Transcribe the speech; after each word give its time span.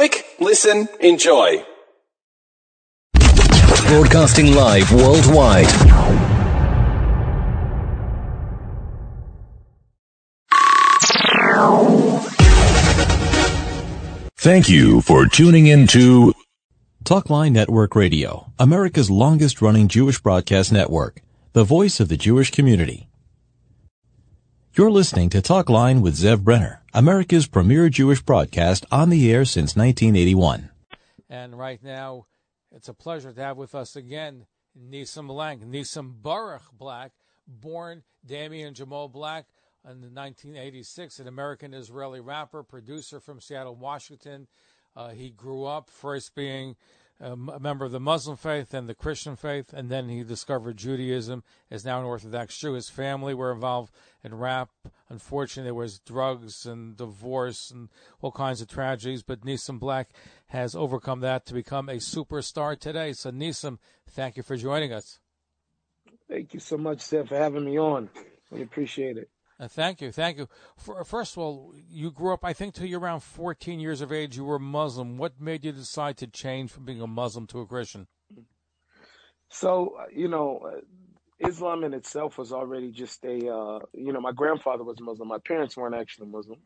Click, 0.00 0.24
listen, 0.40 0.88
enjoy. 1.00 1.62
Broadcasting 3.86 4.54
live 4.54 4.90
worldwide. 4.94 5.66
Thank 14.38 14.70
you 14.70 15.02
for 15.02 15.26
tuning 15.26 15.66
in 15.66 15.86
to 15.88 16.32
Talkline 17.04 17.52
Network 17.52 17.94
Radio, 17.94 18.50
America's 18.58 19.10
longest 19.10 19.60
running 19.60 19.86
Jewish 19.86 20.18
broadcast 20.18 20.72
network, 20.72 21.20
the 21.52 21.64
voice 21.64 22.00
of 22.00 22.08
the 22.08 22.16
Jewish 22.16 22.50
community. 22.50 23.10
You're 24.72 24.90
listening 24.90 25.28
to 25.28 25.42
Talkline 25.42 26.00
with 26.00 26.16
Zev 26.16 26.40
Brenner, 26.40 26.79
America's 26.92 27.46
premier 27.46 27.88
Jewish 27.88 28.20
broadcast 28.20 28.84
on 28.90 29.10
the 29.10 29.32
air 29.32 29.44
since 29.44 29.76
1981. 29.76 30.70
And 31.28 31.56
right 31.56 31.80
now, 31.80 32.26
it's 32.72 32.88
a 32.88 32.94
pleasure 32.94 33.32
to 33.32 33.40
have 33.40 33.56
with 33.56 33.76
us 33.76 33.94
again 33.94 34.46
Nissim 34.76 35.28
Black, 35.28 35.60
Nissim 35.60 36.20
Baruch 36.20 36.64
Black, 36.72 37.12
born 37.46 38.02
Damian 38.26 38.74
Jamal 38.74 39.08
Black 39.08 39.46
in 39.84 40.00
1986, 40.00 41.20
an 41.20 41.28
American 41.28 41.74
Israeli 41.74 42.18
rapper, 42.18 42.64
producer 42.64 43.20
from 43.20 43.40
Seattle, 43.40 43.76
Washington. 43.76 44.48
Uh, 44.96 45.10
he 45.10 45.30
grew 45.30 45.64
up 45.64 45.90
first 45.90 46.34
being 46.34 46.74
a 47.20 47.36
member 47.36 47.84
of 47.84 47.92
the 47.92 48.00
Muslim 48.00 48.36
faith 48.36 48.72
and 48.72 48.88
the 48.88 48.94
Christian 48.94 49.36
faith, 49.36 49.72
and 49.72 49.90
then 49.90 50.08
he 50.08 50.24
discovered 50.24 50.76
Judaism. 50.76 51.44
Is 51.70 51.84
now 51.84 52.00
an 52.00 52.06
Orthodox 52.06 52.58
Jew. 52.58 52.72
His 52.72 52.88
family 52.88 53.34
were 53.34 53.52
involved 53.52 53.92
in 54.24 54.34
rap. 54.34 54.70
Unfortunately, 55.08 55.66
there 55.66 55.74
was 55.74 55.98
drugs 55.98 56.64
and 56.64 56.96
divorce 56.96 57.70
and 57.70 57.88
all 58.22 58.32
kinds 58.32 58.60
of 58.60 58.68
tragedies. 58.68 59.22
But 59.22 59.42
Nissim 59.42 59.78
Black 59.78 60.10
has 60.48 60.74
overcome 60.74 61.20
that 61.20 61.46
to 61.46 61.54
become 61.54 61.88
a 61.88 61.96
superstar 61.96 62.78
today. 62.78 63.12
So 63.12 63.30
Nissim, 63.30 63.78
thank 64.08 64.36
you 64.36 64.42
for 64.42 64.56
joining 64.56 64.92
us. 64.92 65.18
Thank 66.28 66.54
you 66.54 66.60
so 66.60 66.78
much, 66.78 66.98
Zev, 66.98 67.28
for 67.28 67.36
having 67.36 67.64
me 67.64 67.78
on. 67.78 68.08
We 68.50 68.62
appreciate 68.62 69.16
it. 69.16 69.28
Uh, 69.60 69.68
thank 69.68 70.00
you, 70.00 70.10
thank 70.10 70.38
you. 70.38 70.48
For, 70.78 71.04
first 71.04 71.34
of 71.34 71.38
all, 71.38 71.74
you 71.90 72.10
grew 72.10 72.32
up, 72.32 72.44
I 72.44 72.54
think, 72.54 72.74
till 72.74 72.86
you're 72.86 72.98
around 72.98 73.20
14 73.20 73.78
years 73.78 74.00
of 74.00 74.10
age. 74.10 74.34
You 74.34 74.44
were 74.44 74.58
Muslim. 74.58 75.18
What 75.18 75.38
made 75.38 75.66
you 75.66 75.72
decide 75.72 76.16
to 76.18 76.26
change 76.26 76.70
from 76.70 76.86
being 76.86 77.02
a 77.02 77.06
Muslim 77.06 77.46
to 77.48 77.60
a 77.60 77.66
Christian? 77.66 78.06
So, 79.50 79.96
uh, 80.00 80.06
you 80.10 80.28
know, 80.28 80.60
uh, 80.64 81.46
Islam 81.46 81.84
in 81.84 81.92
itself 81.92 82.38
was 82.38 82.52
already 82.52 82.90
just 82.90 83.22
a, 83.24 83.52
uh, 83.52 83.80
you 83.92 84.14
know, 84.14 84.20
my 84.20 84.32
grandfather 84.32 84.82
was 84.82 84.98
Muslim. 84.98 85.28
My 85.28 85.38
parents 85.46 85.76
weren't 85.76 85.94
actually 85.94 86.28
Muslim. 86.28 86.60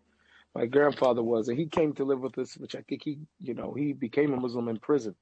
My 0.55 0.67
grandfather 0.67 1.22
was, 1.22 1.48
and 1.48 1.59
he 1.59 1.67
came 1.67 1.95
to 1.95 2.05
live 2.05 2.20
with 2.20 2.39
us, 2.39 2.56
which 2.56 2.77
I 2.77 2.83
think 2.83 3.03
he, 3.03 3.19
you 3.41 3.55
know, 3.55 3.75
he 3.75 3.92
became 3.92 4.33
a 4.33 4.37
Muslim 4.37 4.69
in 4.69 4.78
prison. 4.78 5.17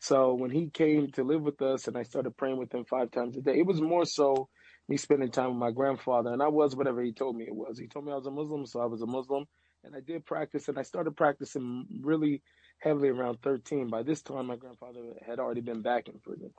So 0.00 0.34
when 0.34 0.50
he 0.50 0.68
came 0.68 1.12
to 1.12 1.22
live 1.22 1.42
with 1.42 1.62
us 1.62 1.86
and 1.86 1.96
I 1.96 2.02
started 2.02 2.36
praying 2.36 2.56
with 2.56 2.74
him 2.74 2.84
five 2.84 3.12
times 3.12 3.36
a 3.36 3.40
day, 3.40 3.56
it 3.56 3.66
was 3.66 3.80
more 3.80 4.04
so 4.04 4.48
me 4.88 4.96
spending 4.96 5.30
time 5.30 5.48
with 5.48 5.58
my 5.58 5.70
grandfather, 5.70 6.32
and 6.32 6.42
I 6.42 6.48
was 6.48 6.76
whatever 6.76 7.02
he 7.02 7.12
told 7.12 7.36
me 7.36 7.44
it 7.44 7.54
was. 7.54 7.78
He 7.78 7.86
told 7.86 8.04
me 8.04 8.12
I 8.12 8.16
was 8.16 8.26
a 8.26 8.30
Muslim, 8.30 8.66
so 8.66 8.80
I 8.80 8.86
was 8.86 9.00
a 9.00 9.06
Muslim, 9.06 9.46
and 9.82 9.94
I 9.96 10.00
did 10.00 10.26
practice, 10.26 10.68
and 10.68 10.78
I 10.78 10.82
started 10.82 11.16
practicing 11.16 11.86
really 12.02 12.42
heavily 12.78 13.08
around 13.08 13.38
13. 13.42 13.88
By 13.88 14.02
this 14.02 14.22
time, 14.22 14.46
my 14.46 14.56
grandfather 14.56 15.00
had 15.26 15.38
already 15.38 15.62
been 15.62 15.82
back 15.82 16.08
in 16.08 16.18
prison. 16.18 16.52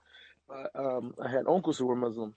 But 0.48 0.72
um, 0.76 1.14
I 1.24 1.30
had 1.30 1.48
uncles 1.48 1.78
who 1.78 1.86
were 1.86 1.96
Muslim, 1.96 2.34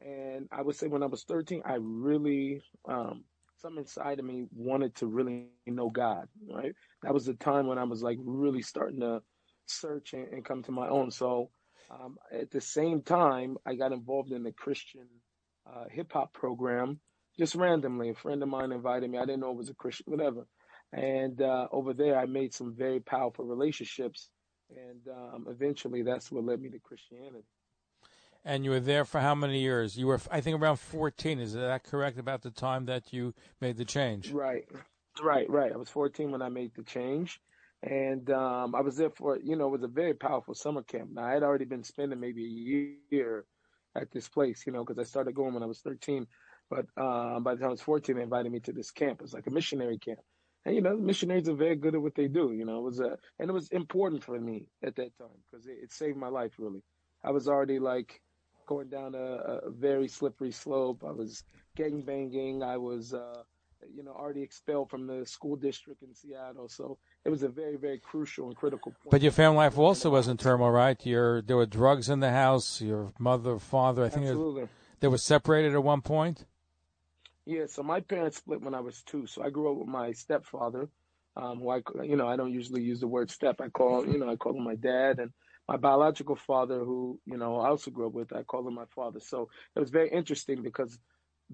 and 0.00 0.48
I 0.52 0.62
would 0.62 0.76
say 0.76 0.86
when 0.86 1.02
I 1.02 1.06
was 1.06 1.24
13, 1.24 1.62
I 1.64 1.76
really, 1.80 2.62
um, 2.88 3.24
something 3.56 3.82
inside 3.82 4.20
of 4.20 4.24
me 4.24 4.46
wanted 4.54 4.94
to 4.96 5.06
really 5.06 5.48
know 5.66 5.90
God. 5.90 6.28
Right, 6.48 6.74
that 7.02 7.14
was 7.14 7.26
the 7.26 7.34
time 7.34 7.66
when 7.66 7.78
I 7.78 7.84
was 7.84 8.02
like 8.02 8.18
really 8.20 8.62
starting 8.62 9.00
to 9.00 9.22
search 9.66 10.12
and, 10.12 10.28
and 10.28 10.44
come 10.44 10.62
to 10.64 10.72
my 10.72 10.88
own. 10.88 11.10
So. 11.10 11.50
Um, 11.90 12.16
at 12.32 12.50
the 12.50 12.60
same 12.62 13.02
time, 13.02 13.58
I 13.66 13.74
got 13.74 13.92
involved 13.92 14.32
in 14.32 14.44
the 14.44 14.52
Christian 14.52 15.06
uh, 15.66 15.84
hip 15.90 16.12
hop 16.12 16.32
program 16.32 17.00
just 17.38 17.54
randomly. 17.54 18.10
A 18.10 18.14
friend 18.14 18.42
of 18.42 18.48
mine 18.48 18.72
invited 18.72 19.10
me. 19.10 19.18
I 19.18 19.24
didn't 19.24 19.40
know 19.40 19.50
it 19.50 19.56
was 19.56 19.70
a 19.70 19.74
Christian, 19.74 20.04
whatever. 20.08 20.46
And 20.92 21.40
uh, 21.40 21.68
over 21.72 21.94
there, 21.94 22.18
I 22.18 22.26
made 22.26 22.52
some 22.52 22.74
very 22.76 23.00
powerful 23.00 23.44
relationships. 23.46 24.28
And 24.70 25.00
um, 25.08 25.46
eventually, 25.48 26.02
that's 26.02 26.30
what 26.30 26.44
led 26.44 26.60
me 26.60 26.70
to 26.70 26.78
Christianity. 26.78 27.44
And 28.44 28.64
you 28.64 28.70
were 28.70 28.80
there 28.80 29.04
for 29.04 29.20
how 29.20 29.34
many 29.34 29.60
years? 29.60 29.96
You 29.96 30.08
were, 30.08 30.20
I 30.30 30.40
think, 30.40 30.60
around 30.60 30.78
14. 30.78 31.38
Is 31.38 31.54
that 31.54 31.84
correct 31.84 32.18
about 32.18 32.42
the 32.42 32.50
time 32.50 32.86
that 32.86 33.12
you 33.12 33.34
made 33.60 33.76
the 33.76 33.84
change? 33.84 34.32
Right, 34.32 34.64
right, 35.22 35.48
right. 35.48 35.72
I 35.72 35.76
was 35.76 35.88
14 35.88 36.30
when 36.30 36.42
I 36.42 36.48
made 36.48 36.72
the 36.74 36.82
change. 36.82 37.40
And 37.82 38.30
um, 38.30 38.74
I 38.74 38.80
was 38.80 38.96
there 38.96 39.10
for, 39.10 39.38
you 39.38 39.56
know, 39.56 39.66
it 39.66 39.72
was 39.72 39.82
a 39.82 39.88
very 39.88 40.14
powerful 40.14 40.54
summer 40.54 40.82
camp. 40.82 41.10
Now, 41.12 41.24
I 41.24 41.32
had 41.32 41.42
already 41.42 41.64
been 41.64 41.84
spending 41.84 42.20
maybe 42.20 42.44
a 42.44 43.14
year 43.14 43.44
at 43.96 44.10
this 44.10 44.28
place, 44.28 44.64
you 44.66 44.72
know, 44.72 44.84
because 44.84 44.98
I 44.98 45.08
started 45.08 45.34
going 45.34 45.54
when 45.54 45.62
I 45.62 45.66
was 45.66 45.80
13. 45.80 46.26
But 46.70 46.86
uh, 46.96 47.40
by 47.40 47.54
the 47.54 47.60
time 47.60 47.68
I 47.68 47.72
was 47.72 47.82
14, 47.82 48.16
they 48.16 48.22
invited 48.22 48.50
me 48.50 48.60
to 48.60 48.72
this 48.72 48.90
camp. 48.90 49.20
It 49.20 49.22
was 49.22 49.34
like 49.34 49.46
a 49.46 49.50
missionary 49.50 49.98
camp. 49.98 50.20
And, 50.64 50.74
you 50.74 50.80
know, 50.80 50.96
missionaries 50.96 51.48
are 51.48 51.54
very 51.54 51.76
good 51.76 51.94
at 51.94 52.02
what 52.02 52.14
they 52.14 52.28
do, 52.28 52.52
you 52.52 52.64
know. 52.64 52.78
It 52.78 52.82
was 52.84 53.00
a, 53.00 53.18
and 53.38 53.50
it 53.50 53.52
was 53.52 53.68
important 53.70 54.22
for 54.22 54.38
me 54.38 54.66
at 54.82 54.94
that 54.96 55.16
time 55.18 55.36
because 55.50 55.66
it, 55.66 55.78
it, 55.82 55.92
saved 55.92 56.16
my 56.16 56.28
life, 56.28 56.52
really. 56.58 56.82
I 57.24 57.30
was 57.30 57.48
already 57.48 57.78
like 57.78 58.20
going 58.66 58.88
down 58.88 59.14
a, 59.14 59.18
a 59.18 59.70
very 59.70 60.08
slippery 60.08 60.52
slope. 60.52 61.02
I 61.06 61.10
was 61.10 61.42
gang 61.76 62.02
banging. 62.02 62.62
I 62.62 62.76
was, 62.76 63.12
uh, 63.12 63.42
you 63.92 64.04
know, 64.04 64.12
already 64.12 64.42
expelled 64.42 64.88
from 64.88 65.06
the 65.06 65.26
school 65.26 65.56
district 65.56 66.02
in 66.02 66.14
Seattle. 66.14 66.68
So 66.68 66.98
it 67.24 67.30
was 67.30 67.42
a 67.42 67.48
very, 67.48 67.76
very 67.76 67.98
crucial 67.98 68.48
and 68.48 68.56
critical 68.56 68.92
point. 68.92 69.10
But 69.10 69.22
your 69.22 69.32
family 69.32 69.58
life 69.58 69.78
also 69.78 70.10
was 70.10 70.26
in 70.28 70.36
turmoil, 70.36 70.70
right? 70.70 71.04
Your 71.06 71.42
there 71.42 71.56
were 71.56 71.66
drugs 71.66 72.08
in 72.08 72.20
the 72.20 72.30
house. 72.30 72.80
Your 72.80 73.12
mother, 73.18 73.58
father, 73.58 74.04
I 74.04 74.08
think 74.08 74.26
Absolutely. 74.26 74.68
they 75.00 75.08
were 75.08 75.18
separated 75.18 75.74
at 75.74 75.82
one 75.82 76.00
point. 76.00 76.44
Yeah, 77.44 77.66
so 77.66 77.82
my 77.82 78.00
parents 78.00 78.38
split 78.38 78.62
when 78.62 78.74
I 78.74 78.80
was 78.80 79.02
two. 79.02 79.26
So 79.26 79.42
I 79.42 79.50
grew 79.50 79.70
up 79.72 79.78
with 79.78 79.88
my 79.88 80.12
stepfather, 80.12 80.88
um, 81.36 81.58
who 81.58 81.70
I, 81.70 81.82
you 82.02 82.16
know, 82.16 82.28
I 82.28 82.36
don't 82.36 82.52
usually 82.52 82.82
use 82.82 83.00
the 83.00 83.08
word 83.08 83.30
step. 83.30 83.60
I 83.60 83.68
call, 83.68 84.06
you 84.06 84.18
know, 84.18 84.30
I 84.30 84.36
call 84.36 84.56
him 84.56 84.64
my 84.64 84.76
dad, 84.76 85.18
and 85.18 85.32
my 85.68 85.76
biological 85.76 86.36
father, 86.36 86.80
who 86.80 87.20
you 87.24 87.36
know 87.36 87.60
I 87.60 87.68
also 87.68 87.90
grew 87.92 88.08
up 88.08 88.12
with, 88.12 88.32
I 88.32 88.42
call 88.42 88.66
him 88.66 88.74
my 88.74 88.86
father. 88.94 89.20
So 89.20 89.48
it 89.76 89.80
was 89.80 89.90
very 89.90 90.10
interesting 90.10 90.62
because 90.62 90.98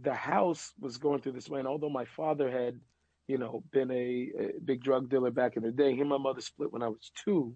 the 0.00 0.14
house 0.14 0.72
was 0.80 0.96
going 0.96 1.20
through 1.20 1.32
this 1.32 1.48
way, 1.48 1.58
and 1.58 1.68
although 1.68 1.90
my 1.90 2.06
father 2.06 2.50
had 2.50 2.80
you 3.28 3.36
know, 3.36 3.62
been 3.70 3.90
a, 3.90 3.94
a, 3.94 4.60
big 4.64 4.82
drug 4.82 5.08
dealer 5.10 5.30
back 5.30 5.56
in 5.56 5.62
the 5.62 5.70
day. 5.70 5.94
He 5.94 6.00
and 6.00 6.08
my 6.08 6.18
mother 6.18 6.40
split 6.40 6.72
when 6.72 6.82
I 6.82 6.88
was 6.88 7.12
two. 7.24 7.54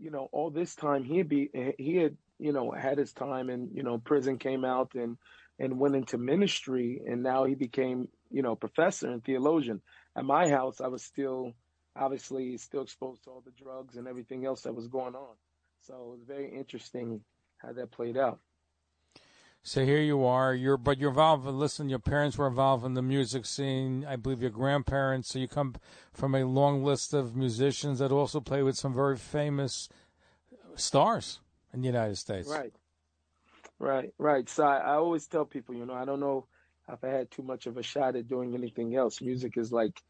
You 0.00 0.10
know, 0.10 0.28
all 0.32 0.50
this 0.50 0.76
time 0.76 1.02
he 1.02 1.18
had 1.18 1.28
be 1.28 1.50
he 1.76 1.96
had 1.96 2.16
you 2.38 2.52
know 2.52 2.70
had 2.70 2.96
his 2.96 3.12
time 3.12 3.50
in 3.50 3.70
you 3.74 3.82
know 3.82 3.98
prison, 3.98 4.38
came 4.38 4.64
out 4.64 4.94
and 4.94 5.18
and 5.58 5.80
went 5.80 5.96
into 5.96 6.16
ministry, 6.16 7.02
and 7.04 7.22
now 7.22 7.44
he 7.44 7.56
became 7.56 8.08
you 8.30 8.42
know 8.42 8.54
professor 8.54 9.10
and 9.10 9.24
theologian. 9.24 9.82
At 10.16 10.24
my 10.24 10.48
house, 10.48 10.80
I 10.80 10.86
was 10.86 11.02
still 11.02 11.52
obviously 11.96 12.56
still 12.58 12.82
exposed 12.82 13.24
to 13.24 13.30
all 13.30 13.42
the 13.44 13.62
drugs 13.62 13.96
and 13.96 14.06
everything 14.06 14.46
else 14.46 14.62
that 14.62 14.74
was 14.74 14.86
going 14.86 15.16
on. 15.16 15.34
So 15.82 15.94
it 15.94 16.18
was 16.18 16.22
very 16.26 16.56
interesting 16.56 17.20
how 17.58 17.72
that 17.72 17.90
played 17.90 18.16
out. 18.16 18.38
So 19.62 19.84
here 19.84 20.00
you 20.00 20.24
are. 20.24 20.54
You're 20.54 20.76
but 20.76 20.98
you're 20.98 21.10
involved. 21.10 21.46
Listen, 21.46 21.88
your 21.88 21.98
parents 21.98 22.38
were 22.38 22.46
involved 22.46 22.84
in 22.84 22.94
the 22.94 23.02
music 23.02 23.44
scene. 23.44 24.04
I 24.08 24.16
believe 24.16 24.40
your 24.40 24.50
grandparents. 24.50 25.28
So 25.28 25.38
you 25.38 25.48
come 25.48 25.74
from 26.12 26.34
a 26.34 26.44
long 26.44 26.82
list 26.82 27.12
of 27.12 27.36
musicians 27.36 27.98
that 27.98 28.10
also 28.10 28.40
play 28.40 28.62
with 28.62 28.76
some 28.76 28.94
very 28.94 29.16
famous 29.16 29.88
stars 30.74 31.40
in 31.72 31.80
the 31.80 31.86
United 31.86 32.16
States. 32.16 32.48
Right, 32.48 32.72
right, 33.78 34.12
right. 34.18 34.48
So 34.48 34.64
I, 34.64 34.78
I 34.78 34.94
always 34.94 35.26
tell 35.26 35.44
people, 35.44 35.74
you 35.74 35.84
know, 35.84 35.94
I 35.94 36.04
don't 36.04 36.20
know 36.20 36.46
if 36.90 37.04
I 37.04 37.08
had 37.08 37.30
too 37.30 37.42
much 37.42 37.66
of 37.66 37.76
a 37.76 37.82
shot 37.82 38.16
at 38.16 38.28
doing 38.28 38.54
anything 38.54 38.96
else. 38.96 39.20
Music 39.20 39.56
is 39.56 39.70
like 39.72 40.00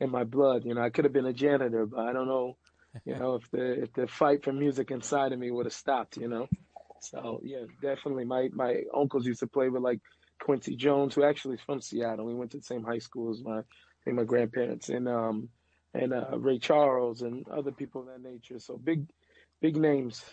in 0.00 0.10
my 0.10 0.24
blood. 0.24 0.64
You 0.64 0.74
know, 0.74 0.82
I 0.82 0.90
could 0.90 1.04
have 1.04 1.12
been 1.12 1.26
a 1.26 1.32
janitor, 1.32 1.86
but 1.86 2.00
I 2.00 2.12
don't 2.12 2.28
know. 2.28 2.56
You 3.04 3.16
know, 3.18 3.34
if 3.36 3.50
the 3.50 3.82
if 3.82 3.92
the 3.94 4.06
fight 4.06 4.44
for 4.44 4.52
music 4.52 4.90
inside 4.90 5.32
of 5.32 5.38
me 5.38 5.50
would 5.50 5.66
have 5.66 5.72
stopped. 5.72 6.16
You 6.16 6.28
know. 6.28 6.48
So 7.00 7.40
yeah, 7.42 7.64
definitely. 7.80 8.24
My 8.24 8.48
my 8.52 8.82
uncles 8.94 9.26
used 9.26 9.40
to 9.40 9.46
play 9.46 9.68
with 9.68 9.82
like 9.82 10.00
Quincy 10.40 10.76
Jones, 10.76 11.14
who 11.14 11.24
actually 11.24 11.54
is 11.54 11.60
from 11.62 11.80
Seattle. 11.80 12.26
We 12.26 12.34
went 12.34 12.52
to 12.52 12.58
the 12.58 12.62
same 12.62 12.84
high 12.84 12.98
school 12.98 13.30
as 13.30 13.42
my 13.42 13.62
and 14.06 14.16
my 14.16 14.24
grandparents, 14.24 14.88
and 14.88 15.08
um 15.08 15.48
and 15.94 16.12
uh, 16.12 16.38
Ray 16.38 16.58
Charles 16.58 17.22
and 17.22 17.46
other 17.48 17.72
people 17.72 18.02
of 18.02 18.08
that 18.08 18.22
nature. 18.22 18.58
So 18.58 18.76
big 18.76 19.06
big 19.60 19.76
names. 19.76 20.24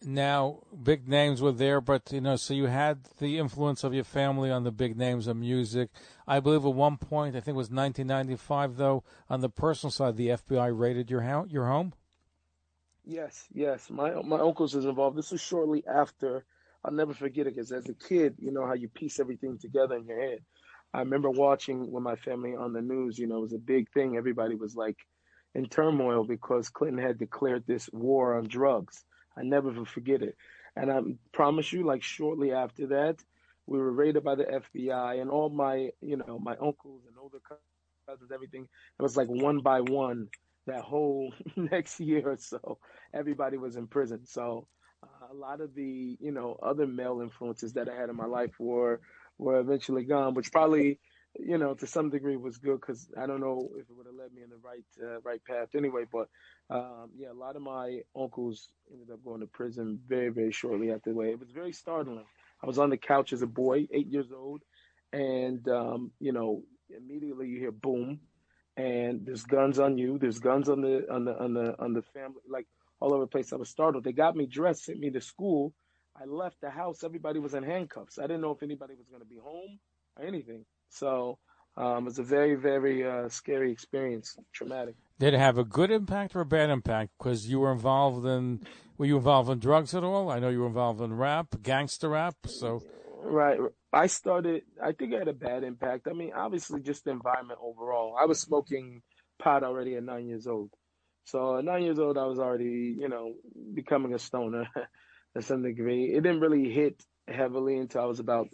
Now, 0.00 0.60
big 0.80 1.08
names 1.08 1.42
were 1.42 1.50
there, 1.50 1.80
but 1.80 2.12
you 2.12 2.20
know, 2.20 2.36
so 2.36 2.54
you 2.54 2.66
had 2.66 3.02
the 3.18 3.36
influence 3.36 3.82
of 3.82 3.92
your 3.92 4.04
family 4.04 4.48
on 4.48 4.62
the 4.62 4.70
big 4.70 4.96
names 4.96 5.26
of 5.26 5.36
music. 5.36 5.90
I 6.26 6.38
believe 6.38 6.64
at 6.64 6.72
one 6.72 6.98
point, 6.98 7.34
I 7.34 7.40
think 7.40 7.56
it 7.56 7.58
was 7.58 7.70
1995, 7.70 8.76
though, 8.76 9.02
on 9.28 9.40
the 9.40 9.48
personal 9.48 9.90
side, 9.90 10.16
the 10.16 10.28
FBI 10.28 10.70
raided 10.78 11.10
your 11.10 11.22
house, 11.22 11.48
your 11.50 11.66
home. 11.66 11.94
Yes, 13.08 13.48
yes. 13.54 13.88
My 13.90 14.12
my 14.22 14.38
uncles 14.38 14.74
is 14.74 14.84
involved. 14.84 15.16
This 15.16 15.32
was 15.32 15.40
shortly 15.40 15.82
after. 15.86 16.44
I'll 16.84 16.92
never 16.92 17.14
forget 17.14 17.46
it 17.46 17.56
because 17.56 17.72
as 17.72 17.88
a 17.88 17.94
kid, 17.94 18.36
you 18.38 18.52
know 18.52 18.66
how 18.66 18.74
you 18.74 18.88
piece 18.88 19.18
everything 19.18 19.58
together 19.58 19.96
in 19.96 20.06
your 20.06 20.20
head. 20.20 20.40
I 20.92 21.00
remember 21.00 21.30
watching 21.30 21.90
with 21.90 22.04
my 22.04 22.16
family 22.16 22.54
on 22.54 22.74
the 22.74 22.82
news. 22.82 23.18
You 23.18 23.26
know, 23.26 23.38
it 23.38 23.42
was 23.42 23.54
a 23.54 23.58
big 23.58 23.90
thing. 23.92 24.16
Everybody 24.16 24.56
was 24.56 24.76
like 24.76 24.98
in 25.54 25.66
turmoil 25.68 26.24
because 26.24 26.68
Clinton 26.68 27.02
had 27.02 27.18
declared 27.18 27.64
this 27.66 27.88
war 27.92 28.36
on 28.36 28.44
drugs. 28.46 29.04
I 29.36 29.42
never 29.42 29.84
forget 29.86 30.22
it. 30.22 30.36
And 30.76 30.92
I 30.92 31.00
promise 31.32 31.72
you, 31.72 31.84
like 31.86 32.02
shortly 32.02 32.52
after 32.52 32.88
that, 32.88 33.16
we 33.66 33.78
were 33.78 33.92
raided 33.92 34.22
by 34.22 34.34
the 34.36 34.44
FBI, 34.44 35.20
and 35.20 35.30
all 35.30 35.50
my, 35.50 35.90
you 36.02 36.16
know, 36.18 36.38
my 36.38 36.56
uncles 36.60 37.02
and 37.08 37.16
older 37.18 37.40
cousins, 38.06 38.30
everything. 38.32 38.68
It 38.98 39.02
was 39.02 39.16
like 39.16 39.28
one 39.28 39.60
by 39.60 39.80
one 39.80 40.28
that 40.68 40.82
whole 40.82 41.34
next 41.56 42.00
year 42.00 42.30
or 42.30 42.38
so. 42.38 42.78
Everybody 43.14 43.58
was 43.58 43.76
in 43.76 43.86
prison. 43.88 44.26
So 44.26 44.66
uh, 45.02 45.32
a 45.32 45.34
lot 45.34 45.60
of 45.60 45.74
the, 45.74 46.16
you 46.20 46.32
know, 46.32 46.58
other 46.62 46.86
male 46.86 47.20
influences 47.22 47.74
that 47.74 47.88
I 47.88 47.94
had 47.94 48.10
in 48.10 48.16
my 48.16 48.26
life 48.26 48.52
were 48.58 49.00
were 49.38 49.60
eventually 49.60 50.04
gone, 50.04 50.34
which 50.34 50.50
probably, 50.50 50.98
you 51.38 51.58
know, 51.58 51.74
to 51.74 51.86
some 51.86 52.10
degree 52.10 52.36
was 52.36 52.58
good 52.58 52.80
because 52.80 53.08
I 53.16 53.26
don't 53.26 53.40
know 53.40 53.68
if 53.76 53.88
it 53.88 53.96
would 53.96 54.06
have 54.06 54.16
led 54.16 54.32
me 54.32 54.42
in 54.42 54.50
the 54.50 54.56
right 54.56 54.84
uh, 55.02 55.20
right 55.22 55.44
path 55.44 55.68
anyway. 55.76 56.04
But 56.10 56.28
um, 56.70 57.10
yeah, 57.16 57.32
a 57.32 57.34
lot 57.34 57.56
of 57.56 57.62
my 57.62 58.00
uncles 58.18 58.68
ended 58.92 59.10
up 59.12 59.24
going 59.24 59.40
to 59.40 59.46
prison 59.46 60.00
very 60.08 60.30
very 60.30 60.52
shortly 60.52 60.90
after 60.92 61.10
the 61.10 61.16
way. 61.16 61.30
It 61.30 61.40
was 61.40 61.50
very 61.50 61.72
startling. 61.72 62.24
I 62.62 62.66
was 62.66 62.78
on 62.78 62.90
the 62.90 62.96
couch 62.96 63.32
as 63.32 63.42
a 63.42 63.46
boy, 63.46 63.86
eight 63.92 64.08
years 64.08 64.32
old, 64.32 64.62
and 65.12 65.66
um, 65.68 66.10
you 66.18 66.32
know, 66.32 66.62
immediately 66.90 67.48
you 67.48 67.60
hear 67.60 67.72
boom, 67.72 68.20
and 68.78 69.26
there's 69.26 69.42
guns 69.42 69.78
on 69.78 69.98
you. 69.98 70.18
There's 70.18 70.38
guns 70.38 70.68
on 70.68 70.80
the 70.80 71.04
on 71.12 71.24
the 71.24 71.38
on 71.38 71.52
the 71.52 71.74
on 71.78 71.92
the 71.92 72.02
family, 72.02 72.40
like 72.48 72.66
all 73.00 73.12
over 73.12 73.24
the 73.24 73.28
place. 73.28 73.52
I 73.52 73.56
was 73.56 73.68
startled. 73.68 74.04
They 74.04 74.12
got 74.12 74.36
me 74.36 74.46
dressed, 74.46 74.84
sent 74.84 75.00
me 75.00 75.10
to 75.10 75.20
school. 75.20 75.74
I 76.16 76.24
left 76.24 76.60
the 76.60 76.70
house. 76.70 77.04
Everybody 77.04 77.40
was 77.40 77.54
in 77.54 77.64
handcuffs. 77.64 78.18
I 78.18 78.22
didn't 78.22 78.40
know 78.40 78.52
if 78.52 78.62
anybody 78.62 78.94
was 78.94 79.08
going 79.08 79.22
to 79.22 79.28
be 79.28 79.38
home 79.42 79.78
or 80.16 80.24
anything. 80.24 80.64
So 80.90 81.38
um, 81.76 81.98
it 81.98 82.04
was 82.04 82.18
a 82.18 82.24
very, 82.24 82.54
very 82.54 83.06
uh, 83.06 83.28
scary 83.28 83.70
experience, 83.70 84.36
traumatic. 84.52 84.96
Did 85.18 85.34
it 85.34 85.38
have 85.38 85.58
a 85.58 85.64
good 85.64 85.90
impact 85.90 86.34
or 86.34 86.40
a 86.40 86.46
bad 86.46 86.70
impact? 86.70 87.10
Because 87.18 87.48
you 87.48 87.60
were 87.60 87.72
involved 87.72 88.26
in, 88.26 88.60
were 88.96 89.06
you 89.06 89.16
involved 89.16 89.50
in 89.50 89.58
drugs 89.58 89.94
at 89.94 90.02
all? 90.02 90.30
I 90.30 90.38
know 90.38 90.48
you 90.48 90.60
were 90.60 90.66
involved 90.66 91.00
in 91.00 91.14
rap, 91.14 91.62
gangster 91.62 92.08
rap. 92.08 92.34
So, 92.46 92.82
right. 93.22 93.58
I 93.92 94.06
started. 94.06 94.62
I 94.82 94.92
think 94.92 95.14
I 95.14 95.18
had 95.18 95.28
a 95.28 95.32
bad 95.32 95.64
impact. 95.64 96.08
I 96.08 96.12
mean, 96.12 96.32
obviously, 96.34 96.80
just 96.80 97.04
the 97.04 97.10
environment 97.10 97.60
overall. 97.62 98.16
I 98.20 98.26
was 98.26 98.40
smoking 98.40 99.02
pot 99.38 99.62
already 99.62 99.96
at 99.96 100.02
nine 100.02 100.26
years 100.26 100.46
old. 100.46 100.70
So 101.24 101.58
at 101.58 101.64
nine 101.64 101.82
years 101.82 101.98
old, 101.98 102.16
I 102.16 102.24
was 102.24 102.38
already, 102.38 102.96
you 102.98 103.08
know, 103.08 103.34
becoming 103.74 104.14
a 104.14 104.18
stoner 104.18 104.66
to 105.36 105.42
some 105.42 105.62
degree. 105.62 106.14
It 106.14 106.22
didn't 106.22 106.40
really 106.40 106.70
hit 106.70 107.02
heavily 107.26 107.76
until 107.78 108.02
I 108.02 108.06
was 108.06 108.20
about 108.20 108.48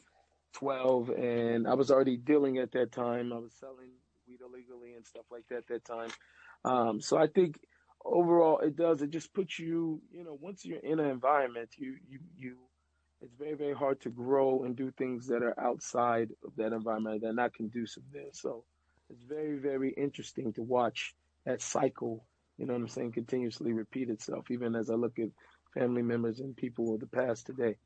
12, 0.55 1.11
and 1.11 1.69
I 1.69 1.75
was 1.75 1.91
already 1.91 2.17
dealing 2.17 2.59
at 2.59 2.73
that 2.73 2.93
time. 2.93 3.33
I 3.33 3.39
was 3.39 3.55
selling 3.59 3.91
weed 4.27 4.41
illegally 4.41 4.95
and 4.95 5.07
stuff 5.07 5.25
like 5.31 5.45
that 5.51 5.59
at 5.59 5.67
that 5.69 5.85
time. 5.85 6.11
Um, 6.65 7.01
so 7.01 7.17
I 7.17 7.27
think 7.29 7.61
overall 8.05 8.59
it 8.61 8.77
does. 8.77 9.03
It 9.03 9.11
just 9.11 9.33
puts 9.35 9.59
you, 9.59 10.03
you 10.11 10.25
know, 10.25 10.37
once 10.41 10.65
you're 10.65 10.79
in 10.79 11.01
an 11.01 11.11
environment, 11.11 11.71
you 11.77 11.97
you 12.09 12.19
you, 12.37 12.57
it's 13.25 13.35
very 13.39 13.55
very 13.55 13.75
hard 13.75 14.01
to 14.03 14.11
grow 14.11 14.65
and 14.65 14.77
do 14.77 14.91
things 14.91 15.27
that 15.29 15.43
are 15.43 15.59
outside 15.59 16.29
of 16.45 16.55
that 16.57 16.73
environment 16.73 17.23
that 17.23 17.29
are 17.29 17.33
not 17.33 17.55
conducive 17.55 18.03
there. 18.13 18.33
So 18.33 18.65
it's 19.11 19.23
very 19.23 19.59
very 19.59 19.95
interesting 19.97 20.53
to 20.55 20.63
watch 20.63 21.15
that 21.47 21.63
cycle. 21.63 22.25
You 22.59 22.67
know 22.67 22.75
what 22.75 22.83
I'm 22.83 22.89
saying? 22.89 23.13
Continuously 23.13 23.73
repeat 23.73 24.11
itself. 24.11 24.51
Even 24.51 24.77
as 24.77 24.91
I 24.91 24.95
look 24.95 25.19
at 25.19 25.31
family 25.73 26.03
members 26.03 26.41
and 26.41 26.55
people 26.55 26.95
of 26.95 27.01
the 27.01 27.07
past 27.07 27.47
today. 27.47 27.77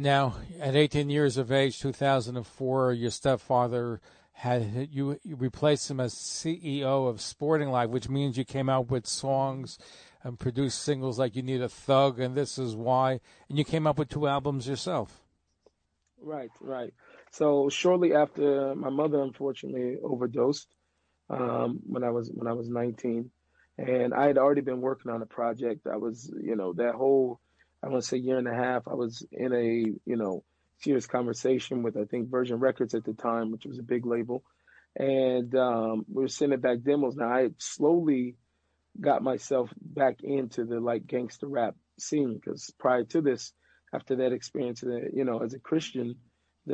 Now, 0.00 0.36
at 0.60 0.76
18 0.76 1.10
years 1.10 1.36
of 1.36 1.50
age, 1.50 1.80
2004, 1.80 2.92
your 2.92 3.10
stepfather 3.10 4.00
had 4.38 4.88
you, 4.92 5.18
you 5.24 5.34
replaced 5.34 5.90
him 5.90 5.98
as 5.98 6.14
CEO 6.14 7.08
of 7.08 7.20
Sporting 7.20 7.70
Life, 7.70 7.90
which 7.90 8.08
means 8.08 8.38
you 8.38 8.44
came 8.44 8.68
out 8.68 8.88
with 8.88 9.04
songs 9.04 9.78
and 10.22 10.38
produced 10.38 10.80
singles 10.80 11.18
like 11.18 11.34
"You 11.34 11.42
Need 11.42 11.60
a 11.60 11.68
Thug" 11.68 12.20
and 12.20 12.36
"This 12.36 12.56
Is 12.56 12.76
Why," 12.76 13.18
and 13.48 13.58
you 13.58 13.64
came 13.64 13.84
up 13.84 13.98
with 13.98 14.08
two 14.08 14.28
albums 14.28 14.68
yourself. 14.68 15.22
Right, 16.22 16.50
right. 16.60 16.94
So 17.32 17.68
shortly 17.68 18.14
after 18.14 18.76
my 18.76 18.90
mother 18.90 19.20
unfortunately 19.22 19.96
overdosed 20.04 20.68
um, 21.30 21.80
when 21.84 22.04
I 22.04 22.10
was 22.10 22.30
when 22.32 22.46
I 22.46 22.52
was 22.52 22.68
19, 22.68 23.28
and 23.78 24.14
I 24.14 24.26
had 24.28 24.38
already 24.38 24.60
been 24.60 24.80
working 24.80 25.10
on 25.10 25.20
a 25.20 25.26
project. 25.26 25.88
I 25.92 25.96
was, 25.96 26.32
you 26.40 26.54
know, 26.54 26.74
that 26.74 26.94
whole 26.94 27.40
I 27.82 27.88
want 27.88 28.02
to 28.02 28.08
say 28.08 28.18
year 28.18 28.38
and 28.38 28.46
a 28.46 28.54
half. 28.54 28.86
I 28.86 28.94
was 28.94 29.26
in 29.32 29.52
a 29.52 29.64
you 30.08 30.16
know 30.16 30.44
serious 30.80 31.06
conversation 31.06 31.82
with 31.82 31.96
I 31.96 32.04
think 32.04 32.30
Virgin 32.30 32.58
Records 32.58 32.94
at 32.94 33.04
the 33.04 33.14
time, 33.14 33.50
which 33.50 33.64
was 33.66 33.78
a 33.78 33.82
big 33.82 34.06
label, 34.06 34.44
and 34.96 35.54
um, 35.54 36.04
we 36.08 36.22
were 36.22 36.28
sending 36.28 36.60
back 36.60 36.82
demos. 36.82 37.16
Now 37.16 37.28
I 37.28 37.50
slowly 37.58 38.36
got 39.00 39.22
myself 39.22 39.70
back 39.80 40.22
into 40.22 40.64
the 40.64 40.80
like 40.80 41.06
gangster 41.06 41.46
rap 41.46 41.76
scene 41.98 42.34
because 42.34 42.72
prior 42.78 43.04
to 43.04 43.20
this, 43.20 43.52
after 43.92 44.16
that 44.16 44.32
experience, 44.32 44.82
uh, 44.82 45.08
you 45.12 45.24
know, 45.24 45.38
as 45.40 45.54
a 45.54 45.58
Christian, 45.58 46.16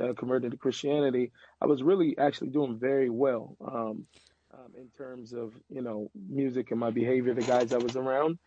uh, 0.01 0.13
converted 0.15 0.51
to 0.51 0.57
Christianity, 0.57 1.33
I 1.61 1.67
was 1.67 1.83
really 1.83 2.17
actually 2.19 2.49
doing 2.49 2.79
very 2.79 3.11
well 3.11 3.57
um, 3.65 4.07
um, 4.53 4.73
in 4.79 4.89
terms 4.97 5.33
of 5.33 5.53
you 5.69 5.83
know 5.83 6.11
music 6.29 6.71
and 6.71 6.81
my 6.81 6.91
behavior, 6.91 7.35
the 7.35 7.43
guys 7.43 7.73
I 7.73 7.79
was 7.79 7.97
around. 7.97 8.39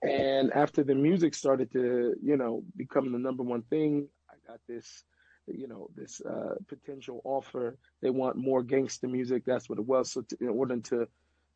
And 0.00 0.52
after 0.52 0.84
the 0.84 0.94
music 0.94 1.34
started 1.34 1.72
to, 1.72 2.14
you 2.22 2.36
know, 2.36 2.62
become 2.76 3.10
the 3.10 3.18
number 3.18 3.42
one 3.42 3.62
thing, 3.62 4.06
got 4.48 4.60
this, 4.66 5.04
you 5.46 5.68
know, 5.68 5.88
this 5.94 6.20
uh, 6.22 6.54
potential 6.68 7.20
offer. 7.24 7.76
They 8.00 8.10
want 8.10 8.36
more 8.36 8.62
gangster 8.62 9.06
music. 9.08 9.44
That's 9.44 9.68
what 9.68 9.78
it 9.78 9.86
was. 9.86 10.10
So 10.12 10.22
to, 10.22 10.36
in 10.40 10.48
order 10.48 10.78
to 10.78 11.06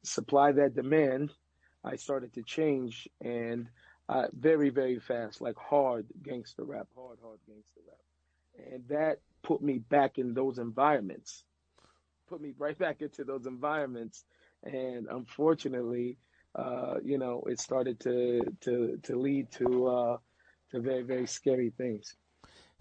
supply 0.02 0.52
that 0.52 0.74
demand, 0.74 1.32
I 1.84 1.96
started 1.96 2.32
to 2.34 2.42
change 2.42 3.08
and 3.20 3.68
uh, 4.08 4.26
very, 4.38 4.68
very 4.68 4.98
fast, 4.98 5.40
like 5.40 5.56
hard 5.56 6.06
gangster 6.22 6.64
rap, 6.64 6.88
hard, 6.94 7.18
hard 7.22 7.38
gangster 7.46 7.80
rap. 7.88 8.72
And 8.72 8.86
that 8.88 9.20
put 9.42 9.62
me 9.62 9.78
back 9.78 10.18
in 10.18 10.34
those 10.34 10.58
environments, 10.58 11.44
put 12.28 12.40
me 12.40 12.52
right 12.58 12.78
back 12.78 13.00
into 13.00 13.24
those 13.24 13.46
environments. 13.46 14.24
And 14.64 15.06
unfortunately, 15.10 16.18
uh, 16.54 16.96
you 17.02 17.18
know, 17.18 17.42
it 17.46 17.58
started 17.58 17.98
to, 18.00 18.42
to, 18.60 18.98
to 19.02 19.18
lead 19.18 19.50
to, 19.52 19.86
uh, 19.86 20.16
to 20.70 20.80
very, 20.80 21.02
very 21.02 21.26
scary 21.26 21.72
things. 21.76 22.16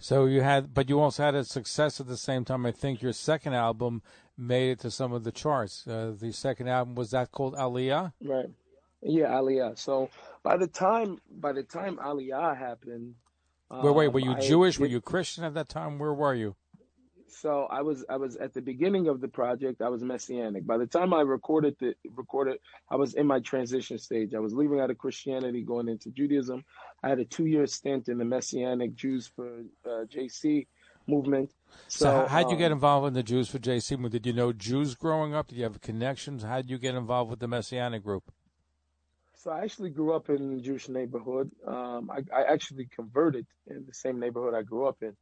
So 0.01 0.25
you 0.25 0.41
had, 0.41 0.73
but 0.73 0.89
you 0.89 0.99
also 0.99 1.21
had 1.23 1.35
a 1.35 1.43
success 1.43 1.99
at 1.99 2.07
the 2.07 2.17
same 2.17 2.43
time. 2.43 2.65
I 2.65 2.71
think 2.71 3.03
your 3.03 3.13
second 3.13 3.53
album 3.53 4.01
made 4.35 4.71
it 4.71 4.79
to 4.79 4.89
some 4.89 5.13
of 5.13 5.23
the 5.23 5.31
charts. 5.31 5.87
Uh, 5.87 6.13
the 6.19 6.31
second 6.31 6.67
album 6.69 6.95
was 6.95 7.11
that 7.11 7.31
called 7.31 7.53
Aliyah. 7.55 8.11
Right. 8.23 8.49
Yeah, 9.03 9.27
Aliyah. 9.27 9.77
So 9.77 10.09
by 10.41 10.57
the 10.57 10.65
time 10.65 11.19
by 11.29 11.53
the 11.53 11.61
time 11.61 11.97
Aliyah 11.97 12.57
happened, 12.57 13.13
wait, 13.69 13.95
wait, 13.95 14.07
were 14.07 14.19
you 14.19 14.31
um, 14.31 14.41
Jewish? 14.41 14.79
were 14.79 14.87
you 14.87 15.01
Christian 15.01 15.43
at 15.43 15.53
that 15.53 15.69
time? 15.69 15.99
Where 15.99 16.13
were 16.13 16.33
you? 16.33 16.55
So 17.31 17.67
I 17.69 17.81
was 17.81 18.03
I 18.09 18.17
was 18.17 18.35
at 18.35 18.53
the 18.53 18.61
beginning 18.61 19.07
of 19.07 19.21
the 19.21 19.27
project. 19.27 19.81
I 19.81 19.89
was 19.89 20.03
messianic. 20.03 20.65
By 20.65 20.77
the 20.77 20.85
time 20.85 21.13
I 21.13 21.21
recorded 21.21 21.75
the 21.79 21.95
recorded, 22.15 22.59
I 22.89 22.97
was 22.97 23.13
in 23.13 23.25
my 23.25 23.39
transition 23.39 23.97
stage. 23.97 24.33
I 24.33 24.39
was 24.39 24.53
leaving 24.53 24.79
out 24.79 24.91
of 24.91 24.97
Christianity, 24.97 25.63
going 25.63 25.87
into 25.87 26.09
Judaism. 26.11 26.63
I 27.03 27.09
had 27.09 27.19
a 27.19 27.25
two 27.25 27.45
year 27.45 27.65
stint 27.67 28.09
in 28.09 28.17
the 28.17 28.25
Messianic 28.25 28.95
Jews 28.95 29.31
for 29.33 29.61
uh, 29.85 30.05
JC 30.05 30.67
movement. 31.07 31.51
So, 31.87 32.05
so 32.05 32.27
how 32.27 32.43
did 32.43 32.51
you 32.51 32.57
get 32.57 32.71
um, 32.71 32.73
involved 32.73 33.07
in 33.07 33.13
the 33.13 33.23
Jews 33.23 33.49
for 33.49 33.59
JC 33.59 33.91
movement? 33.91 34.11
Did 34.13 34.25
you 34.25 34.33
know 34.33 34.51
Jews 34.51 34.95
growing 34.95 35.33
up? 35.33 35.47
Did 35.47 35.57
you 35.57 35.63
have 35.63 35.79
connections? 35.81 36.43
How 36.43 36.57
did 36.57 36.69
you 36.69 36.77
get 36.77 36.95
involved 36.95 37.29
with 37.29 37.39
the 37.39 37.47
Messianic 37.47 38.03
group? 38.03 38.31
So 39.35 39.49
I 39.49 39.61
actually 39.61 39.89
grew 39.89 40.13
up 40.13 40.29
in 40.29 40.59
a 40.59 40.61
Jewish 40.61 40.87
neighborhood. 40.87 41.49
Um, 41.65 42.11
I, 42.11 42.19
I 42.35 42.43
actually 42.43 42.87
converted 42.93 43.47
in 43.67 43.85
the 43.87 43.93
same 43.93 44.19
neighborhood 44.19 44.53
I 44.53 44.61
grew 44.61 44.85
up 44.85 44.97
in 45.01 45.15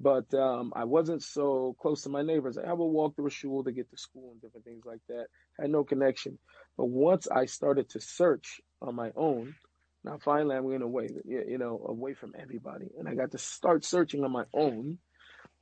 but 0.00 0.32
um, 0.32 0.72
I 0.74 0.84
wasn't 0.84 1.22
so 1.22 1.76
close 1.78 2.02
to 2.02 2.08
my 2.08 2.22
neighbors. 2.22 2.56
I 2.56 2.72
would 2.72 2.84
walk 2.84 3.14
through 3.14 3.26
a 3.26 3.30
shul 3.30 3.62
to 3.64 3.72
get 3.72 3.90
to 3.90 3.98
school 3.98 4.30
and 4.32 4.40
different 4.40 4.64
things 4.64 4.86
like 4.86 5.00
that. 5.08 5.26
I 5.58 5.62
had 5.62 5.70
no 5.70 5.84
connection. 5.84 6.38
But 6.78 6.86
once 6.86 7.28
I 7.28 7.44
started 7.44 7.90
to 7.90 8.00
search 8.00 8.62
on 8.80 8.94
my 8.94 9.12
own, 9.14 9.54
now 10.02 10.18
finally 10.18 10.56
I'm 10.56 10.62
going 10.62 10.80
away, 10.80 11.08
you 11.26 11.58
know, 11.58 11.84
away 11.86 12.14
from 12.14 12.32
everybody, 12.40 12.88
and 12.98 13.06
I 13.06 13.14
got 13.14 13.32
to 13.32 13.38
start 13.38 13.84
searching 13.84 14.24
on 14.24 14.32
my 14.32 14.44
own. 14.54 14.98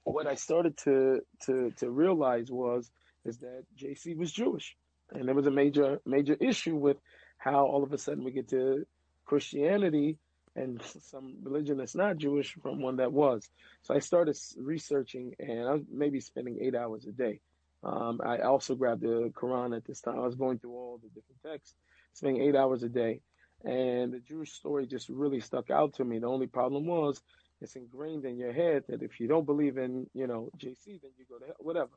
What 0.04 0.28
I 0.28 0.36
started 0.36 0.76
to 0.84 1.20
to 1.46 1.72
to 1.78 1.90
realize 1.90 2.50
was 2.50 2.90
is 3.24 3.38
that 3.38 3.64
JC 3.76 4.16
was 4.16 4.30
Jewish, 4.30 4.76
and 5.10 5.26
there 5.26 5.34
was 5.34 5.48
a 5.48 5.50
major 5.50 6.00
major 6.06 6.36
issue 6.40 6.76
with 6.76 6.98
how 7.38 7.66
all 7.66 7.82
of 7.82 7.92
a 7.92 7.98
sudden 7.98 8.22
we 8.22 8.30
get 8.30 8.48
to 8.50 8.86
Christianity 9.24 10.18
and 10.56 10.80
some 11.02 11.36
religion 11.42 11.78
that's 11.78 11.94
not 11.94 12.18
Jewish 12.18 12.54
from 12.62 12.80
one 12.80 12.96
that 12.96 13.12
was. 13.12 13.48
So 13.82 13.94
I 13.94 14.00
started 14.00 14.36
researching, 14.56 15.34
and 15.38 15.68
I 15.68 15.72
was 15.72 15.82
maybe 15.90 16.20
spending 16.20 16.58
eight 16.60 16.74
hours 16.74 17.06
a 17.06 17.12
day. 17.12 17.40
Um, 17.84 18.20
I 18.24 18.38
also 18.38 18.74
grabbed 18.74 19.02
the 19.02 19.32
Quran 19.34 19.76
at 19.76 19.84
this 19.84 20.00
time. 20.00 20.18
I 20.18 20.26
was 20.26 20.34
going 20.34 20.58
through 20.58 20.72
all 20.72 21.00
the 21.02 21.08
different 21.08 21.42
texts, 21.44 21.76
spending 22.12 22.42
eight 22.42 22.56
hours 22.56 22.82
a 22.82 22.88
day, 22.88 23.20
and 23.64 24.12
the 24.12 24.20
Jewish 24.20 24.52
story 24.52 24.86
just 24.86 25.08
really 25.08 25.40
stuck 25.40 25.70
out 25.70 25.94
to 25.94 26.04
me. 26.04 26.18
The 26.18 26.26
only 26.26 26.48
problem 26.48 26.86
was 26.86 27.22
it's 27.60 27.76
ingrained 27.76 28.24
in 28.24 28.36
your 28.36 28.52
head 28.52 28.84
that 28.88 29.02
if 29.02 29.20
you 29.20 29.28
don't 29.28 29.46
believe 29.46 29.78
in, 29.78 30.08
you 30.14 30.26
know, 30.26 30.50
JC, 30.58 31.00
then 31.00 31.10
you 31.16 31.24
go 31.28 31.38
to 31.38 31.46
hell, 31.46 31.56
whatever. 31.58 31.90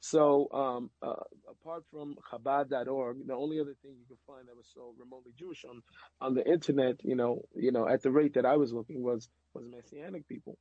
So, 0.00 0.48
um, 0.52 0.90
uh, 1.02 1.14
apart 1.50 1.84
from 1.90 2.16
Chabad.org, 2.30 3.26
the 3.26 3.34
only 3.34 3.60
other 3.60 3.74
thing 3.82 3.96
you 3.98 4.06
can 4.06 4.16
find 4.26 4.46
that 4.46 4.56
was 4.56 4.68
so 4.72 4.94
remotely 4.98 5.32
Jewish 5.36 5.64
on, 5.64 5.82
on 6.20 6.34
the 6.34 6.48
internet, 6.48 6.96
you 7.04 7.16
know, 7.16 7.42
you 7.54 7.72
know, 7.72 7.88
at 7.88 8.02
the 8.02 8.10
rate 8.10 8.34
that 8.34 8.46
I 8.46 8.56
was 8.56 8.72
looking 8.72 9.02
was 9.02 9.28
was 9.54 9.64
Messianic 9.68 10.28
people. 10.28 10.56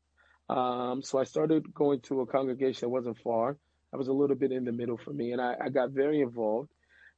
Um, 0.50 1.03
so 1.03 1.20
I 1.20 1.24
started 1.25 1.74
going 1.74 2.00
to 2.01 2.22
a 2.22 2.25
congregation 2.25 2.86
that 2.86 2.89
wasn't 2.89 3.17
far. 3.20 3.58
I 3.94 3.98
was 3.98 4.08
a 4.08 4.13
little 4.13 4.36
bit 4.36 4.51
in 4.51 4.65
the 4.65 4.72
middle 4.72 4.98
for 4.98 5.13
me, 5.13 5.32
and 5.34 5.41
I, 5.41 5.56
I 5.65 5.70
got 5.70 5.91
very 5.91 6.22
involved. 6.22 6.72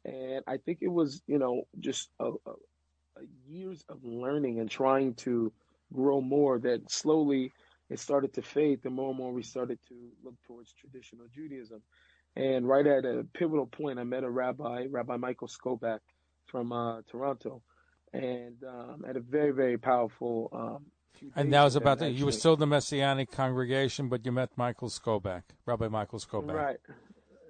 And 0.05 0.43
I 0.47 0.57
think 0.57 0.79
it 0.81 0.87
was, 0.87 1.21
you 1.27 1.39
know, 1.39 1.63
just 1.79 2.09
a, 2.19 2.25
a, 2.25 2.51
a 2.51 3.21
years 3.47 3.83
of 3.89 4.03
learning 4.03 4.59
and 4.59 4.69
trying 4.69 5.13
to 5.15 5.51
grow 5.93 6.21
more 6.21 6.59
that 6.59 6.89
slowly 6.89 7.51
it 7.89 7.99
started 7.99 8.33
to 8.33 8.41
fade. 8.41 8.81
The 8.83 8.89
more 8.89 9.09
and 9.09 9.17
more 9.17 9.31
we 9.31 9.43
started 9.43 9.79
to 9.89 9.95
look 10.23 10.35
towards 10.47 10.73
traditional 10.73 11.25
Judaism. 11.33 11.81
And 12.35 12.67
right 12.67 12.85
at 12.85 13.05
a 13.05 13.25
pivotal 13.33 13.65
point, 13.65 13.99
I 13.99 14.03
met 14.03 14.23
a 14.23 14.29
rabbi, 14.29 14.85
Rabbi 14.89 15.17
Michael 15.17 15.47
Skobac 15.47 15.99
from 16.45 16.71
uh, 16.71 17.01
Toronto, 17.09 17.61
and 18.13 18.55
um, 18.63 19.03
had 19.05 19.17
a 19.17 19.19
very, 19.19 19.51
very 19.51 19.77
powerful. 19.77 20.49
Um, 20.53 20.85
and 21.35 21.51
that 21.51 21.63
was 21.63 21.75
about 21.75 21.99
that. 21.99 22.11
You 22.11 22.25
were 22.25 22.31
still 22.31 22.55
the 22.55 22.67
Messianic 22.67 23.31
congregation, 23.31 24.07
but 24.07 24.25
you 24.25 24.31
met 24.31 24.51
Michael 24.55 24.89
Skobac, 24.89 25.43
Rabbi 25.65 25.87
Michael 25.89 26.19
Skobac. 26.19 26.53
Right, 26.53 26.77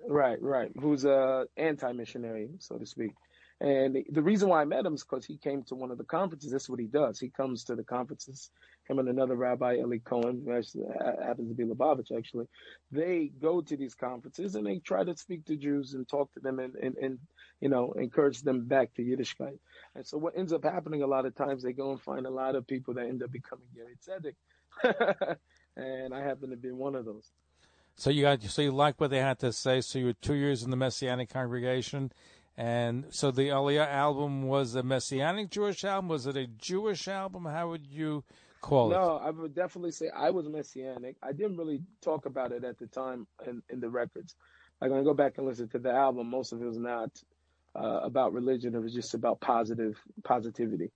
right, 0.07 0.41
right. 0.41 0.71
Who's 0.79 1.05
a 1.05 1.45
anti-missionary, 1.55 2.49
so 2.59 2.77
to 2.77 2.85
speak. 2.85 3.11
And 3.61 4.05
the 4.09 4.21
reason 4.21 4.47
why 4.47 4.61
I 4.61 4.65
met 4.65 4.85
him 4.85 4.93
is 4.93 5.03
because 5.03 5.25
he 5.25 5.35
came 5.35 5.63
to 5.63 5.75
one 5.75 5.91
of 5.91 5.97
the 5.97 6.05
conferences. 6.05 6.51
That's 6.51 6.69
what 6.69 6.79
he 6.79 6.85
does. 6.85 7.19
He 7.19 7.29
comes 7.29 7.65
to 7.65 7.75
the 7.75 7.83
conferences. 7.83 8.51
Him 8.87 8.99
and 8.99 9.09
another 9.09 9.35
rabbi, 9.35 9.75
Eli 9.75 9.97
Cohen, 9.97 10.43
who 10.45 10.51
happens 10.51 11.49
to 11.49 11.53
be 11.53 11.65
Lubavitch, 11.65 12.17
actually. 12.17 12.47
They 12.89 13.31
go 13.41 13.59
to 13.59 13.75
these 13.75 13.95
conferences 13.95 14.55
and 14.55 14.65
they 14.65 14.79
try 14.79 15.03
to 15.03 15.15
speak 15.17 15.45
to 15.45 15.57
Jews 15.57 15.93
and 15.93 16.07
talk 16.07 16.33
to 16.33 16.39
them 16.39 16.59
and, 16.59 16.73
and, 16.75 16.95
and 16.97 17.19
you 17.59 17.67
know, 17.67 17.91
encourage 17.93 18.41
them 18.41 18.65
back 18.65 18.93
to 18.93 19.03
Yiddishkeit. 19.03 19.59
And 19.93 20.07
so 20.07 20.17
what 20.17 20.37
ends 20.37 20.53
up 20.53 20.63
happening 20.63 21.03
a 21.03 21.07
lot 21.07 21.25
of 21.25 21.35
times, 21.35 21.61
they 21.61 21.73
go 21.73 21.91
and 21.91 22.01
find 22.01 22.25
a 22.25 22.31
lot 22.31 22.55
of 22.55 22.65
people 22.65 22.93
that 22.93 23.07
end 23.07 23.21
up 23.23 23.31
becoming 23.31 23.65
Gerei 23.75 23.97
Tzedek. 23.99 25.35
and 25.75 26.13
I 26.13 26.21
happen 26.21 26.49
to 26.51 26.57
be 26.57 26.71
one 26.71 26.95
of 26.95 27.03
those. 27.03 27.29
So 27.95 28.09
you 28.09 28.21
got 28.21 28.41
so 28.41 28.61
you 28.61 28.71
like 28.71 29.01
what 29.01 29.09
they 29.09 29.19
had 29.19 29.39
to 29.39 29.51
say. 29.51 29.81
So 29.81 29.99
you 29.99 30.05
were 30.05 30.13
two 30.13 30.35
years 30.35 30.63
in 30.63 30.71
the 30.71 30.77
Messianic 30.77 31.29
congregation, 31.29 32.13
and 32.59 33.05
so 33.11 33.31
the 33.31 33.47
Aliyah 33.47 33.89
album 33.89 34.43
was 34.43 34.75
a 34.75 34.83
Messianic 34.83 35.49
Jewish 35.49 35.85
album. 35.85 36.09
Was 36.09 36.27
it 36.27 36.35
a 36.35 36.45
Jewish 36.45 37.07
album? 37.07 37.45
How 37.45 37.69
would 37.69 37.87
you 37.87 38.25
call 38.59 38.89
no, 38.89 38.95
it? 38.95 38.99
No, 38.99 39.17
I 39.27 39.29
would 39.29 39.55
definitely 39.55 39.91
say 39.91 40.09
I 40.13 40.31
was 40.31 40.45
Messianic. 40.49 41.15
I 41.23 41.31
didn't 41.31 41.55
really 41.55 41.81
talk 42.01 42.25
about 42.25 42.51
it 42.51 42.65
at 42.65 42.77
the 42.77 42.87
time 42.87 43.27
in, 43.47 43.63
in 43.69 43.79
the 43.79 43.87
records. 43.87 44.35
Like 44.81 44.91
when 44.91 44.99
I 44.99 45.03
go 45.03 45.13
back 45.13 45.37
and 45.37 45.47
listen 45.47 45.69
to 45.69 45.79
the 45.79 45.91
album, 45.91 46.29
most 46.29 46.51
of 46.51 46.61
it 46.61 46.65
was 46.65 46.77
not 46.77 47.11
uh, 47.77 48.01
about 48.03 48.33
religion. 48.33 48.75
It 48.75 48.81
was 48.81 48.93
just 48.93 49.13
about 49.13 49.39
positive 49.39 49.97
positivity. 50.25 50.91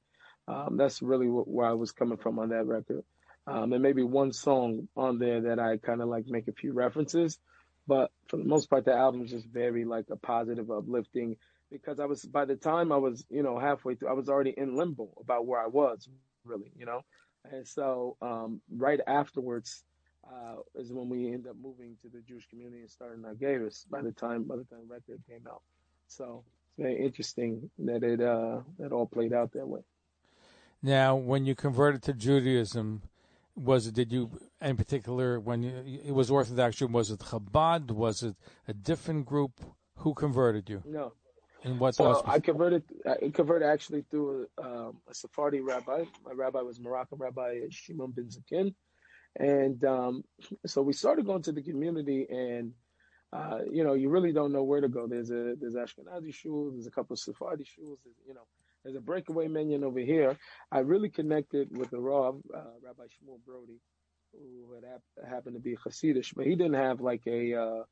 Um, 0.49 0.75
that's 0.75 1.01
really 1.01 1.27
where 1.27 1.67
I 1.67 1.73
was 1.75 1.93
coming 1.93 2.17
from 2.17 2.39
on 2.39 2.49
that 2.49 2.65
record. 2.65 3.05
Um, 3.47 3.71
and 3.71 3.81
maybe 3.81 4.03
one 4.03 4.33
song 4.33 4.89
on 4.97 5.17
there 5.17 5.39
that 5.39 5.59
I 5.59 5.77
kind 5.77 6.01
of 6.01 6.09
like 6.09 6.27
make 6.27 6.49
a 6.49 6.53
few 6.53 6.73
references, 6.73 7.39
but 7.87 8.11
for 8.27 8.35
the 8.35 8.43
most 8.43 8.69
part, 8.69 8.83
the 8.83 8.93
album 8.93 9.23
is 9.23 9.31
just 9.31 9.45
very 9.45 9.85
like 9.85 10.07
a 10.09 10.17
positive, 10.17 10.69
uplifting 10.69 11.37
because 11.73 11.99
I 11.99 12.05
was 12.05 12.23
by 12.23 12.45
the 12.45 12.55
time 12.55 12.91
I 12.91 12.97
was 12.97 13.25
you 13.29 13.43
know 13.43 13.59
halfway 13.59 13.95
through 13.95 14.09
I 14.09 14.13
was 14.13 14.29
already 14.29 14.53
in 14.55 14.77
limbo 14.77 15.09
about 15.19 15.45
where 15.45 15.59
I 15.59 15.67
was 15.67 16.07
really 16.45 16.71
you 16.77 16.85
know 16.85 17.01
and 17.51 17.67
so 17.67 18.15
um, 18.21 18.61
right 18.71 19.01
afterwards 19.07 19.83
uh, 20.25 20.55
is 20.75 20.93
when 20.93 21.09
we 21.09 21.33
end 21.33 21.47
up 21.47 21.57
moving 21.61 21.97
to 22.01 22.07
the 22.07 22.21
Jewish 22.21 22.47
community 22.47 22.81
and 22.81 22.89
starting 22.89 23.23
Nageris 23.23 23.89
by 23.89 24.01
the 24.01 24.11
time 24.11 24.43
by 24.43 24.55
the 24.55 24.63
time 24.65 24.85
record 24.87 25.21
came 25.27 25.45
out 25.49 25.63
so 26.07 26.43
it's 26.75 26.81
very 26.81 27.03
interesting 27.03 27.69
that 27.79 28.03
it 28.03 28.21
uh, 28.21 28.59
that 28.79 28.91
all 28.91 29.05
played 29.05 29.33
out 29.33 29.51
that 29.53 29.67
way. 29.67 29.81
Now, 30.81 31.15
when 31.15 31.45
you 31.45 31.55
converted 31.55 32.01
to 32.03 32.13
Judaism, 32.13 33.03
was 33.55 33.87
it 33.87 33.93
did 33.93 34.11
you 34.11 34.31
in 34.61 34.75
particular 34.75 35.39
when 35.39 35.63
you, 35.63 36.01
it 36.05 36.13
was 36.13 36.31
Orthodox? 36.31 36.81
Was 36.81 37.11
it 37.11 37.19
Chabad? 37.19 37.91
Was 37.91 38.23
it 38.23 38.35
a 38.67 38.73
different 38.73 39.25
group? 39.25 39.61
Who 39.97 40.13
converted 40.13 40.69
you? 40.69 40.83
No, 40.85 41.13
and 41.63 41.79
what 41.79 41.95
so 41.95 42.21
I 42.25 42.39
converted. 42.39 42.83
I 43.05 43.29
converted 43.29 43.67
actually 43.67 44.03
through 44.09 44.47
a, 44.57 44.61
um, 44.61 44.97
a 45.09 45.13
Sephardi 45.13 45.61
rabbi. 45.61 46.03
My 46.25 46.31
rabbi 46.33 46.61
was 46.61 46.79
Moroccan 46.79 47.17
Rabbi 47.17 47.61
Shimon 47.69 48.11
Benzaquen, 48.11 48.73
and 49.37 49.83
um, 49.85 50.23
so 50.65 50.81
we 50.81 50.93
started 50.93 51.25
going 51.25 51.41
to 51.43 51.51
the 51.51 51.63
community, 51.63 52.27
and 52.29 52.73
uh, 53.31 53.59
you 53.71 53.83
know, 53.83 53.93
you 53.93 54.09
really 54.09 54.31
don't 54.31 54.51
know 54.51 54.63
where 54.63 54.81
to 54.81 54.89
go. 54.89 55.07
There's 55.07 55.31
a 55.31 55.55
there's 55.59 55.75
Ashkenazi 55.75 56.33
shul, 56.33 56.71
there's 56.71 56.87
a 56.87 56.91
couple 56.91 57.13
of 57.13 57.19
Sephardi 57.19 57.63
shuls, 57.63 57.97
you 58.27 58.33
know. 58.33 58.47
There's 58.83 58.97
a 58.97 59.01
breakaway 59.01 59.47
minyan 59.47 59.85
over 59.85 59.99
here. 59.99 60.37
I 60.69 60.79
really 60.79 61.09
connected 61.09 61.69
with 61.77 61.89
the 61.89 61.99
Rav, 61.99 62.35
uh, 62.53 62.59
Rabbi 62.83 63.03
Shmuel 63.03 63.39
Brody, 63.45 63.79
who 64.33 64.73
had 64.73 64.83
hap- 64.83 65.29
happened 65.29 65.55
to 65.55 65.61
be 65.61 65.77
Hasidish, 65.77 66.35
but 66.35 66.45
he 66.45 66.55
didn't 66.55 66.73
have 66.73 66.99
like 66.99 67.21
a 67.25 67.55
uh, 67.55 67.83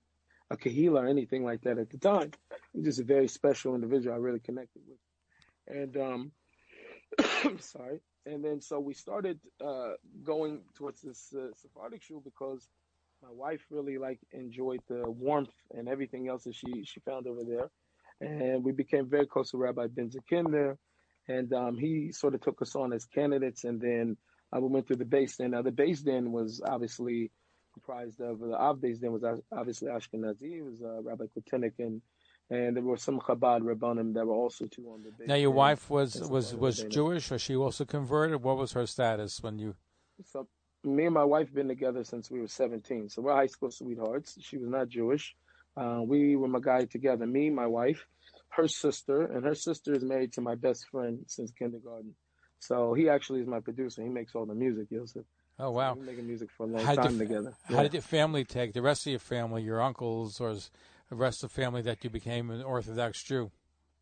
a 0.51 0.57
kahila 0.57 1.03
or 1.03 1.07
anything 1.07 1.43
like 1.43 1.61
that 1.61 1.79
at 1.79 1.89
the 1.89 1.97
time. 1.97 2.31
He's 2.73 2.85
just 2.85 2.99
a 2.99 3.03
very 3.03 3.27
special 3.27 3.73
individual 3.73 4.13
I 4.13 4.19
really 4.19 4.39
connected 4.39 4.81
with. 4.87 5.77
And 5.77 5.97
um 5.97 6.31
I'm 7.43 7.59
sorry. 7.75 7.99
And 8.25 8.43
then 8.43 8.61
so 8.61 8.79
we 8.79 8.93
started 8.93 9.39
uh 9.65 9.93
going 10.23 10.61
towards 10.75 11.01
this 11.01 11.33
uh, 11.33 11.47
Sephardic 11.55 12.03
shul 12.03 12.21
because 12.21 12.67
my 13.23 13.31
wife 13.31 13.61
really 13.69 13.97
like 13.97 14.19
enjoyed 14.31 14.81
the 14.89 15.09
warmth 15.09 15.53
and 15.71 15.87
everything 15.87 16.27
else 16.27 16.43
that 16.43 16.55
she 16.55 16.83
she 16.83 16.99
found 16.99 17.27
over 17.27 17.43
there. 17.43 17.69
And 18.19 18.63
we 18.63 18.71
became 18.71 19.09
very 19.09 19.25
close 19.25 19.51
to 19.51 19.57
Rabbi 19.57 19.87
Benzaquen 19.87 20.51
there. 20.51 20.77
And 21.27 21.53
um, 21.53 21.77
he 21.77 22.11
sort 22.11 22.35
of 22.35 22.41
took 22.41 22.61
us 22.61 22.75
on 22.75 22.93
as 22.93 23.05
candidates 23.05 23.63
and 23.63 23.79
then 23.79 24.17
uh, 24.53 24.59
we 24.59 24.67
went 24.67 24.85
through 24.85 24.97
the 24.97 25.05
beis 25.05 25.37
din. 25.37 25.51
Now 25.51 25.61
the 25.61 25.71
beis 25.71 26.03
din 26.03 26.31
was 26.33 26.61
obviously 26.65 27.31
comprised 27.73 28.19
of 28.21 28.39
the 28.39 28.47
Avdes. 28.47 28.99
Then 28.99 29.11
was 29.11 29.23
obviously 29.51 29.87
Ashkenazi. 29.89 30.57
It 30.57 30.63
was 30.63 30.81
uh, 30.81 31.01
Rabbi 31.01 31.25
Kotenik 31.35 31.73
and 31.79 32.01
and 32.49 32.75
there 32.75 32.83
were 32.83 32.97
some 32.97 33.19
Chabad 33.19 33.61
Rabbanim 33.61 34.13
that 34.13 34.25
were 34.27 34.33
also 34.33 34.65
too 34.65 34.89
on 34.91 35.03
the 35.03 35.11
base. 35.11 35.27
Now 35.27 35.35
your 35.35 35.51
wife 35.51 35.89
was 35.89 36.15
was 36.29 36.53
was 36.53 36.83
Jewish, 36.83 37.31
or 37.31 37.39
she 37.39 37.55
also 37.55 37.85
converted? 37.85 38.43
What 38.43 38.57
was 38.57 38.73
her 38.73 38.85
status 38.85 39.41
when 39.41 39.57
you? 39.57 39.75
So 40.25 40.47
me 40.83 41.05
and 41.05 41.13
my 41.13 41.23
wife 41.23 41.47
have 41.47 41.55
been 41.55 41.67
together 41.67 42.03
since 42.03 42.29
we 42.29 42.41
were 42.41 42.47
17. 42.47 43.09
So 43.09 43.21
we're 43.21 43.35
high 43.35 43.47
school 43.47 43.71
sweethearts. 43.71 44.37
She 44.41 44.57
was 44.57 44.69
not 44.69 44.89
Jewish. 44.89 45.35
Uh, 45.77 46.01
we 46.03 46.35
were 46.35 46.49
Magai 46.49 46.89
together. 46.89 47.25
Me, 47.25 47.49
my 47.49 47.67
wife, 47.67 48.05
her 48.49 48.67
sister, 48.67 49.25
and 49.27 49.45
her 49.45 49.55
sister 49.55 49.93
is 49.93 50.03
married 50.03 50.33
to 50.33 50.41
my 50.41 50.55
best 50.55 50.87
friend 50.89 51.19
since 51.27 51.51
kindergarten. 51.51 52.13
So 52.59 52.93
he 52.93 53.09
actually 53.09 53.41
is 53.41 53.47
my 53.47 53.59
producer. 53.59 54.03
He 54.03 54.09
makes 54.09 54.35
all 54.35 54.45
the 54.45 54.53
music, 54.53 54.87
Yosef. 54.89 55.23
Oh 55.59 55.71
wow! 55.71 55.93
So 55.93 55.99
we've 55.99 56.05
been 56.05 56.15
making 56.15 56.27
music 56.27 56.49
for 56.57 56.63
a 56.63 56.67
long 56.67 56.85
how 56.85 56.95
time 56.95 57.17
your, 57.17 57.27
together. 57.27 57.53
How 57.65 57.75
yeah. 57.75 57.83
did 57.83 57.93
your 57.93 58.01
family 58.01 58.43
take 58.43 58.73
the 58.73 58.81
rest 58.81 59.05
of 59.05 59.11
your 59.11 59.19
family, 59.19 59.63
your 59.63 59.81
uncles, 59.81 60.39
or 60.39 60.55
the 60.55 61.15
rest 61.15 61.43
of 61.43 61.53
the 61.53 61.61
family 61.61 61.81
that 61.83 62.03
you 62.03 62.09
became 62.09 62.49
an 62.49 62.63
Orthodox 62.63 63.21
Jew? 63.23 63.51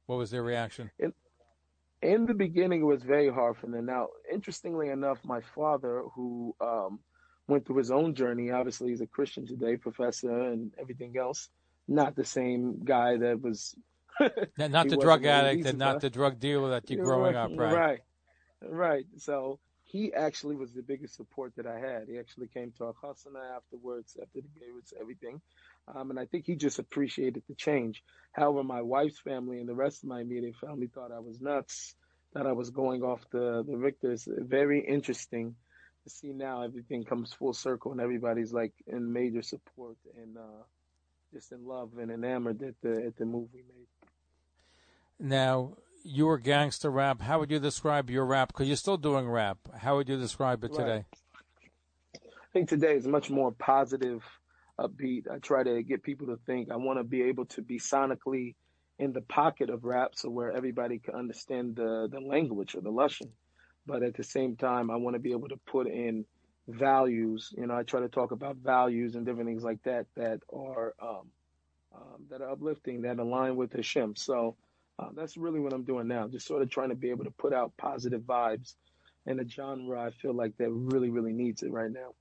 What 0.05 0.17
was 0.17 0.31
their 0.31 0.41
reaction? 0.41 0.89
In, 0.97 1.13
in 2.01 2.25
the 2.25 2.33
beginning, 2.33 2.81
it 2.81 2.85
was 2.85 3.03
very 3.03 3.29
hard 3.29 3.57
for 3.57 3.67
them. 3.67 3.85
Now, 3.85 4.07
interestingly 4.31 4.89
enough, 4.89 5.19
my 5.23 5.41
father, 5.41 6.03
who 6.15 6.55
um, 6.61 6.99
went 7.47 7.65
through 7.65 7.77
his 7.77 7.91
own 7.91 8.15
journey, 8.15 8.51
obviously 8.51 8.89
he's 8.89 9.01
a 9.01 9.07
Christian 9.07 9.45
today, 9.45 9.75
professor 9.75 10.31
and 10.31 10.71
everything 10.79 11.17
else. 11.17 11.49
Not 11.87 12.15
the 12.15 12.25
same 12.25 12.83
guy 12.83 13.17
that 13.17 13.41
was. 13.41 13.75
not 14.57 14.89
the 14.89 14.97
drug 14.97 15.25
addict 15.25 15.65
and 15.65 15.77
not 15.77 16.01
the 16.01 16.09
drug 16.09 16.39
dealer 16.39 16.71
that 16.71 16.89
you're 16.89 17.03
growing 17.03 17.35
right, 17.35 17.51
up, 17.51 17.51
right? 17.55 17.73
Right, 17.73 17.99
right. 18.61 19.05
So 19.17 19.59
he 19.91 20.13
actually 20.13 20.55
was 20.55 20.71
the 20.71 20.83
biggest 20.83 21.15
support 21.15 21.53
that 21.55 21.65
I 21.65 21.79
had. 21.79 22.07
He 22.07 22.19
actually 22.19 22.47
came 22.47 22.71
to 22.77 22.85
our 22.85 22.93
afterwards, 23.55 24.17
after 24.21 24.41
the 24.41 24.59
gates, 24.59 24.93
everything. 24.99 25.41
Um, 25.87 26.11
and 26.11 26.19
I 26.19 26.25
think 26.25 26.45
he 26.45 26.55
just 26.55 26.77
appreciated 26.77 27.41
the 27.47 27.55
change. 27.55 28.03
However, 28.31 28.63
my 28.63 28.83
wife's 28.83 29.19
family 29.19 29.59
and 29.59 29.67
the 29.67 29.73
rest 29.73 30.03
of 30.03 30.09
my 30.09 30.21
immediate 30.21 30.57
family 30.57 30.87
thought 30.87 31.11
I 31.11 31.19
was 31.19 31.41
nuts, 31.41 31.95
that 32.33 32.45
I 32.45 32.51
was 32.51 32.69
going 32.69 33.01
off 33.01 33.21
the, 33.31 33.63
the 33.67 33.77
Richter's. 33.77 34.27
Very 34.29 34.79
interesting 34.79 35.55
to 36.03 36.09
see 36.09 36.33
now 36.33 36.61
everything 36.61 37.03
comes 37.03 37.33
full 37.33 37.53
circle 37.53 37.91
and 37.91 37.99
everybody's 37.99 38.53
like 38.53 38.73
in 38.85 39.11
major 39.11 39.41
support 39.41 39.97
and 40.15 40.37
uh, 40.37 40.63
just 41.33 41.51
in 41.51 41.65
love 41.65 41.97
and 41.99 42.11
enamored 42.11 42.61
at 42.61 42.75
the, 42.83 43.05
at 43.07 43.15
the 43.17 43.25
move 43.25 43.49
we 43.51 43.61
made. 43.61 43.87
Now, 45.19 45.73
your 46.03 46.37
gangster 46.37 46.89
rap. 46.89 47.21
How 47.21 47.39
would 47.39 47.51
you 47.51 47.59
describe 47.59 48.09
your 48.09 48.25
rap? 48.25 48.49
Because 48.49 48.67
you're 48.67 48.77
still 48.77 48.97
doing 48.97 49.29
rap. 49.29 49.57
How 49.77 49.95
would 49.97 50.09
you 50.09 50.17
describe 50.17 50.63
it 50.63 50.73
today? 50.73 51.05
Right. 51.05 51.05
I 52.15 52.51
think 52.53 52.69
today 52.69 52.95
is 52.95 53.05
much 53.07 53.29
more 53.29 53.51
positive, 53.51 54.23
upbeat. 54.79 55.29
I 55.31 55.37
try 55.37 55.63
to 55.63 55.83
get 55.83 56.01
people 56.01 56.27
to 56.27 56.39
think. 56.45 56.71
I 56.71 56.77
want 56.77 56.99
to 56.99 57.03
be 57.03 57.23
able 57.23 57.45
to 57.47 57.61
be 57.61 57.79
sonically 57.79 58.55
in 58.97 59.13
the 59.13 59.21
pocket 59.21 59.69
of 59.69 59.83
rap, 59.83 60.11
so 60.15 60.29
where 60.29 60.51
everybody 60.51 60.99
can 60.99 61.15
understand 61.15 61.75
the 61.75 62.09
the 62.11 62.19
language 62.19 62.75
or 62.75 62.81
the 62.81 62.91
lashon. 62.91 63.29
But 63.85 64.03
at 64.03 64.15
the 64.15 64.23
same 64.23 64.55
time, 64.55 64.89
I 64.89 64.95
want 64.97 65.15
to 65.15 65.19
be 65.19 65.31
able 65.31 65.49
to 65.49 65.57
put 65.65 65.87
in 65.87 66.25
values. 66.67 67.53
You 67.57 67.67
know, 67.67 67.75
I 67.75 67.83
try 67.83 68.01
to 68.01 68.09
talk 68.09 68.31
about 68.31 68.57
values 68.57 69.15
and 69.15 69.25
different 69.25 69.47
things 69.47 69.63
like 69.63 69.81
that 69.83 70.07
that 70.15 70.39
are 70.51 70.95
um, 71.01 71.27
um, 71.95 72.25
that 72.29 72.41
are 72.41 72.51
uplifting, 72.51 73.03
that 73.03 73.19
align 73.19 73.55
with 73.55 73.73
Hashem. 73.73 74.15
So 74.15 74.55
uh, 74.99 75.09
that's 75.15 75.37
really 75.37 75.59
what 75.59 75.73
I'm 75.73 75.83
doing 75.83 76.07
now. 76.07 76.27
Just 76.27 76.45
sort 76.45 76.61
of 76.61 76.69
trying 76.69 76.89
to 76.89 76.95
be 76.95 77.09
able 77.09 77.23
to 77.23 77.31
put 77.31 77.53
out 77.53 77.71
positive 77.77 78.21
vibes 78.21 78.75
in 79.25 79.39
a 79.39 79.47
genre 79.47 80.01
I 80.01 80.11
feel 80.11 80.33
like 80.33 80.57
that 80.57 80.69
really, 80.71 81.09
really 81.09 81.33
needs 81.33 81.63
it 81.63 81.71
right 81.71 81.91
now. 81.91 82.13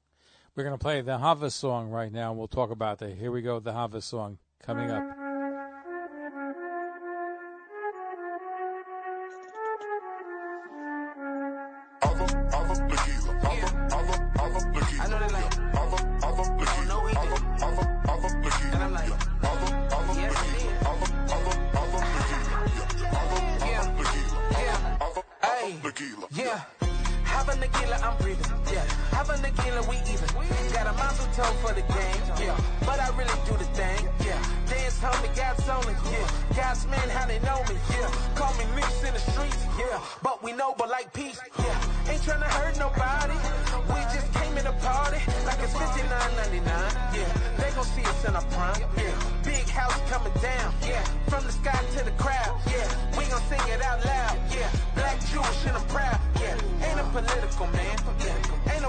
We're 0.55 0.65
going 0.65 0.75
to 0.75 0.83
play 0.83 1.01
the 1.01 1.19
Hava 1.19 1.51
song 1.51 1.89
right 1.89 2.13
now, 2.13 2.31
and 2.31 2.39
we'll 2.39 2.49
talk 2.49 2.71
about 2.71 2.99
that. 2.99 3.17
Here 3.17 3.31
we 3.31 3.43
go, 3.43 3.61
the 3.61 3.73
Hava 3.73 4.01
song 4.01 4.39
coming 4.63 4.91
up. 4.91 5.18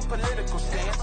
Political 0.10 0.58
stance. 0.58 0.98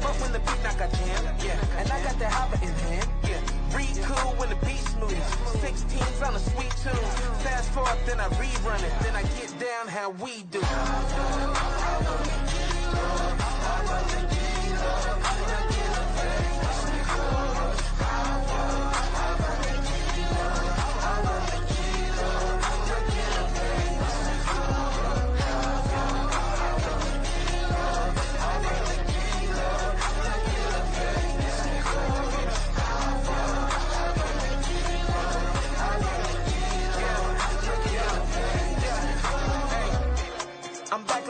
But 0.00 0.14
when 0.20 0.32
the 0.32 0.40
beat 0.40 0.62
knock 0.64 0.80
I 0.80 0.88
jam. 0.88 1.36
Yeah. 1.44 1.78
And 1.78 1.92
I 1.92 2.02
got 2.02 2.18
the 2.18 2.28
hopper 2.28 2.58
in 2.64 2.72
hand. 2.88 3.08
Yeah. 3.22 3.76
Read 3.76 3.96
cool 4.02 4.32
when 4.40 4.48
the 4.48 4.56
beat 4.66 4.82
smooth. 4.96 5.12
16s 5.60 6.26
on 6.26 6.34
a 6.34 6.38
sweet 6.38 6.72
tune. 6.82 7.08
Fast 7.44 7.70
forward, 7.70 7.98
then 8.06 8.18
I 8.18 8.28
rerun 8.40 8.82
it. 8.82 8.92
Then 9.04 9.14
I 9.14 9.22
get 9.36 9.52
down 9.60 9.86
how 9.86 10.10
we 10.24 10.42
do. 10.50 10.60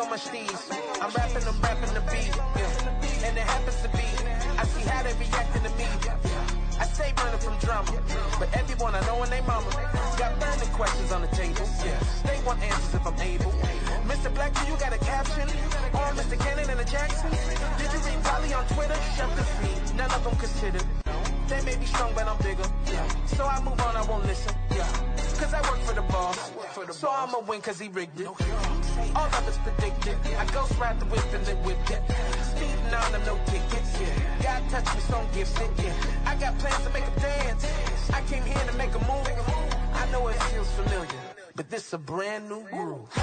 On 0.08 0.16
my. 0.16 1.04
I'm 1.04 1.10
rapping, 1.10 1.44
I'm 1.46 1.60
rapping 1.60 1.94
the 1.94 2.00
beat. 2.08 2.32
Yeah. 2.56 3.28
And 3.28 3.36
it 3.36 3.44
happens 3.44 3.82
to 3.82 3.88
be, 3.88 4.04
I 4.56 4.64
see 4.64 4.88
how 4.88 5.02
they 5.02 5.12
reacting 5.14 5.62
to 5.62 5.70
me. 5.76 5.86
I 6.80 6.84
say 6.84 7.12
running 7.18 7.40
from 7.40 7.58
drama, 7.58 7.92
but 8.38 8.48
everyone 8.54 8.94
I 8.94 9.04
know 9.06 9.22
and 9.22 9.32
they 9.32 9.40
mama 9.42 9.68
got 10.16 10.38
burning 10.40 10.72
questions 10.72 11.12
on 11.12 11.22
the 11.22 11.28
table. 11.28 11.66
They 12.24 12.40
want 12.46 12.62
answers 12.62 12.94
if 12.94 13.06
I'm 13.06 13.20
able. 13.20 13.52
Mr. 14.08 14.32
Black, 14.34 14.54
do 14.54 14.70
you 14.70 14.78
got 14.78 14.94
a 14.94 14.98
caption? 14.98 15.48
Or 15.92 16.08
Mr. 16.16 16.38
Cannon 16.38 16.70
and 16.70 16.80
the 16.80 16.84
Jackson? 16.84 17.30
Did 17.30 17.92
you 17.92 18.00
read 18.00 18.22
Polly 18.24 18.54
on 18.54 18.64
Twitter? 18.68 18.96
Shut 19.16 19.30
the 19.36 19.42
feet. 19.42 19.94
None 19.94 20.10
of 20.10 20.24
them 20.24 20.36
considered. 20.36 20.84
They 21.48 21.60
may 21.62 21.76
be 21.76 21.86
strong, 21.86 22.12
but 22.14 22.26
I'm 22.26 22.38
bigger. 22.38 22.68
So 23.26 23.44
I 23.44 23.60
move 23.62 23.80
on, 23.80 23.96
I 23.96 24.02
won't 24.08 24.24
listen. 24.24 24.54
Cause 25.38 25.54
I 25.54 25.60
work 25.70 25.80
for 25.80 25.94
the 25.94 26.02
boss. 26.02 26.52
So 26.96 27.08
I'ma 27.10 27.40
win 27.46 27.60
cause 27.60 27.78
he 27.78 27.88
rigged 27.88 28.20
it. 28.20 28.28
All 29.14 29.26
of 29.26 29.48
it's 29.48 29.58
predicted. 29.58 30.16
I 30.36 30.44
ghost 30.52 30.78
ride 30.78 30.98
the 31.00 31.06
whip 31.06 31.24
and 31.32 31.44
then 31.46 31.56
whip 31.64 31.78
it. 31.90 32.02
Speeding 32.42 32.94
on 32.94 33.12
them, 33.12 33.22
no 33.26 33.38
tickets. 33.46 34.00
Yeah. 34.00 34.08
God 34.42 34.62
touch 34.70 34.94
me, 34.94 35.00
so 35.00 35.16
I'm 35.18 35.32
gifted. 35.34 35.70
Yeah. 35.84 35.92
I 36.26 36.34
got 36.36 36.58
plans 36.58 36.84
to 36.84 36.90
make 36.90 37.04
them 37.04 37.22
dance. 37.22 37.64
I 38.12 38.20
came 38.22 38.44
here 38.44 38.64
to 38.70 38.76
make 38.76 38.94
a 38.94 38.98
move. 39.00 39.28
I 39.94 40.10
know 40.12 40.28
it 40.28 40.36
feels 40.50 40.70
familiar, 40.72 41.20
but 41.56 41.70
this 41.70 41.92
a 41.92 41.98
brand 41.98 42.48
new 42.48 42.62
groove. 42.70 43.08
I 43.16 43.20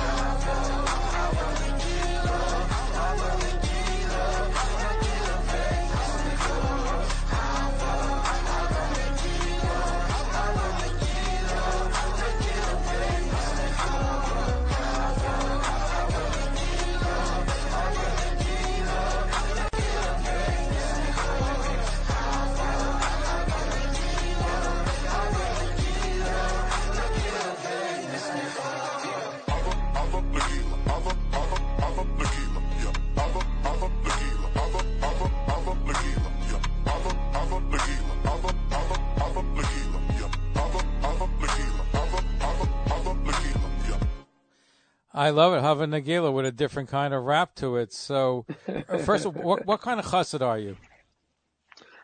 love 45.29 45.53
it. 45.53 45.61
Hava 45.61 45.85
Nagila 45.87 46.33
with 46.33 46.45
a 46.45 46.51
different 46.51 46.89
kind 46.89 47.13
of 47.13 47.23
rap 47.23 47.55
to 47.55 47.77
it. 47.77 47.93
So, 47.93 48.45
first 49.05 49.25
of 49.25 49.37
all, 49.37 49.43
what, 49.43 49.65
what 49.65 49.81
kind 49.81 49.99
of 49.99 50.05
chassid 50.05 50.41
are 50.41 50.59
you? 50.59 50.77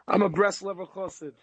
I'm 0.07 0.21
a 0.21 0.29
Breslover 0.29 0.87
chassid. 0.89 1.33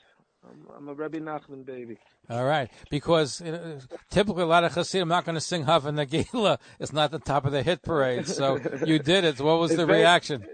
I'm, 0.48 0.66
I'm 0.76 0.88
a 0.88 0.94
Rebbe 0.94 1.18
Nachman 1.20 1.66
baby. 1.66 1.98
All 2.30 2.44
right, 2.44 2.70
because 2.90 3.40
uh, 3.40 3.80
typically 4.10 4.42
a 4.42 4.46
lot 4.46 4.62
of 4.64 4.72
Hasidim, 4.74 5.02
I'm 5.02 5.08
not 5.08 5.24
going 5.24 5.34
to 5.34 5.40
sing 5.40 5.64
Hava 5.64 5.90
Nagila. 5.90 6.58
It's 6.78 6.92
not 6.92 7.10
the 7.10 7.18
top 7.18 7.44
of 7.44 7.52
the 7.52 7.62
hit 7.62 7.82
parade. 7.82 8.28
So 8.28 8.58
you 8.86 8.98
did 8.98 9.24
it. 9.24 9.40
What 9.40 9.58
was 9.58 9.70
It's 9.72 9.78
the 9.80 9.86
very- 9.86 10.00
reaction? 10.00 10.46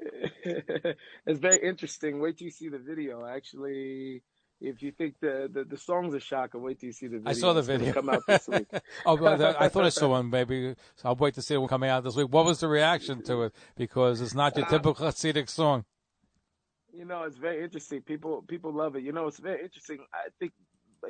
it's 0.45 1.41
very 1.41 1.59
interesting. 1.63 2.21
Wait 2.21 2.39
till 2.39 2.47
you 2.47 2.51
see 2.51 2.69
the 2.69 2.79
video. 2.79 3.27
Actually, 3.27 4.23
if 4.65 4.83
you 4.83 4.93
think 4.93 5.15
the, 5.21 5.49
the, 5.53 5.65
the 5.65 5.77
song's 5.77 6.15
a 6.15 6.21
shocker, 6.21 6.59
wait 6.59 6.81
till 6.81 6.89
you 6.89 6.93
see 6.93 7.07
the 7.07 7.19
video. 7.19 7.31
I 7.31 7.35
saw 7.35 7.53
the 7.53 7.63
video. 7.63 7.93
Come 7.93 8.09
out 8.09 8.23
this 8.27 8.49
week. 8.49 8.67
oh, 9.07 9.17
but 9.17 9.37
the- 9.37 9.63
I 9.63 9.69
thought 9.69 9.85
I 9.85 9.91
saw 9.91 10.09
one, 10.19 10.31
maybe. 10.31 10.75
So 10.97 11.09
I'll 11.09 11.17
wait 11.17 11.35
to 11.35 11.43
see 11.43 11.55
it 11.55 11.69
coming 11.69 11.91
out 11.91 12.05
this 12.05 12.17
week. 12.17 12.29
What 12.31 12.47
was 12.47 12.61
the 12.61 12.69
reaction 12.69 13.23
to 13.25 13.45
it? 13.45 13.55
Because 13.77 14.21
it's 14.21 14.35
not 14.35 14.57
your 14.57 14.67
typical 14.67 15.07
Hasidic 15.07 15.49
song. 15.49 15.85
You 16.93 17.05
know, 17.05 17.25
it's 17.25 17.37
very 17.37 17.63
interesting. 17.63 18.03
People 18.03 18.43
people 18.43 18.73
love 18.73 18.97
it. 18.97 19.03
You 19.03 19.13
know, 19.13 19.27
it's 19.27 19.41
very 19.41 19.63
interesting. 19.63 19.99
I 20.13 20.29
think 20.39 20.53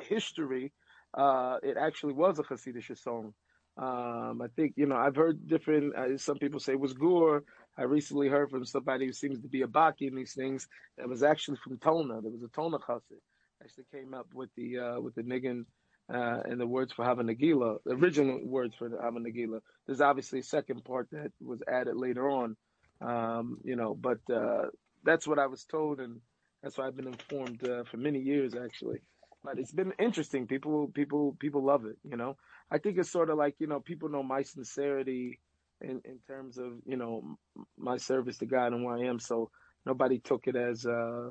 history, 0.01 0.71
uh, 1.13 1.57
it 1.61 1.77
actually 1.77 2.13
was 2.13 2.39
a 2.39 2.43
Hasidic 2.43 2.97
song. 2.97 3.33
Um, 3.77 4.41
I 4.41 4.47
think 4.55 4.73
you 4.77 4.87
know 4.87 4.95
I've 4.95 5.15
heard 5.15 5.47
different. 5.47 5.95
Uh, 5.95 6.17
some 6.17 6.37
people 6.39 6.59
say 6.59 6.73
it 6.73 6.79
was 6.79 6.93
Gore. 6.93 7.43
I 7.77 7.83
recently 7.83 8.29
heard 8.29 8.49
from 8.49 8.65
somebody 8.65 9.05
who 9.05 9.13
seems 9.13 9.41
to 9.41 9.47
be 9.47 9.61
a 9.61 9.67
Baki 9.67 10.07
in 10.07 10.15
these 10.15 10.33
things. 10.33 10.67
That 10.97 11.07
was 11.07 11.21
actually 11.23 11.57
from 11.63 11.77
Tona. 11.77 12.21
There 12.21 12.31
was 12.31 12.41
a 12.41 12.47
Tona 12.47 12.79
Chassid 12.79 13.21
actually 13.63 13.85
came 13.91 14.13
up 14.13 14.27
with 14.33 14.49
the 14.55 14.79
uh, 14.79 14.99
with 15.01 15.15
the 15.15 15.23
niggin 15.23 15.65
uh, 16.13 16.39
and 16.45 16.59
the 16.59 16.67
words 16.67 16.93
for 16.93 17.03
Hava 17.03 17.23
Nagila, 17.23 17.77
the 17.85 17.95
original 17.95 18.39
words 18.43 18.75
for 18.77 18.89
the 18.89 18.97
Hava 18.97 19.19
Nagila. 19.19 19.59
There's 19.85 20.01
obviously 20.01 20.39
a 20.39 20.43
second 20.43 20.83
part 20.83 21.09
that 21.11 21.31
was 21.41 21.61
added 21.67 21.95
later 21.95 22.29
on. 22.29 22.55
Um, 23.01 23.57
you 23.63 23.75
know, 23.75 23.95
but 23.95 24.19
uh, 24.33 24.67
that's 25.03 25.27
what 25.27 25.39
I 25.39 25.47
was 25.47 25.63
told, 25.65 25.99
and 25.99 26.21
that's 26.61 26.77
why 26.77 26.87
I've 26.87 26.95
been 26.95 27.07
informed 27.07 27.67
uh, 27.67 27.83
for 27.89 27.97
many 27.97 28.19
years 28.19 28.55
actually. 28.55 28.99
But 29.43 29.59
it's 29.59 29.71
been 29.71 29.93
interesting. 29.99 30.47
People, 30.47 30.87
people, 30.87 31.35
people 31.39 31.63
love 31.63 31.85
it. 31.85 31.97
You 32.03 32.17
know, 32.17 32.37
I 32.71 32.79
think 32.79 32.97
it's 32.97 33.11
sort 33.11 33.29
of 33.29 33.37
like 33.37 33.55
you 33.59 33.67
know 33.67 33.79
people 33.79 34.09
know 34.09 34.23
my 34.23 34.41
sincerity 34.41 35.39
in 35.81 36.01
in 36.05 36.19
terms 36.27 36.57
of 36.57 36.73
you 36.85 36.97
know 36.97 37.37
my 37.77 37.97
service 37.97 38.37
to 38.39 38.45
God 38.45 38.73
and 38.73 38.81
who 38.81 38.89
I 38.89 39.07
am. 39.07 39.19
So 39.19 39.51
nobody 39.85 40.19
took 40.19 40.47
it 40.47 40.55
as 40.55 40.85
uh, 40.85 41.29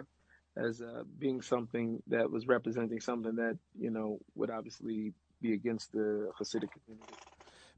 as 0.56 0.80
uh, 0.80 1.02
being 1.18 1.42
something 1.42 2.02
that 2.06 2.30
was 2.30 2.46
representing 2.46 3.00
something 3.00 3.36
that 3.36 3.58
you 3.78 3.90
know 3.90 4.18
would 4.34 4.50
obviously 4.50 5.12
be 5.40 5.52
against 5.52 5.92
the 5.92 6.30
Hasidic 6.40 6.68
community. 6.84 7.14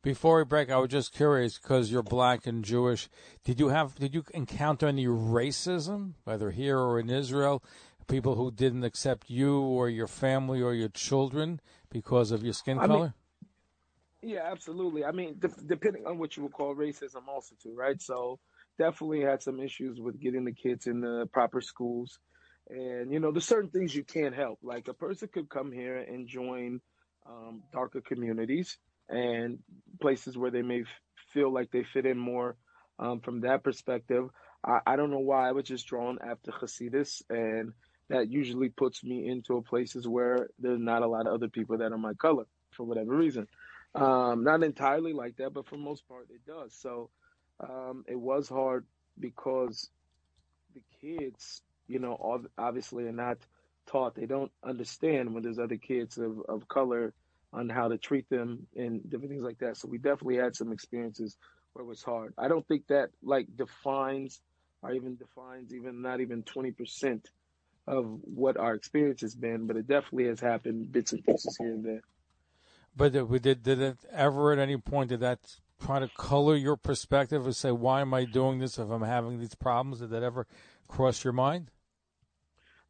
Before 0.03 0.39
we 0.39 0.45
break, 0.45 0.71
I 0.71 0.77
was 0.77 0.91
just 0.91 1.13
curious 1.13 1.59
because 1.59 1.91
you're 1.91 2.03
black 2.03 2.47
and 2.47 2.65
Jewish. 2.65 3.09
Did 3.45 3.59
you 3.59 3.69
have 3.69 3.97
did 3.97 4.15
you 4.15 4.25
encounter 4.35 4.87
any 4.87 5.07
racism, 5.07 6.13
whether 6.25 6.51
here 6.51 6.79
or 6.79 7.01
in 7.01 7.11
Israel? 7.11 7.63
People 8.07 8.37
who 8.37 8.53
didn't 8.53 8.85
accept 8.85 9.29
you 9.29 9.61
or 9.61 9.89
your 9.89 10.07
family 10.07 10.63
or 10.63 10.75
your 10.75 10.89
children 10.91 11.61
because 11.91 12.31
of 12.31 12.45
your 12.45 12.53
skin 12.53 12.79
I 12.79 12.87
color? 12.87 13.15
Mean, 14.23 14.33
yeah, 14.35 14.49
absolutely. 14.51 15.05
I 15.05 15.11
mean, 15.11 15.41
de- 15.41 15.65
depending 15.67 16.07
on 16.07 16.19
what 16.19 16.37
you 16.37 16.45
would 16.45 16.53
call 16.53 16.77
racism, 16.77 17.27
also 17.29 17.57
too, 17.61 17.75
right? 17.75 18.01
So 18.01 18.39
definitely 18.79 19.23
had 19.23 19.43
some 19.43 19.59
issues 19.61 20.01
with 20.01 20.21
getting 20.21 20.45
the 20.45 20.53
kids 20.53 20.87
in 20.87 21.01
the 21.01 21.29
proper 21.33 21.61
schools, 21.61 22.21
and 22.69 23.13
you 23.13 23.21
know, 23.21 23.33
there's 23.33 23.47
certain 23.47 23.71
things 23.71 23.95
you 23.95 24.05
can't 24.05 24.35
help. 24.35 24.59
Like 24.63 24.89
a 24.89 24.95
person 24.95 25.29
could 25.33 25.49
come 25.49 25.73
here 25.73 25.99
and 25.99 26.27
join 26.29 26.81
um, 27.29 27.63
darker 27.73 28.01
communities 28.01 28.79
and 29.09 29.59
places 30.01 30.37
where 30.37 30.51
they 30.51 30.63
may 30.63 30.81
f- 30.81 30.87
feel 31.33 31.53
like 31.53 31.71
they 31.71 31.85
fit 31.85 32.07
in 32.07 32.19
more 32.19 32.57
um, 32.99 33.21
from 33.21 33.41
that 33.43 33.63
perspective. 33.63 34.29
I, 34.65 34.81
I 34.87 34.97
don't 34.97 35.11
know 35.11 35.21
why 35.21 35.49
I 35.49 35.53
was 35.53 35.65
just 35.65 35.87
drawn 35.87 36.19
after 36.27 36.51
Hasidus, 36.53 37.23
and 37.31 37.73
that 38.09 38.31
usually 38.31 38.69
puts 38.69 39.03
me 39.05 39.29
into 39.29 39.63
places 39.63 40.07
where 40.07 40.49
there's 40.59 40.81
not 40.81 41.03
a 41.03 41.09
lot 41.09 41.27
of 41.27 41.35
other 41.35 41.49
people 41.49 41.79
that 41.79 41.93
are 41.93 41.99
my 41.99 42.15
color 42.15 42.45
for 42.73 42.85
whatever 42.85 43.17
reason. 43.17 43.47
Um, 43.95 44.45
not 44.45 44.63
entirely 44.63 45.13
like 45.13 45.37
that, 45.37 45.53
but 45.55 45.67
for 45.67 45.77
most 45.77 46.07
part 46.09 46.29
it 46.31 46.45
does. 46.47 46.75
So 46.79 47.11
um, 47.61 48.05
it 48.07 48.19
was 48.19 48.49
hard 48.49 48.85
because 49.19 49.91
the 50.75 50.83
kids, 51.01 51.63
you 51.89 51.99
know, 51.99 52.41
obviously 52.59 53.05
are 53.05 53.13
not 53.13 53.39
taught. 53.87 54.15
They 54.15 54.27
don't 54.27 54.53
understand 54.65 55.33
when 55.33 55.43
there's 55.43 55.59
other 55.59 55.77
kids 55.77 56.19
of, 56.19 56.41
of 56.49 56.69
color 56.69 57.13
on 57.53 57.69
how 57.69 57.89
to 57.89 57.99
treat 57.99 58.29
them 58.29 58.67
and 58.77 59.03
different 59.09 59.31
things 59.31 59.45
like 59.45 59.59
that. 59.59 59.77
So 59.77 59.89
we 59.89 59.99
definitely 59.99 60.37
had 60.37 60.57
some 60.57 60.73
experiences 60.73 61.37
where 61.73 61.85
it 61.85 61.89
was 61.89 62.03
hard. 62.03 62.35
I 62.37 62.49
don't 62.49 62.67
think 62.67 62.87
that 62.89 63.11
like 63.23 63.47
defines 63.57 64.41
or 64.83 64.93
even 64.93 65.17
defines 65.17 65.73
even 65.75 66.03
not 66.03 66.21
even 66.21 66.43
20% 66.43 67.21
of 67.87 68.19
what 68.23 68.57
our 68.57 68.75
experience 68.75 69.21
has 69.21 69.35
been, 69.35 69.67
but 69.67 69.77
it 69.77 69.87
definitely 69.87 70.27
has 70.27 70.41
happened 70.41 70.91
bits 70.93 71.13
and 71.13 71.25
pieces 71.25 71.57
here 71.59 71.73
and 71.73 71.85
there. 71.85 72.03
But 72.97 73.13
did, 73.13 73.63
did 73.63 73.81
it 73.81 73.99
ever 74.11 74.53
at 74.53 74.59
any 74.59 74.77
point 74.77 75.11
did 75.11 75.21
that 75.21 75.39
try 75.81 75.99
to 75.99 76.09
color 76.17 76.57
your 76.57 76.77
perspective 76.77 77.45
and 77.45 77.55
say, 77.55 77.71
why 77.71 78.01
am 78.01 78.15
I 78.15 78.25
doing 78.25 78.59
this 78.59 78.79
if 78.79 78.89
I'm 78.91 79.03
having 79.03 79.39
these 79.39 79.55
problems? 79.55 80.01
Did 80.01 80.11
that 80.11 80.23
ever 80.23 80.47
cross 80.89 81.23
your 81.23 81.35
mind? 81.35 81.71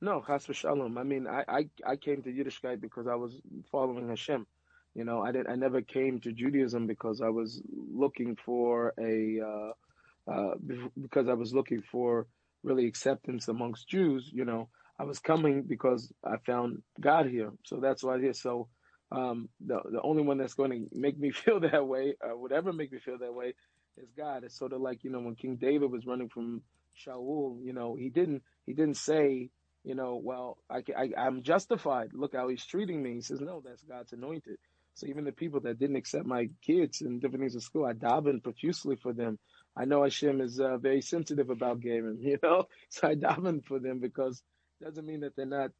No, 0.00 0.22
chas 0.26 0.46
v'shalom. 0.46 0.98
I 0.98 1.04
mean, 1.04 1.26
I, 1.28 1.44
I, 1.48 1.70
I 1.86 1.96
came 1.96 2.22
to 2.24 2.30
Yiddishkeit 2.32 2.80
because 2.80 3.08
I 3.08 3.16
was 3.16 3.40
following 3.72 4.08
Hashem. 4.08 4.46
You 4.94 5.04
know, 5.04 5.22
I 5.22 5.32
didn't. 5.32 5.50
I 5.50 5.56
never 5.56 5.82
came 5.82 6.20
to 6.22 6.32
Judaism 6.32 6.86
because 6.86 7.22
I 7.22 7.30
was 7.30 7.62
looking 7.68 8.36
for 8.36 8.94
a, 9.00 9.40
uh, 9.42 10.32
uh, 10.32 10.54
because 11.02 11.28
I 11.28 11.34
was 11.34 11.54
looking 11.54 11.82
for 11.82 12.28
really 12.64 12.86
acceptance 12.86 13.48
amongst 13.48 13.88
Jews. 13.88 14.30
You 14.32 14.46
know, 14.46 14.70
I 15.00 15.04
was 15.04 15.20
coming 15.20 15.64
because 15.64 16.12
I 16.24 16.36
found 16.46 16.82
God 17.00 17.26
here. 17.28 17.52
So 17.64 17.80
that's 17.80 18.04
why 18.04 18.16
I 18.16 18.18
did. 18.20 18.36
So 18.36 18.68
um, 19.12 19.50
the 19.66 19.80
the 19.92 20.02
only 20.02 20.22
one 20.24 20.38
that's 20.38 20.54
going 20.54 20.72
to 20.72 20.96
make 20.96 21.18
me 21.18 21.32
feel 21.44 21.60
that 21.60 21.86
way, 21.86 22.14
or 22.22 22.38
would 22.38 22.52
ever 22.52 22.72
make 22.72 22.92
me 22.92 23.00
feel 23.00 23.18
that 23.18 23.34
way, 23.34 23.54
is 23.98 24.10
God. 24.16 24.44
It's 24.44 24.58
sort 24.58 24.74
of 24.74 24.80
like 24.82 25.04
you 25.04 25.10
know 25.10 25.20
when 25.20 25.36
King 25.36 25.56
David 25.56 25.90
was 25.92 26.06
running 26.06 26.30
from 26.30 26.62
Shaul. 27.06 27.64
You 27.64 27.74
know, 27.74 27.96
he 27.96 28.10
didn't 28.10 28.42
he 28.66 28.74
didn't 28.74 28.98
say 28.98 29.50
you 29.86 29.94
know, 29.94 30.20
well, 30.22 30.58
I, 30.68 30.82
I 30.98 31.10
I'm 31.16 31.42
justified. 31.44 32.10
Look 32.12 32.34
how 32.34 32.48
he's 32.48 32.66
treating 32.66 33.00
me. 33.00 33.14
He 33.14 33.20
says, 33.20 33.40
no, 33.40 33.62
that's 33.64 33.84
God's 33.84 34.12
anointed. 34.12 34.58
So 34.94 35.06
even 35.06 35.24
the 35.24 35.30
people 35.30 35.60
that 35.60 35.78
didn't 35.78 35.94
accept 35.94 36.26
my 36.26 36.50
kids 36.60 37.02
and 37.02 37.20
different 37.20 37.42
things 37.42 37.54
in 37.54 37.60
school, 37.60 37.86
I 37.86 37.92
daven 37.92 38.42
profusely 38.42 38.96
for 38.96 39.12
them. 39.12 39.38
I 39.76 39.84
know 39.84 40.02
Hashem 40.02 40.40
is 40.40 40.58
uh, 40.58 40.78
very 40.78 41.00
sensitive 41.02 41.50
about 41.50 41.80
geirim, 41.80 42.16
you 42.20 42.36
know, 42.42 42.64
so 42.90 43.08
I 43.08 43.14
daven 43.14 43.64
for 43.64 43.78
them 43.78 44.00
because 44.00 44.42
it 44.80 44.84
doesn't 44.86 45.06
mean 45.06 45.20
that 45.20 45.36
they're 45.36 45.46
not 45.46 45.70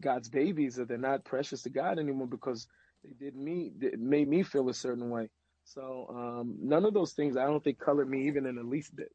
God's 0.00 0.28
babies 0.28 0.80
or 0.80 0.84
they're 0.84 0.98
not 0.98 1.24
precious 1.24 1.62
to 1.62 1.70
God 1.70 2.00
anymore 2.00 2.26
because 2.26 2.66
they 3.04 3.14
did 3.26 3.36
me, 3.36 3.70
it 3.80 4.00
made 4.00 4.26
me 4.26 4.42
feel 4.42 4.70
a 4.70 4.74
certain 4.74 5.08
way. 5.08 5.28
So 5.64 6.08
um, 6.10 6.56
none 6.60 6.84
of 6.84 6.94
those 6.94 7.12
things 7.12 7.36
I 7.36 7.44
don't 7.44 7.62
think 7.62 7.78
colored 7.78 8.10
me 8.10 8.26
even 8.26 8.46
in 8.46 8.56
the 8.56 8.64
least 8.64 8.96
bit. 8.96 9.12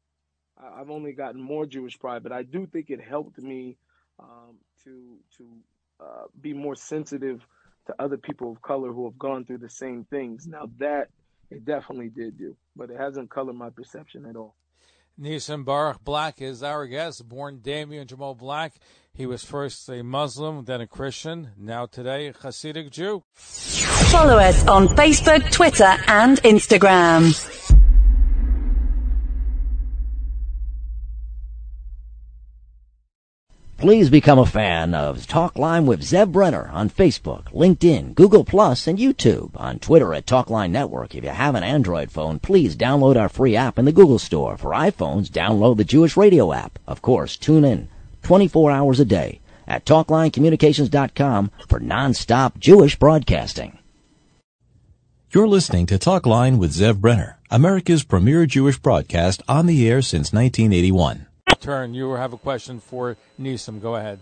I, 0.58 0.80
I've 0.80 0.90
only 0.90 1.12
gotten 1.12 1.42
more 1.42 1.66
Jewish 1.66 1.98
pride, 1.98 2.22
but 2.22 2.32
I 2.32 2.44
do 2.44 2.66
think 2.66 2.88
it 2.88 3.02
helped 3.02 3.38
me 3.38 3.76
um, 4.18 4.56
to 4.84 5.18
to 5.36 5.46
uh, 6.00 6.24
be 6.40 6.52
more 6.52 6.76
sensitive 6.76 7.40
to 7.86 7.94
other 7.98 8.16
people 8.16 8.52
of 8.52 8.62
color 8.62 8.92
who 8.92 9.04
have 9.04 9.18
gone 9.18 9.44
through 9.44 9.58
the 9.58 9.70
same 9.70 10.04
things. 10.04 10.46
Now 10.46 10.68
that 10.78 11.08
it 11.50 11.64
definitely 11.64 12.10
did 12.10 12.38
do, 12.38 12.56
but 12.76 12.90
it 12.90 12.98
hasn't 12.98 13.30
colored 13.30 13.54
my 13.54 13.70
perception 13.70 14.26
at 14.26 14.36
all. 14.36 14.54
Nissim 15.20 15.64
Baruch 15.64 16.04
Black 16.04 16.40
is 16.40 16.62
our 16.62 16.86
guest, 16.86 17.28
born 17.28 17.58
Damian 17.58 18.06
Jamal 18.06 18.36
Black. 18.36 18.74
He 19.12 19.26
was 19.26 19.44
first 19.44 19.88
a 19.88 20.04
Muslim, 20.04 20.64
then 20.64 20.80
a 20.80 20.86
Christian, 20.86 21.50
now 21.56 21.86
today 21.86 22.28
a 22.28 22.32
Hasidic 22.32 22.90
Jew. 22.90 23.24
Follow 23.34 24.36
us 24.38 24.64
on 24.68 24.86
Facebook, 24.88 25.50
Twitter, 25.50 25.96
and 26.06 26.40
Instagram. 26.42 27.34
Please 33.78 34.10
become 34.10 34.40
a 34.40 34.44
fan 34.44 34.92
of 34.92 35.28
Talkline 35.28 35.86
with 35.86 36.00
Zev 36.00 36.32
Brenner 36.32 36.68
on 36.72 36.90
Facebook, 36.90 37.44
LinkedIn, 37.52 38.16
Google 38.16 38.42
Plus, 38.44 38.88
and 38.88 38.98
YouTube. 38.98 39.52
On 39.54 39.78
Twitter 39.78 40.12
at 40.14 40.26
Talkline 40.26 40.72
Network. 40.72 41.14
If 41.14 41.22
you 41.22 41.30
have 41.30 41.54
an 41.54 41.62
Android 41.62 42.10
phone, 42.10 42.40
please 42.40 42.74
download 42.74 43.14
our 43.14 43.28
free 43.28 43.54
app 43.54 43.78
in 43.78 43.84
the 43.84 43.92
Google 43.92 44.18
Store. 44.18 44.56
For 44.56 44.72
iPhones, 44.72 45.30
download 45.30 45.76
the 45.76 45.84
Jewish 45.84 46.16
Radio 46.16 46.52
app. 46.52 46.80
Of 46.88 47.02
course, 47.02 47.36
tune 47.36 47.64
in 47.64 47.88
24 48.22 48.72
hours 48.72 48.98
a 48.98 49.04
day 49.04 49.38
at 49.68 49.84
TalklineCommunications.com 49.84 51.52
for 51.68 51.78
non-stop 51.78 52.58
Jewish 52.58 52.98
broadcasting. 52.98 53.78
You're 55.30 55.46
listening 55.46 55.86
to 55.86 56.00
Talkline 56.00 56.58
with 56.58 56.72
Zev 56.72 57.00
Brenner, 57.00 57.38
America's 57.48 58.02
premier 58.02 58.44
Jewish 58.44 58.78
broadcast 58.78 59.40
on 59.46 59.66
the 59.66 59.88
air 59.88 60.02
since 60.02 60.32
1981 60.32 61.27
turn. 61.56 61.94
You 61.94 62.12
have 62.12 62.32
a 62.32 62.38
question 62.38 62.80
for 62.80 63.16
Nisim. 63.40 63.80
Go 63.80 63.96
ahead. 63.96 64.20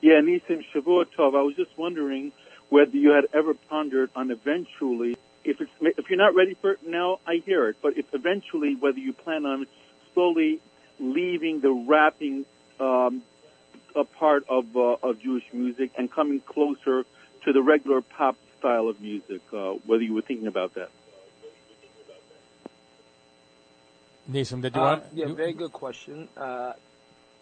Yeah, 0.00 0.20
Nisim 0.20 0.64
Shavua 0.72 1.06
Tov. 1.06 1.34
I 1.36 1.42
was 1.42 1.56
just 1.56 1.76
wondering 1.78 2.32
whether 2.68 2.96
you 2.96 3.10
had 3.10 3.26
ever 3.32 3.54
pondered 3.54 4.10
on 4.14 4.30
eventually, 4.30 5.16
if 5.44 5.60
it's 5.60 5.70
if 5.80 6.10
you're 6.10 6.18
not 6.18 6.34
ready 6.34 6.54
for 6.54 6.72
it 6.72 6.86
now, 6.86 7.20
I 7.26 7.36
hear 7.36 7.68
it. 7.68 7.76
But 7.82 7.96
if 7.96 8.06
eventually, 8.12 8.74
whether 8.74 8.98
you 8.98 9.12
plan 9.12 9.46
on 9.46 9.66
slowly 10.12 10.60
leaving 10.98 11.60
the 11.60 11.70
rapping 11.70 12.46
um, 12.80 13.22
a 13.94 14.04
part 14.04 14.44
of 14.48 14.76
uh, 14.76 14.96
of 15.02 15.20
Jewish 15.20 15.44
music 15.52 15.92
and 15.96 16.10
coming 16.10 16.40
closer 16.40 17.04
to 17.44 17.52
the 17.52 17.62
regular 17.62 18.00
pop 18.00 18.36
style 18.58 18.88
of 18.88 19.00
music, 19.00 19.42
uh, 19.52 19.72
whether 19.86 20.02
you 20.02 20.14
were 20.14 20.22
thinking 20.22 20.46
about 20.46 20.74
that. 20.74 20.90
Nisam, 24.30 24.62
did 24.62 24.74
you 24.74 24.80
uh, 24.80 24.84
want? 24.84 25.04
Yeah, 25.12 25.26
you, 25.26 25.34
very 25.34 25.52
good 25.52 25.72
question. 25.72 26.28
Uh, 26.36 26.72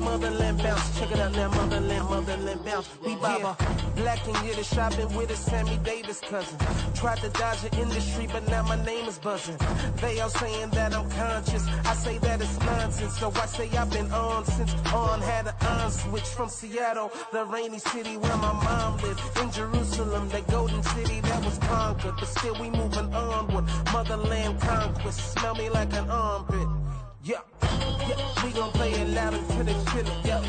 motherland 0.03 0.57
bounce. 0.59 0.99
Check 0.99 1.11
it 1.11 1.19
out 1.19 1.31
now, 1.33 1.49
motherland, 1.49 2.09
motherland 2.09 2.65
bounce. 2.65 2.89
We 3.05 3.15
baba. 3.15 3.57
Black 3.95 4.27
and 4.27 4.49
it 4.49 4.65
shopping 4.65 5.13
with 5.15 5.29
a 5.31 5.35
Sammy 5.35 5.77
Davis 5.83 6.19
cousin. 6.19 6.57
Tried 6.95 7.19
to 7.19 7.29
dodge 7.29 7.61
the 7.61 7.75
industry, 7.77 8.27
but 8.31 8.47
now 8.47 8.63
my 8.63 8.83
name 8.83 9.07
is 9.07 9.17
buzzing. 9.17 9.57
They 10.01 10.19
all 10.19 10.29
saying 10.29 10.69
that 10.71 10.93
I'm 10.93 11.09
conscious. 11.11 11.65
I 11.85 11.93
say 11.95 12.17
that 12.19 12.41
it's 12.41 12.59
nonsense. 12.59 13.17
So 13.19 13.31
I 13.35 13.45
say 13.45 13.69
I've 13.77 13.91
been 13.91 14.11
on 14.11 14.45
since 14.45 14.73
on 14.93 15.21
had 15.21 15.47
an 15.47 15.53
on 15.67 15.91
switch 15.91 16.29
from 16.37 16.49
Seattle, 16.49 17.11
the 17.31 17.45
rainy 17.45 17.79
city 17.79 18.17
where 18.17 18.37
my 18.37 18.53
mom 18.53 18.97
lived. 18.97 19.21
In 19.41 19.51
Jerusalem, 19.51 20.29
the 20.29 20.41
golden 20.51 20.83
city 20.83 21.21
that 21.21 21.43
was 21.45 21.57
conquered. 21.59 22.15
But 22.19 22.27
still 22.27 22.55
we 22.59 22.69
moving 22.69 23.13
onward. 23.13 23.65
Motherland 23.91 24.59
conquest. 24.61 25.33
Smell 25.33 25.55
me 25.55 25.69
like 25.69 25.93
an 25.93 26.09
armpit. 26.09 26.82
Yeah, 27.25 27.39
yeah, 27.61 28.43
we 28.43 28.51
gon' 28.51 28.71
play 28.71 28.91
it 28.91 29.07
loud 29.15 29.33
until 29.33 29.63
they 29.63 29.73
feel 29.73 29.99
it. 30.01 30.25
Yeah, 30.25 30.43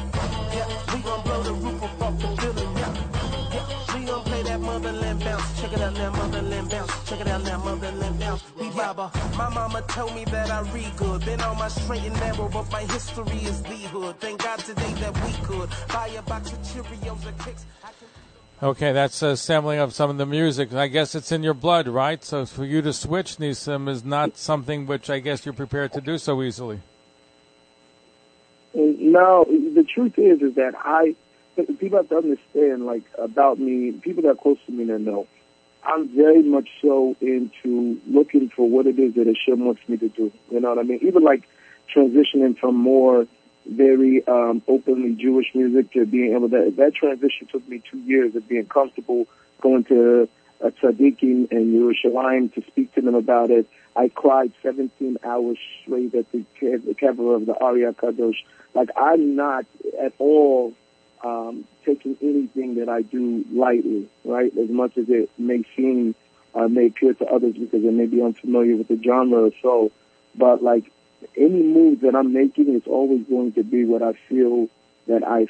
yeah, 0.52 0.66
we 0.92 1.00
gon' 1.02 1.22
blow 1.22 1.42
the 1.44 1.52
roof 1.52 1.80
up 1.84 2.02
off 2.02 2.18
the 2.18 2.26
building. 2.26 2.76
Yeah, 2.76 2.94
yeah, 3.54 3.94
we 3.94 4.04
gon' 4.04 4.24
play 4.24 4.42
that 4.42 4.60
motherland 4.60 5.20
bounce. 5.20 5.60
Check 5.60 5.72
it 5.72 5.80
out 5.80 5.94
now, 5.94 6.10
motherland 6.10 6.70
bounce. 6.70 7.08
Check 7.08 7.20
it 7.20 7.28
out 7.28 7.44
now, 7.44 7.58
motherland 7.58 8.18
bounce. 8.18 8.42
We 8.58 8.70
baba. 8.70 9.12
My 9.36 9.50
mama 9.50 9.82
told 9.86 10.16
me 10.16 10.24
that 10.24 10.50
I 10.50 10.62
read 10.72 10.96
good. 10.96 11.24
Been 11.24 11.40
on 11.42 11.58
my 11.58 11.68
straight 11.68 12.02
and 12.02 12.14
narrow, 12.16 12.48
but 12.48 12.68
my 12.72 12.82
history 12.82 13.38
is 13.44 13.62
the 13.62 13.76
hood. 13.94 14.18
Thank 14.18 14.42
God 14.42 14.58
today 14.58 14.94
that 14.94 15.14
we 15.24 15.32
could 15.46 15.70
buy 15.90 16.08
a 16.08 16.22
box 16.22 16.50
of 16.50 16.58
Cheerios 16.58 17.24
and 17.24 17.38
kicks. 17.38 17.66
Okay, 18.64 18.92
that's 18.92 19.20
a 19.20 19.36
sampling 19.36 19.78
of 19.78 19.92
some 19.92 20.08
of 20.08 20.16
the 20.16 20.24
music. 20.24 20.72
I 20.72 20.86
guess 20.86 21.14
it's 21.14 21.30
in 21.30 21.42
your 21.42 21.52
blood, 21.52 21.86
right? 21.86 22.24
So 22.24 22.46
for 22.46 22.64
you 22.64 22.80
to 22.80 22.94
switch 22.94 23.36
Nisim 23.36 23.90
is 23.90 24.06
not 24.06 24.38
something 24.38 24.86
which 24.86 25.10
I 25.10 25.18
guess 25.18 25.44
you're 25.44 25.52
prepared 25.52 25.92
to 25.92 26.00
do 26.00 26.16
so 26.16 26.42
easily. 26.42 26.80
No, 28.72 29.44
the 29.44 29.84
truth 29.84 30.14
is, 30.16 30.40
is 30.40 30.54
that 30.54 30.72
I 30.78 31.14
people 31.78 31.98
have 31.98 32.08
to 32.08 32.16
understand, 32.16 32.86
like 32.86 33.02
about 33.18 33.58
me, 33.58 33.92
people 33.92 34.22
that 34.22 34.30
are 34.30 34.34
close 34.34 34.56
to 34.64 34.72
me 34.72 34.84
that 34.84 34.98
know, 34.98 35.26
I'm 35.84 36.08
very 36.16 36.42
much 36.42 36.70
so 36.80 37.16
into 37.20 38.00
looking 38.06 38.48
for 38.48 38.66
what 38.66 38.86
it 38.86 38.98
is 38.98 39.12
that 39.16 39.26
Hashem 39.26 39.62
wants 39.62 39.82
me 39.88 39.98
to 39.98 40.08
do. 40.08 40.32
You 40.50 40.60
know 40.60 40.70
what 40.70 40.78
I 40.78 40.84
mean? 40.84 41.00
Even 41.02 41.22
like 41.22 41.42
transitioning 41.94 42.58
from 42.58 42.76
more 42.76 43.26
very 43.66 44.26
um, 44.26 44.62
openly 44.68 45.14
Jewish 45.14 45.54
music 45.54 45.92
to 45.92 46.06
being 46.06 46.34
able 46.34 46.50
to. 46.50 46.70
That 46.72 46.94
transition 46.94 47.46
took 47.50 47.66
me 47.68 47.82
two 47.90 47.98
years 47.98 48.34
of 48.34 48.48
being 48.48 48.66
comfortable 48.66 49.26
going 49.60 49.84
to 49.84 50.28
a 50.60 50.70
tzaddikim 50.70 51.50
in 51.50 51.72
Yerushalayim 51.72 52.52
to 52.54 52.62
speak 52.62 52.94
to 52.94 53.00
them 53.00 53.14
about 53.14 53.50
it. 53.50 53.68
I 53.96 54.08
cried 54.08 54.52
17 54.62 55.18
hours 55.24 55.58
straight 55.82 56.14
at 56.14 56.30
the, 56.32 56.44
the 56.60 56.96
cover 56.98 57.34
of 57.34 57.46
the 57.46 57.56
Ari 57.58 57.82
HaKadosh. 57.82 58.42
Like 58.74 58.90
I'm 58.96 59.36
not 59.36 59.66
at 60.00 60.14
all 60.18 60.74
um, 61.22 61.64
taking 61.84 62.16
anything 62.20 62.76
that 62.76 62.88
I 62.88 63.02
do 63.02 63.44
lightly, 63.52 64.08
right? 64.24 64.56
As 64.56 64.68
much 64.68 64.96
as 64.96 65.08
it 65.08 65.30
may 65.38 65.64
seem, 65.76 66.14
uh, 66.54 66.68
may 66.68 66.86
appear 66.86 67.14
to 67.14 67.26
others 67.26 67.54
because 67.54 67.82
they 67.82 67.90
may 67.90 68.06
be 68.06 68.22
unfamiliar 68.22 68.76
with 68.76 68.88
the 68.88 69.00
genre 69.02 69.44
or 69.44 69.50
so. 69.62 69.92
But 70.34 70.62
like 70.62 70.90
any 71.36 71.62
move 71.62 72.00
that 72.00 72.14
I'm 72.14 72.32
making 72.32 72.74
is 72.74 72.82
always 72.86 73.26
going 73.26 73.52
to 73.52 73.62
be 73.62 73.84
what 73.84 74.02
I 74.02 74.12
feel 74.28 74.68
that 75.06 75.22
I 75.26 75.46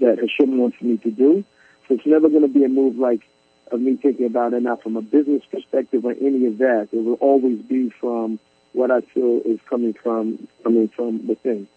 that 0.00 0.18
Hashem 0.18 0.58
wants 0.58 0.80
me 0.80 0.96
to 0.98 1.10
do. 1.10 1.44
So 1.86 1.94
it's 1.94 2.06
never 2.06 2.28
going 2.28 2.42
to 2.42 2.48
be 2.48 2.64
a 2.64 2.68
move 2.68 2.96
like 2.96 3.22
of 3.70 3.80
me 3.80 3.96
thinking 3.96 4.26
about 4.26 4.52
it 4.52 4.62
now 4.62 4.76
from 4.76 4.96
a 4.96 5.02
business 5.02 5.42
perspective 5.50 6.04
or 6.04 6.12
any 6.12 6.46
of 6.46 6.58
that. 6.58 6.88
It 6.92 7.04
will 7.04 7.14
always 7.14 7.60
be 7.60 7.90
from 7.90 8.38
what 8.72 8.90
I 8.90 9.00
feel 9.00 9.40
is 9.44 9.60
coming 9.68 9.94
from 9.94 10.48
coming 10.62 10.88
from 10.88 11.26
within. 11.26 11.68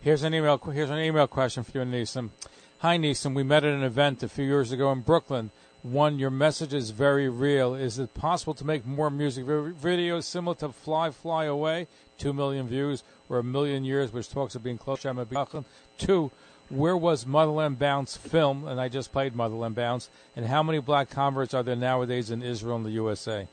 Here's 0.00 0.22
an 0.22 0.34
email. 0.34 0.58
Here's 0.58 0.90
an 0.90 0.98
email 0.98 1.26
question 1.26 1.64
for 1.64 1.78
you, 1.78 1.84
Nisim. 1.84 2.30
Hi, 2.78 2.98
Nisim. 2.98 3.34
We 3.34 3.42
met 3.42 3.64
at 3.64 3.72
an 3.72 3.82
event 3.82 4.22
a 4.22 4.28
few 4.28 4.44
years 4.44 4.72
ago 4.72 4.92
in 4.92 5.00
Brooklyn. 5.00 5.50
One, 5.86 6.18
your 6.18 6.30
message 6.30 6.74
is 6.74 6.90
very 6.90 7.28
real. 7.28 7.72
Is 7.72 8.00
it 8.00 8.12
possible 8.12 8.54
to 8.54 8.66
make 8.66 8.84
more 8.84 9.08
music 9.08 9.46
videos 9.46 10.24
similar 10.24 10.56
to 10.56 10.70
"Fly, 10.70 11.12
Fly 11.12 11.44
Away"? 11.44 11.86
Two 12.18 12.32
million 12.32 12.66
views, 12.66 13.04
or 13.28 13.38
a 13.38 13.44
million 13.44 13.84
years, 13.84 14.12
which 14.12 14.28
talks 14.28 14.56
of 14.56 14.64
being 14.64 14.78
close 14.78 15.02
to. 15.02 15.64
Two, 15.96 16.32
where 16.70 16.96
was 16.96 17.24
Motherland 17.24 17.78
Bounce 17.78 18.16
filmed? 18.16 18.66
And 18.66 18.80
I 18.80 18.88
just 18.88 19.12
played 19.12 19.36
Motherland 19.36 19.76
Bounce. 19.76 20.10
And 20.34 20.46
how 20.46 20.60
many 20.60 20.80
black 20.80 21.08
converts 21.08 21.54
are 21.54 21.62
there 21.62 21.76
nowadays 21.76 22.32
in 22.32 22.42
Israel 22.42 22.74
and 22.74 22.84
the 22.84 22.90
USA? 22.90 23.46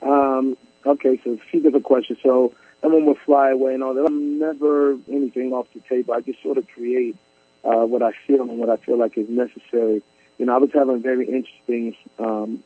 Um, 0.00 0.56
okay, 0.86 1.20
so 1.22 1.32
a 1.32 1.36
few 1.50 1.60
different 1.60 1.84
questions. 1.84 2.20
So 2.22 2.54
someone 2.80 3.04
would 3.04 3.18
fly 3.18 3.50
away 3.50 3.74
and 3.74 3.82
all 3.82 3.92
that. 3.92 4.06
I'm 4.06 4.38
never 4.38 4.92
anything 5.12 5.52
off 5.52 5.66
the 5.74 5.80
table. 5.86 6.14
I 6.14 6.22
just 6.22 6.42
sort 6.42 6.56
of 6.56 6.66
create 6.68 7.16
uh, 7.64 7.84
what 7.84 8.02
I 8.02 8.12
feel 8.26 8.42
and 8.42 8.58
what 8.58 8.70
I 8.70 8.76
feel 8.76 8.98
like 8.98 9.16
is 9.18 9.28
necessary. 9.28 10.02
You 10.38 10.46
know, 10.46 10.54
I 10.54 10.58
was 10.58 10.70
having 10.72 10.96
a 10.96 10.98
very 10.98 11.26
interesting 11.26 11.96
um, 12.18 12.62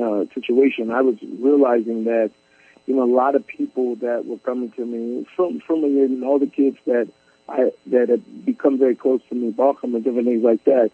uh, 0.00 0.24
situation. 0.34 0.90
I 0.90 1.02
was 1.02 1.16
realizing 1.22 2.04
that, 2.04 2.30
you 2.86 2.96
know, 2.96 3.04
a 3.04 3.14
lot 3.14 3.34
of 3.34 3.46
people 3.46 3.96
that 3.96 4.26
were 4.26 4.38
coming 4.38 4.70
to 4.72 4.84
me 4.84 5.26
from 5.36 5.60
from 5.60 5.84
and 5.84 6.24
all 6.24 6.38
the 6.38 6.46
kids 6.46 6.78
that 6.86 7.08
I 7.48 7.72
that 7.86 8.08
had 8.08 8.44
become 8.44 8.78
very 8.78 8.96
close 8.96 9.20
to 9.28 9.34
me, 9.34 9.50
Balkan 9.50 9.94
and 9.94 10.02
different 10.02 10.26
things 10.26 10.42
like 10.42 10.64
that, 10.64 10.90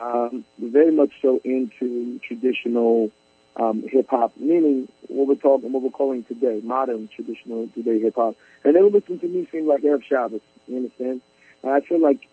um, 0.00 0.44
very 0.58 0.92
much 0.92 1.12
so 1.22 1.40
into 1.44 2.18
traditional 2.20 3.10
um, 3.56 3.82
hip 3.88 4.08
hop, 4.10 4.32
meaning 4.36 4.88
what 5.08 5.28
we're 5.28 5.34
talking, 5.34 5.72
what 5.72 5.82
we're 5.82 5.90
calling 5.90 6.24
today, 6.24 6.60
modern 6.62 7.08
traditional 7.08 7.68
today 7.68 8.00
hip 8.00 8.14
hop. 8.16 8.36
And 8.64 8.74
they 8.74 8.82
would 8.82 8.92
listen 8.92 9.18
to 9.20 9.28
me 9.28 9.46
seem 9.50 9.66
like 9.66 9.82
Erev 9.82 10.04
Shabbos. 10.04 10.40
You 10.66 10.76
understand? 10.76 11.20
And 11.62 11.72
I 11.72 11.80
feel 11.80 12.00
like, 12.00 12.26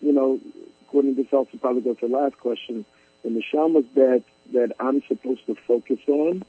you 0.00 0.12
know, 0.12 0.40
according 0.82 1.16
to 1.16 1.22
this 1.22 1.32
also 1.32 1.56
probably 1.58 1.82
go 1.82 1.94
to 1.94 2.08
the 2.08 2.14
last 2.14 2.38
question, 2.38 2.84
the 3.22 3.30
neshamas 3.30 3.86
that 3.94 4.22
that 4.52 4.72
I'm 4.78 5.02
supposed 5.08 5.46
to 5.46 5.54
focus 5.66 5.98
on 6.06 6.44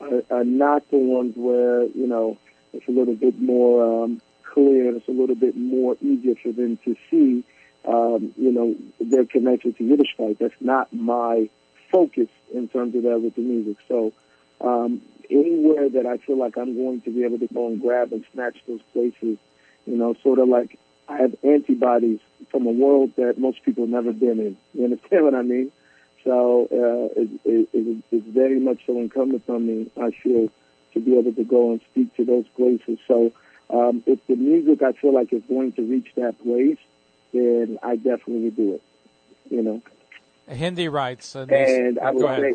are, 0.00 0.22
are 0.30 0.44
not 0.44 0.90
the 0.90 0.98
ones 0.98 1.34
where 1.36 1.82
you 1.82 2.06
know 2.06 2.38
it's 2.72 2.88
a 2.88 2.90
little 2.90 3.14
bit 3.14 3.40
more 3.40 4.04
um, 4.04 4.20
clear 4.42 4.88
and 4.88 4.96
it's 4.96 5.08
a 5.08 5.12
little 5.12 5.36
bit 5.36 5.56
more 5.56 5.96
easier 6.00 6.34
for 6.42 6.52
them 6.52 6.78
to 6.84 6.96
see. 7.10 7.44
Um, 7.86 8.32
you 8.38 8.50
know, 8.50 8.74
their 8.98 9.26
connection 9.26 9.74
to 9.74 9.84
Yiddishkeit. 9.84 10.38
That's 10.38 10.54
not 10.60 10.90
my 10.94 11.50
focus 11.92 12.28
in 12.54 12.66
terms 12.68 12.94
of 12.94 13.02
that 13.02 13.20
with 13.20 13.34
the 13.34 13.42
music. 13.42 13.76
So 13.88 14.14
um, 14.62 15.02
anywhere 15.30 15.88
that 15.90 16.06
I 16.06 16.16
feel 16.18 16.38
like 16.38 16.56
I'm 16.56 16.74
going 16.74 17.02
to 17.02 17.10
be 17.10 17.24
able 17.24 17.38
to 17.38 17.46
go 17.46 17.68
and 17.68 17.80
grab 17.80 18.12
and 18.12 18.24
snatch 18.32 18.56
those 18.66 18.80
places, 18.92 19.38
you 19.86 19.96
know, 19.96 20.14
sort 20.22 20.38
of 20.38 20.48
like 20.48 20.78
I 21.08 21.16
have 21.18 21.34
antibodies 21.42 22.20
from 22.50 22.66
a 22.66 22.70
world 22.70 23.12
that 23.16 23.38
most 23.38 23.62
people 23.62 23.84
have 23.84 23.90
never 23.90 24.12
been 24.12 24.40
in. 24.40 24.56
You 24.72 24.84
understand 24.84 25.24
what 25.24 25.34
I 25.34 25.42
mean? 25.42 25.70
So 26.24 26.68
uh, 26.72 27.20
it, 27.20 27.28
it, 27.44 27.68
it, 27.72 28.04
it's 28.10 28.26
very 28.28 28.58
much 28.58 28.86
so 28.86 28.98
incumbent 28.98 29.44
on 29.48 29.66
me, 29.66 29.90
I 30.00 30.10
feel, 30.10 30.48
to 30.94 31.00
be 31.00 31.18
able 31.18 31.34
to 31.34 31.44
go 31.44 31.72
and 31.72 31.80
speak 31.90 32.16
to 32.16 32.24
those 32.24 32.46
places. 32.56 32.98
So 33.06 33.32
um, 33.70 34.02
if 34.06 34.26
the 34.26 34.36
music 34.36 34.82
I 34.82 34.92
feel 34.92 35.12
like 35.12 35.32
is 35.32 35.42
going 35.48 35.72
to 35.72 35.82
reach 35.82 36.10
that 36.16 36.42
place, 36.42 36.78
then 37.32 37.78
I 37.82 37.96
definitely 37.96 38.44
would 38.44 38.56
do 38.56 38.74
it. 38.74 38.82
You 39.50 39.62
know. 39.62 39.82
Hindi 40.48 40.88
writes, 40.88 41.36
uh, 41.36 41.46
And 41.50 41.98
I 41.98 42.10
would 42.10 42.22
say, 42.22 42.54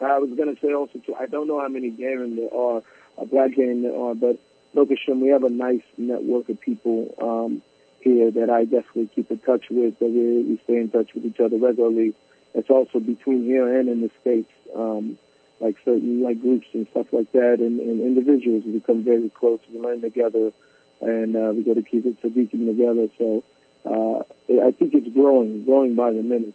I 0.00 0.18
was 0.18 0.30
going 0.30 0.54
to 0.54 0.60
say 0.60 0.72
also 0.72 0.98
too. 0.98 1.14
I 1.14 1.26
don't 1.26 1.46
know 1.46 1.60
how 1.60 1.68
many 1.68 1.90
Garen 1.90 2.36
there 2.36 2.52
are, 2.54 2.82
uh, 3.18 3.24
black 3.24 3.54
Garen 3.54 3.82
there 3.82 3.96
are, 3.96 4.14
but 4.14 4.38
look, 4.74 4.90
we 4.90 5.28
have 5.28 5.44
a 5.44 5.50
nice 5.50 5.82
network 5.96 6.48
of 6.48 6.60
people 6.60 7.14
um, 7.20 7.62
here 8.00 8.30
that 8.30 8.50
I 8.50 8.64
definitely 8.64 9.08
keep 9.14 9.30
in 9.30 9.38
touch 9.38 9.68
with. 9.70 9.98
That 9.98 10.10
we, 10.10 10.42
we 10.42 10.60
stay 10.64 10.76
in 10.76 10.90
touch 10.90 11.14
with 11.14 11.24
each 11.24 11.40
other 11.40 11.58
regularly. 11.58 12.14
It's 12.54 12.70
also 12.70 13.00
between 13.00 13.44
here 13.44 13.78
and 13.78 13.88
in 13.88 14.02
the 14.02 14.10
states, 14.20 14.52
um, 14.74 15.18
like 15.60 15.76
certain 15.84 16.22
like 16.22 16.40
groups 16.40 16.66
and 16.72 16.86
stuff 16.90 17.06
like 17.12 17.32
that, 17.32 17.60
and, 17.60 17.80
and 17.80 18.00
individuals. 18.00 18.64
We 18.64 18.72
become 18.72 19.02
very 19.04 19.30
close. 19.30 19.60
We 19.72 19.80
learn 19.80 20.00
together, 20.00 20.52
and 21.00 21.36
uh, 21.36 21.52
we 21.54 21.62
go 21.62 21.74
to 21.74 21.82
kivrei 21.82 22.16
tzaddikim 22.18 22.66
together. 22.66 23.08
So 23.18 23.44
uh, 23.84 24.64
I 24.66 24.70
think 24.72 24.94
it's 24.94 25.08
growing, 25.14 25.64
growing 25.64 25.94
by 25.94 26.12
the 26.12 26.22
minute. 26.22 26.54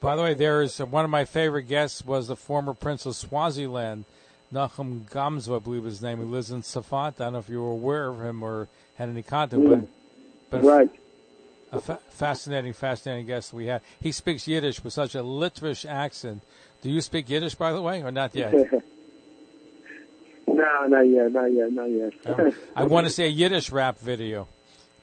By 0.00 0.16
the 0.16 0.22
way, 0.22 0.34
there 0.34 0.62
is 0.62 0.80
uh, 0.80 0.86
one 0.86 1.04
of 1.04 1.10
my 1.10 1.24
favorite 1.24 1.64
guests 1.64 2.04
was 2.04 2.28
the 2.28 2.36
former 2.36 2.72
Prince 2.72 3.04
of 3.04 3.14
Swaziland, 3.14 4.06
Nachum 4.52 5.08
Gamzo, 5.08 5.56
I 5.56 5.58
believe 5.60 5.84
his 5.84 6.02
name. 6.02 6.18
He 6.18 6.24
lives 6.24 6.50
in 6.50 6.62
Safat. 6.62 7.20
I 7.20 7.24
don't 7.24 7.34
know 7.34 7.38
if 7.38 7.48
you 7.48 7.62
were 7.62 7.70
aware 7.70 8.08
of 8.08 8.20
him 8.20 8.42
or 8.42 8.68
had 8.96 9.08
any 9.08 9.22
contact, 9.22 9.62
but 9.62 9.86
but 10.50 10.64
right. 10.64 10.90
a 11.72 11.80
fa- 11.80 12.00
fascinating, 12.10 12.72
fascinating 12.72 13.26
guest 13.26 13.52
we 13.52 13.66
had. 13.66 13.82
He 14.00 14.10
speaks 14.12 14.48
Yiddish 14.48 14.82
with 14.82 14.92
such 14.92 15.14
a 15.14 15.22
Litvish 15.22 15.88
accent. 15.88 16.42
Do 16.82 16.90
you 16.90 17.00
speak 17.00 17.30
Yiddish, 17.30 17.54
by 17.54 17.72
the 17.72 17.80
way, 17.80 18.02
or 18.02 18.10
not 18.10 18.34
yet? 18.34 18.52
no, 20.46 20.86
not 20.88 21.02
yet, 21.02 21.32
not 21.32 21.52
yet, 21.52 21.72
not 21.72 21.90
yet. 21.90 22.12
I 22.74 22.84
want 22.84 23.06
to 23.06 23.12
see 23.12 23.24
a 23.24 23.28
Yiddish 23.28 23.70
rap 23.70 23.98
video, 23.98 24.48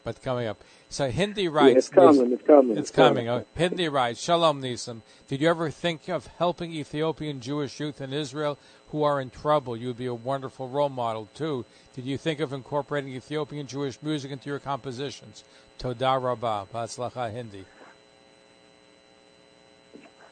but 0.08 0.22
coming 0.22 0.48
up. 0.48 0.64
So 0.88 1.12
Hindi 1.12 1.50
writes. 1.50 1.74
Yeah, 1.74 1.78
it's 1.80 1.90
coming. 1.90 2.32
It's 2.32 2.44
coming. 2.44 2.78
It's 2.78 2.92
coming. 2.92 3.28
Oh, 3.28 3.44
Hindi 3.56 3.90
writes. 3.90 4.22
Shalom 4.22 4.62
Nissim. 4.62 5.02
Did 5.28 5.42
you 5.42 5.50
ever 5.50 5.70
think 5.70 6.08
of 6.08 6.28
helping 6.38 6.72
Ethiopian 6.72 7.42
Jewish 7.42 7.78
youth 7.82 8.00
in 8.00 8.14
Israel 8.14 8.58
who 8.92 9.04
are 9.04 9.20
in 9.20 9.30
trouble? 9.30 9.76
You 9.76 9.88
would 9.88 9.98
be 9.98 10.06
a 10.06 10.14
wonderful 10.14 10.70
role 10.70 10.88
model 10.88 11.28
too. 11.34 11.66
Did 11.94 12.06
you 12.06 12.18
think 12.18 12.40
of 12.40 12.54
incorporating 12.54 13.14
Ethiopian 13.14 13.68
Jewish 13.68 14.02
music 14.02 14.32
into 14.32 14.50
your 14.50 14.60
compositions? 14.60 15.44
Toda 15.78 16.18
Rabbah. 16.18 16.68
Batzlacha 16.74 17.30
Hindi. 17.30 17.66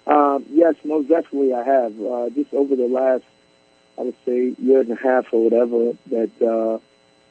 Um, 0.07 0.45
yes, 0.49 0.75
most 0.85 1.09
definitely 1.09 1.53
I 1.53 1.63
have. 1.65 1.99
Uh, 1.99 2.29
just 2.29 2.53
over 2.53 2.77
the 2.77 2.87
last, 2.87 3.25
I 3.97 4.03
would 4.03 4.15
say, 4.25 4.55
year 4.57 4.79
and 4.79 4.91
a 4.91 4.95
half 4.95 5.25
or 5.33 5.43
whatever, 5.43 5.97
that 6.11 6.31
uh, 6.41 6.79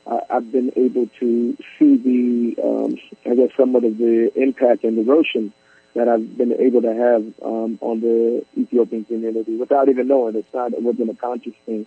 I, 0.07 0.21
I've 0.31 0.51
been 0.51 0.73
able 0.77 1.09
to 1.21 1.57
see 1.79 1.97
the, 1.97 2.63
um, 2.63 2.99
I 3.27 3.35
guess, 3.35 3.57
somewhat 3.57 3.85
of 3.85 3.99
the 3.99 4.31
impact 4.37 4.85
and 4.85 4.97
devotion 4.97 5.53
that 5.95 6.09
I've 6.09 6.37
been 6.37 6.53
able 6.53 6.83
to 6.83 6.95
have 6.95 7.25
um, 7.43 7.79
on 7.81 8.01
the 8.01 8.45
Ethiopian 8.59 9.05
community 9.05 9.57
without 9.57 9.89
even 9.89 10.09
knowing. 10.09 10.35
It's 10.35 10.53
not, 10.53 10.73
it 10.73 10.83
wasn't 10.83 11.11
a 11.11 11.15
conscious 11.15 11.55
thing. 11.67 11.87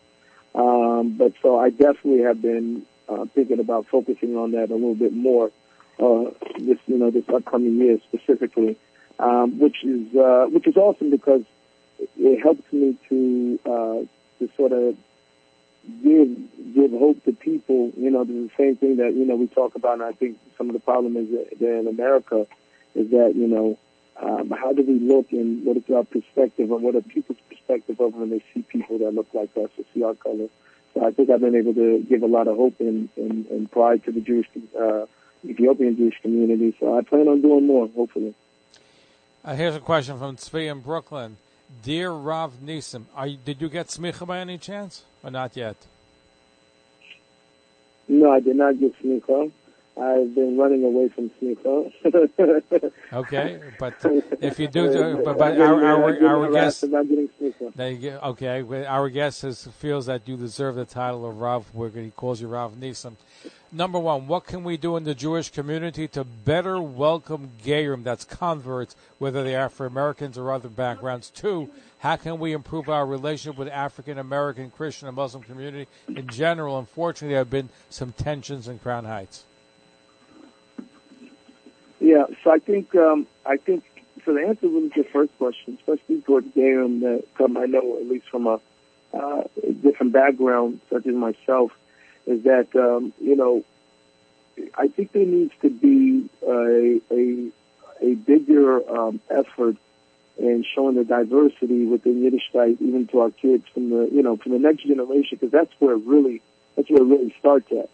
Um, 0.56 1.16
but 1.18 1.34
so 1.42 1.60
I 1.60 1.70
definitely 1.70 2.22
have 2.24 2.42
been 2.42 2.84
uh, 3.10 3.26
thinking 3.36 3.60
about 3.60 3.88
focusing 3.88 4.38
on 4.38 4.52
that 4.52 4.72
a 4.72 4.76
little 4.76 4.96
bit 4.96 5.14
more 5.14 5.52
uh, 6.00 6.32
this, 6.60 6.78
you 6.88 6.98
know, 6.98 7.12
this 7.12 7.28
upcoming 7.30 7.78
year 7.78 8.00
specifically 8.08 8.78
um, 9.20 9.60
which 9.60 9.84
is 9.84 10.16
uh, 10.16 10.46
which 10.50 10.68
is 10.68 10.76
awesome 10.78 11.10
because 11.10 11.44
it 12.00 12.42
helps 12.42 12.72
me 12.72 12.98
to 13.10 13.60
uh, 13.66 14.00
to 14.40 14.50
sort 14.56 14.72
of 14.72 14.96
give 16.04 16.74
give 16.74 16.92
hope 16.92 17.24
to 17.26 17.32
people. 17.34 17.92
You 17.98 18.12
know, 18.12 18.24
the 18.24 18.50
same 18.58 18.76
thing 18.76 18.98
that 18.98 19.14
you 19.14 19.26
know 19.26 19.36
we 19.36 19.48
talk 19.48 19.76
about, 19.76 19.94
and 19.94 20.04
I 20.04 20.14
think 20.14 20.38
some 20.58 20.70
of 20.70 20.74
the 20.74 20.80
problem 20.80 21.18
is 21.18 21.30
that 21.30 21.80
in 21.80 21.88
America 21.88 22.48
is 22.96 23.10
that 23.12 23.34
you 23.36 23.48
know 23.48 23.78
um, 24.22 24.50
how 24.50 24.74
do 24.74 24.84
we 24.84 25.00
look 25.00 25.32
and 25.32 25.66
what 25.66 25.78
is 25.78 25.84
our 25.94 26.04
perspective 26.04 26.72
and 26.72 26.82
what 26.82 26.96
are 26.96 27.02
people's 27.02 27.38
perspective 27.50 28.00
of 28.00 28.16
when 28.16 28.30
they 28.30 28.44
see 28.54 28.62
people 28.64 28.98
that 29.00 29.14
look 29.14 29.28
like 29.34 29.52
us 29.58 29.70
or 29.78 29.86
see 29.94 30.04
our 30.04 30.16
color. 30.16 30.48
So 30.94 31.06
I 31.06 31.12
think 31.12 31.30
I've 31.30 31.42
been 31.42 31.56
able 31.56 31.74
to 31.76 32.00
give 32.10 32.24
a 32.24 32.28
lot 32.28 32.48
of 32.48 32.58
hope 32.58 32.80
and, 32.80 33.10
and, 33.16 33.46
and 33.48 33.72
pride 33.72 34.04
to 34.06 34.12
the 34.12 34.22
Jewish 34.22 34.48
uh, 34.80 35.06
Ethiopian 35.46 35.96
Jewish 35.96 36.20
community. 36.22 36.76
So 36.80 36.98
I 36.98 37.02
plan 37.02 37.28
on 37.28 37.42
doing 37.42 37.68
more, 37.68 37.88
hopefully. 37.88 38.34
Uh, 39.46 39.56
here's 39.56 39.76
a 39.76 39.80
question 39.80 40.18
from 40.18 40.36
Tzvi 40.36 40.72
in 40.72 40.80
Brooklyn. 40.80 41.38
Dear 41.84 42.12
Rav 42.12 42.54
Nissim, 42.64 43.06
did 43.46 43.62
you 43.62 43.70
get 43.70 43.88
smicha 43.88 44.26
by 44.26 44.40
any 44.40 44.58
chance, 44.58 45.04
or 45.28 45.32
not 45.32 45.56
yet? 45.56 45.76
No, 48.08 48.32
I 48.32 48.40
did 48.40 48.56
not 48.56 48.80
get 48.80 48.98
smicha. 49.04 49.52
I've 50.00 50.34
been 50.36 50.58
running 50.58 50.84
away 50.84 51.10
from 51.10 51.30
smicha. 51.32 51.92
okay, 53.14 53.60
but 53.80 53.94
if 54.40 54.60
you 54.60 54.68
do, 54.68 54.88
uh, 54.88 55.16
but, 55.24 55.38
but 55.38 55.60
our 55.60 55.84
our, 55.84 56.28
our 56.28 56.52
guest, 56.52 56.86
they 57.76 58.12
okay, 58.12 58.86
our 58.86 59.10
guest 59.10 59.44
is, 59.44 59.68
feels 59.80 60.06
that 60.06 60.28
you 60.28 60.38
deserve 60.38 60.76
the 60.76 60.86
title 60.86 61.28
of 61.28 61.40
Rav. 61.40 61.66
He 61.96 62.12
calls 62.12 62.40
you 62.40 62.48
Rav 62.48 62.76
Nissim 62.76 63.16
number 63.72 64.00
one, 64.00 64.28
what 64.28 64.46
can 64.46 64.64
we 64.64 64.78
do 64.78 64.98
in 64.98 65.04
the 65.04 65.16
Jewish 65.16 65.50
community 65.50 66.08
to 66.10 66.24
better 66.24 66.82
welcome 66.82 67.52
Geirim, 67.64 68.04
that's 68.04 68.24
converts, 68.24 68.96
whether 69.18 69.44
they're 69.44 69.60
Afro 69.60 69.88
Americans 69.88 70.38
or 70.38 70.52
other 70.52 70.70
backgrounds? 70.70 71.30
Two, 71.30 71.70
how 72.00 72.16
can 72.16 72.40
we 72.40 72.54
improve 72.54 72.90
our 72.90 73.06
relationship 73.06 73.58
with 73.58 73.68
African 73.70 74.18
American, 74.18 74.70
Christian, 74.70 75.08
and 75.08 75.16
Muslim 75.16 75.44
community 75.44 75.88
in 76.08 76.28
general? 76.28 76.78
Unfortunately, 76.78 77.30
there 77.30 77.40
have 77.40 77.50
been 77.50 77.70
some 77.90 78.12
tensions 78.14 78.68
in 78.68 78.80
Crown 78.80 79.06
Heights. 79.06 79.46
Yeah, 82.00 82.26
so 82.44 82.52
I 82.52 82.60
think 82.60 82.94
um, 82.96 83.26
I 83.46 83.58
think 83.58 83.84
so. 84.24 84.34
The 84.34 84.48
answer 84.48 84.68
really 84.68 84.90
the 84.90 85.04
first 85.12 85.36
question, 85.40 85.78
especially 85.80 86.22
towards 86.22 86.48
Geirim, 86.56 87.02
that 87.02 87.24
come 87.36 87.58
I 87.58 87.66
know 87.66 87.98
at 87.98 88.08
least 88.08 88.30
from 88.30 88.46
a 88.46 88.60
uh, 89.14 89.44
different 89.82 90.14
background, 90.14 90.80
such 90.92 91.08
as 91.08 91.16
myself 91.16 91.72
is 92.28 92.44
that 92.44 92.68
um, 92.76 93.12
you 93.20 93.36
know 93.36 93.64
I 94.76 94.88
think 94.90 95.14
there 95.14 95.26
needs 95.26 95.54
to 95.64 95.70
be 95.72 96.30
a 96.48 97.02
a, 97.12 97.50
a 98.02 98.14
bigger 98.14 98.88
um, 98.88 99.20
effort 99.32 99.78
in 100.38 100.64
showing 100.76 100.96
the 100.96 101.04
diversity 101.04 101.86
within 101.86 102.22
Yiddishkeit, 102.22 102.82
even 102.82 103.08
to 103.08 103.22
our 103.22 103.32
kids 103.32 103.66
from 103.74 103.90
the 103.90 104.10
you 104.12 104.22
know 104.22 104.38
from 104.38 104.52
the 104.54 104.60
next 104.60 104.84
generation, 104.84 105.38
because 105.40 105.52
that's 105.52 105.74
where 105.80 105.96
really 105.96 106.42
that's 106.76 106.90
where 106.90 107.02
it 107.02 107.06
really 107.06 107.36
starts 107.40 107.72
at. 107.72 107.90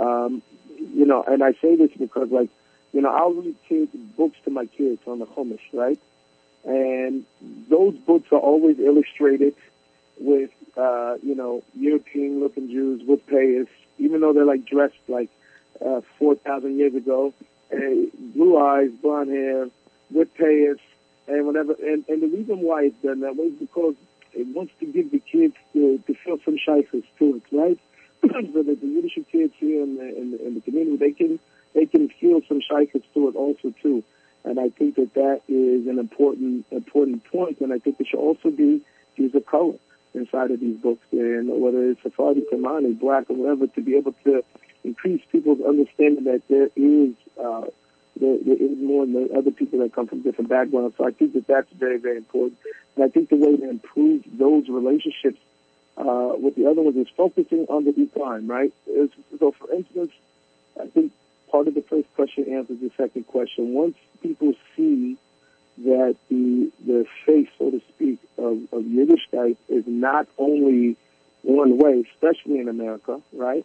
Um, 0.00 0.42
you 0.78 1.06
know, 1.06 1.22
and 1.22 1.42
I 1.42 1.52
say 1.52 1.76
this 1.76 1.90
because 1.98 2.30
like 2.30 2.50
you 2.92 3.00
know 3.00 3.10
I'll 3.10 3.32
read 3.32 3.56
kids 3.68 3.94
books 4.16 4.36
to 4.44 4.50
my 4.50 4.66
kids 4.66 5.00
on 5.06 5.18
the 5.18 5.26
Chumash, 5.26 5.60
right? 5.72 5.98
And 6.64 7.24
those 7.68 7.94
books 7.94 8.30
are 8.30 8.38
always 8.38 8.78
illustrated 8.78 9.56
with 10.20 10.50
uh, 10.76 11.16
you 11.22 11.34
know, 11.34 11.62
European 11.74 12.40
looking 12.40 12.68
Jews 12.68 13.02
with 13.06 13.26
payas, 13.26 13.68
even 13.98 14.20
though 14.20 14.32
they're 14.32 14.44
like 14.44 14.64
dressed 14.64 14.94
like 15.08 15.28
uh, 15.84 16.00
4,000 16.18 16.78
years 16.78 16.94
ago, 16.94 17.32
and 17.70 18.10
blue 18.34 18.58
eyes, 18.58 18.90
blonde 19.02 19.30
hair, 19.30 19.68
with 20.10 20.34
payas, 20.36 20.78
and 21.28 21.46
whatever. 21.46 21.74
And, 21.74 22.04
and 22.08 22.22
the 22.22 22.28
reason 22.28 22.60
why 22.60 22.84
it's 22.84 23.02
done 23.02 23.20
that 23.20 23.36
way 23.36 23.46
is 23.46 23.58
because 23.58 23.94
it 24.32 24.46
wants 24.48 24.72
to 24.80 24.86
give 24.86 25.10
the 25.10 25.18
kids 25.18 25.54
to, 25.72 25.98
feel 26.24 26.38
some 26.44 26.56
shaychus 26.56 27.04
to 27.18 27.36
it, 27.36 27.42
right? 27.52 27.78
so 28.22 28.62
that 28.62 28.80
the 28.80 28.86
Yiddish 28.86 29.18
kids 29.30 29.52
here 29.58 29.82
in 29.82 29.96
the, 29.96 30.16
in 30.16 30.30
the, 30.32 30.46
in 30.46 30.54
the 30.54 30.60
community, 30.60 30.96
they 30.96 31.12
can, 31.12 31.38
they 31.74 31.86
can 31.86 32.08
feel 32.08 32.40
some 32.48 32.60
shaychus 32.60 33.02
to 33.14 33.28
it 33.28 33.36
also 33.36 33.72
too. 33.82 34.02
And 34.44 34.58
I 34.58 34.70
think 34.70 34.96
that 34.96 35.14
that 35.14 35.42
is 35.48 35.86
an 35.86 35.98
important, 35.98 36.66
important 36.70 37.24
point. 37.24 37.60
And 37.60 37.72
I 37.72 37.78
think 37.78 38.00
it 38.00 38.08
should 38.08 38.18
also 38.18 38.50
be 38.50 38.82
Jews 39.16 39.34
of 39.34 39.46
color 39.46 39.74
inside 40.14 40.50
of 40.50 40.60
these 40.60 40.76
books, 40.76 41.04
and 41.12 41.48
whether 41.48 41.90
it's 41.90 42.02
Sephardi, 42.02 42.44
Temani, 42.52 42.98
Black, 42.98 43.30
or 43.30 43.36
whatever, 43.36 43.66
to 43.66 43.80
be 43.80 43.96
able 43.96 44.12
to 44.24 44.44
increase 44.84 45.22
people's 45.30 45.60
understanding 45.62 46.24
that 46.24 46.42
there 46.48 46.68
is 46.76 47.14
uh, 47.42 47.64
there, 48.18 48.36
there 48.44 48.56
is 48.56 48.78
more 48.78 49.06
than 49.06 49.30
other 49.36 49.50
people 49.50 49.78
that 49.80 49.94
come 49.94 50.06
from 50.06 50.22
different 50.22 50.50
backgrounds. 50.50 50.96
So 50.96 51.06
I 51.06 51.10
think 51.10 51.32
that 51.34 51.46
that's 51.46 51.70
very, 51.72 51.98
very 51.98 52.18
important. 52.18 52.58
And 52.96 53.04
I 53.04 53.08
think 53.08 53.30
the 53.30 53.36
way 53.36 53.56
to 53.56 53.68
improve 53.68 54.24
those 54.38 54.68
relationships 54.68 55.38
uh, 55.96 56.32
with 56.38 56.54
the 56.56 56.66
other 56.66 56.82
ones 56.82 56.96
is 56.96 57.08
focusing 57.16 57.66
on 57.68 57.84
the 57.84 57.92
decline, 57.92 58.46
right? 58.46 58.72
It's, 58.86 59.14
so, 59.38 59.52
for 59.52 59.72
instance, 59.72 60.12
I 60.80 60.86
think 60.86 61.12
part 61.50 61.68
of 61.68 61.74
the 61.74 61.82
first 61.82 62.12
question 62.14 62.52
answers 62.52 62.80
the 62.80 62.90
second 62.96 63.26
question. 63.26 63.74
Once 63.74 63.96
people 64.22 64.54
see 64.76 65.16
that 65.78 66.16
the 66.28 66.70
the 66.86 67.06
face, 67.24 67.48
so 67.58 67.70
to 67.70 67.80
speak, 67.88 68.18
of, 68.36 68.58
of 68.72 68.82
Yiddishkeit 68.82 69.56
is 69.68 69.84
not 69.86 70.28
only 70.38 70.96
one 71.42 71.78
way, 71.78 72.04
especially 72.12 72.58
in 72.58 72.68
America, 72.68 73.20
right? 73.32 73.64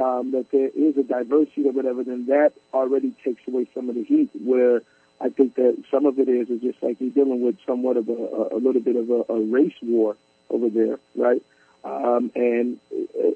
Um, 0.00 0.32
that 0.32 0.50
there 0.50 0.68
is 0.68 0.96
a 0.98 1.02
diversity 1.02 1.68
or 1.68 1.72
whatever, 1.72 2.04
then 2.04 2.26
that 2.26 2.52
already 2.74 3.12
takes 3.24 3.40
away 3.48 3.66
some 3.74 3.88
of 3.88 3.94
the 3.94 4.04
heat. 4.04 4.30
Where 4.44 4.82
I 5.20 5.30
think 5.30 5.54
that 5.54 5.82
some 5.90 6.04
of 6.06 6.18
it 6.18 6.28
is 6.28 6.50
is 6.50 6.60
just 6.60 6.82
like 6.82 7.00
you're 7.00 7.10
dealing 7.10 7.42
with 7.42 7.56
somewhat 7.66 7.96
of 7.96 8.08
a, 8.08 8.48
a 8.52 8.58
little 8.58 8.82
bit 8.82 8.96
of 8.96 9.08
a, 9.10 9.32
a 9.32 9.40
race 9.40 9.76
war 9.82 10.16
over 10.50 10.68
there, 10.68 10.98
right? 11.14 11.42
Um, 11.84 12.30
and 12.34 12.78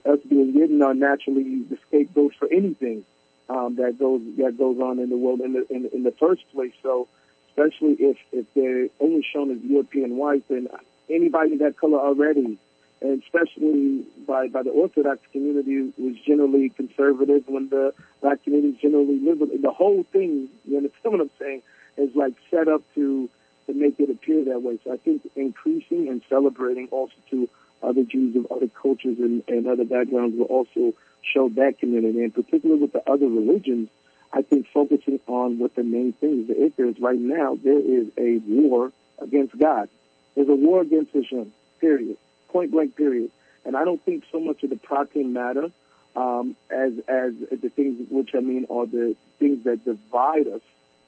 us 0.05 0.18
being 0.29 0.53
Yidden 0.53 0.85
are 0.85 0.94
naturally 0.94 1.62
the 1.62 1.79
scapegoats 1.87 2.37
for 2.37 2.49
anything 2.51 3.05
um, 3.49 3.77
that 3.77 3.99
goes 3.99 4.20
that 4.38 4.59
goes 4.59 4.79
on 4.81 4.99
in 4.99 5.09
the 5.09 5.16
world 5.16 5.40
in 5.40 5.53
the 5.53 5.66
in, 5.73 5.88
in 5.92 6.03
the 6.03 6.12
first 6.12 6.42
place. 6.53 6.73
So 6.83 7.09
especially 7.49 7.94
if 7.94 8.18
if 8.33 8.46
they're 8.55 8.88
only 9.01 9.23
shown 9.23 9.51
as 9.51 9.59
European 9.63 10.17
white, 10.17 10.46
then 10.48 10.69
anybody 11.08 11.56
that 11.58 11.77
color 11.77 11.98
already, 11.98 12.58
and 13.03 13.23
especially 13.23 14.05
by 14.27 14.48
by 14.48 14.63
the 14.63 14.71
Orthodox 14.71 15.21
community, 15.33 15.92
was 15.98 16.17
generally 16.27 16.69
conservative. 16.71 17.44
When 17.46 17.69
the 17.69 17.94
black 18.21 18.42
community 18.44 18.75
is 18.75 18.81
generally 18.81 19.19
liberal, 19.19 19.51
the 19.57 19.71
whole 19.71 20.03
thing, 20.05 20.48
you 20.67 20.77
understand 20.77 21.13
what 21.13 21.21
I'm 21.23 21.31
saying, 21.38 21.63
is 21.96 22.15
like 22.15 22.35
set 22.51 22.69
up 22.69 22.83
to 22.94 23.29
to 23.67 23.75
make 23.75 23.98
it 24.01 24.11
appear 24.11 24.44
that 24.44 24.63
way. 24.63 24.79
So 24.85 24.92
I 24.92 24.96
think 24.96 25.29
increasing 25.37 26.09
and 26.09 26.23
celebrating 26.29 26.88
also 26.90 27.15
to 27.31 27.48
other 27.83 28.03
Jews 28.03 28.37
of 28.37 28.46
other 28.51 28.69
cultures 28.69 29.19
and, 29.19 29.42
and 29.48 29.67
other 29.67 29.85
backgrounds 29.85 30.37
will 30.37 30.46
also 30.46 30.94
show 31.23 31.48
that 31.51 31.79
community, 31.79 32.23
and 32.23 32.35
particularly 32.35 32.81
with 32.81 32.92
the 32.92 33.09
other 33.11 33.27
religions 33.27 33.88
I 34.33 34.42
think 34.42 34.69
focusing 34.73 35.21
on 35.27 35.59
what 35.59 35.75
the 35.75 35.83
main 35.83 36.13
thing 36.13 36.42
is. 36.42 36.75
The 36.77 36.88
is 36.88 37.01
right 37.01 37.19
now, 37.19 37.59
there 37.63 37.79
is 37.79 38.09
a 38.17 38.38
war 38.38 38.92
against 39.19 39.59
God. 39.59 39.88
There's 40.35 40.48
a 40.48 40.55
war 40.55 40.83
against 40.83 41.13
Hashem, 41.13 41.53
period. 41.81 42.17
Point 42.51 42.73
blank, 42.73 42.96
period. 42.96 43.31
And 43.65 43.77
I 43.77 43.85
don't 43.85 44.03
think 44.03 44.25
so 44.33 44.40
much 44.40 44.63
of 44.63 44.71
the 44.71 44.77
protein 44.77 45.33
matter 45.33 45.71
um, 46.17 46.57
as 46.71 46.92
as 47.07 47.35
the 47.51 47.69
things 47.69 48.07
which 48.11 48.35
I 48.35 48.40
mean 48.40 48.67
are 48.71 48.87
the 48.87 49.17
things 49.38 49.65
that 49.65 49.85
divide 49.85 50.48
us 50.48 50.63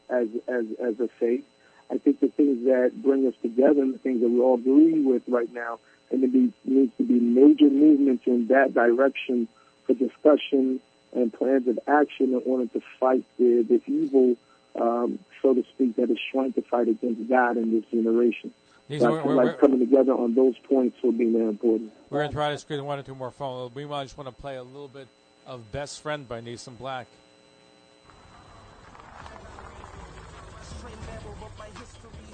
as 0.08 0.28
as 0.46 0.66
as 0.80 1.00
a 1.00 1.08
faith. 1.08 1.44
I 1.90 1.98
think 1.98 2.20
the 2.20 2.28
things 2.28 2.64
that 2.64 2.92
bring 3.02 3.26
us 3.26 3.34
together 3.42 3.82
and 3.82 3.94
the 3.94 3.98
things 3.98 4.20
that 4.22 4.28
we 4.28 4.40
all 4.40 4.54
agree 4.54 5.00
with 5.00 5.22
right 5.28 5.52
now, 5.52 5.78
and 6.10 6.22
there 6.22 6.30
be, 6.30 6.52
needs 6.64 6.96
to 6.96 7.04
be 7.04 7.20
major 7.20 7.68
movements 7.68 8.26
in 8.26 8.46
that 8.48 8.72
direction 8.72 9.48
for 9.86 9.94
discussion 9.94 10.80
and 11.12 11.32
plans 11.32 11.68
of 11.68 11.78
action 11.86 12.32
in 12.32 12.42
order 12.46 12.66
to 12.66 12.80
fight 12.98 13.24
the, 13.38 13.62
the 13.68 13.82
evil, 13.86 14.36
um, 14.80 15.18
so 15.42 15.52
to 15.52 15.62
speak, 15.74 15.96
that 15.96 16.10
is 16.10 16.18
trying 16.30 16.54
to 16.54 16.62
fight 16.62 16.88
against 16.88 17.28
God 17.28 17.58
in 17.58 17.72
this 17.72 17.84
generation. 17.90 18.54
These 18.92 19.00
So 19.00 19.14
are- 19.14 19.20
I 19.20 19.24
we're- 19.24 19.36
like 19.46 19.58
coming 19.58 19.78
together 19.78 20.12
on 20.12 20.34
those 20.34 20.54
points 20.68 20.98
will 21.02 21.12
be 21.12 21.24
very 21.32 21.48
important. 21.48 21.94
We're 22.10 22.18
going 22.18 22.28
to 22.28 22.34
try 22.34 22.50
to 22.50 22.58
squeeze 22.58 22.82
one 22.82 22.98
or 22.98 23.02
two 23.02 23.14
more 23.14 23.30
phones. 23.30 23.74
We 23.74 23.86
might 23.86 24.02
just 24.04 24.18
want 24.18 24.28
to 24.28 24.34
play 24.38 24.56
a 24.56 24.62
little 24.62 24.86
bit 24.86 25.08
of 25.46 25.72
Best 25.72 26.02
Friend 26.02 26.28
by 26.28 26.42
Nissim 26.42 26.76
Black. 26.76 27.06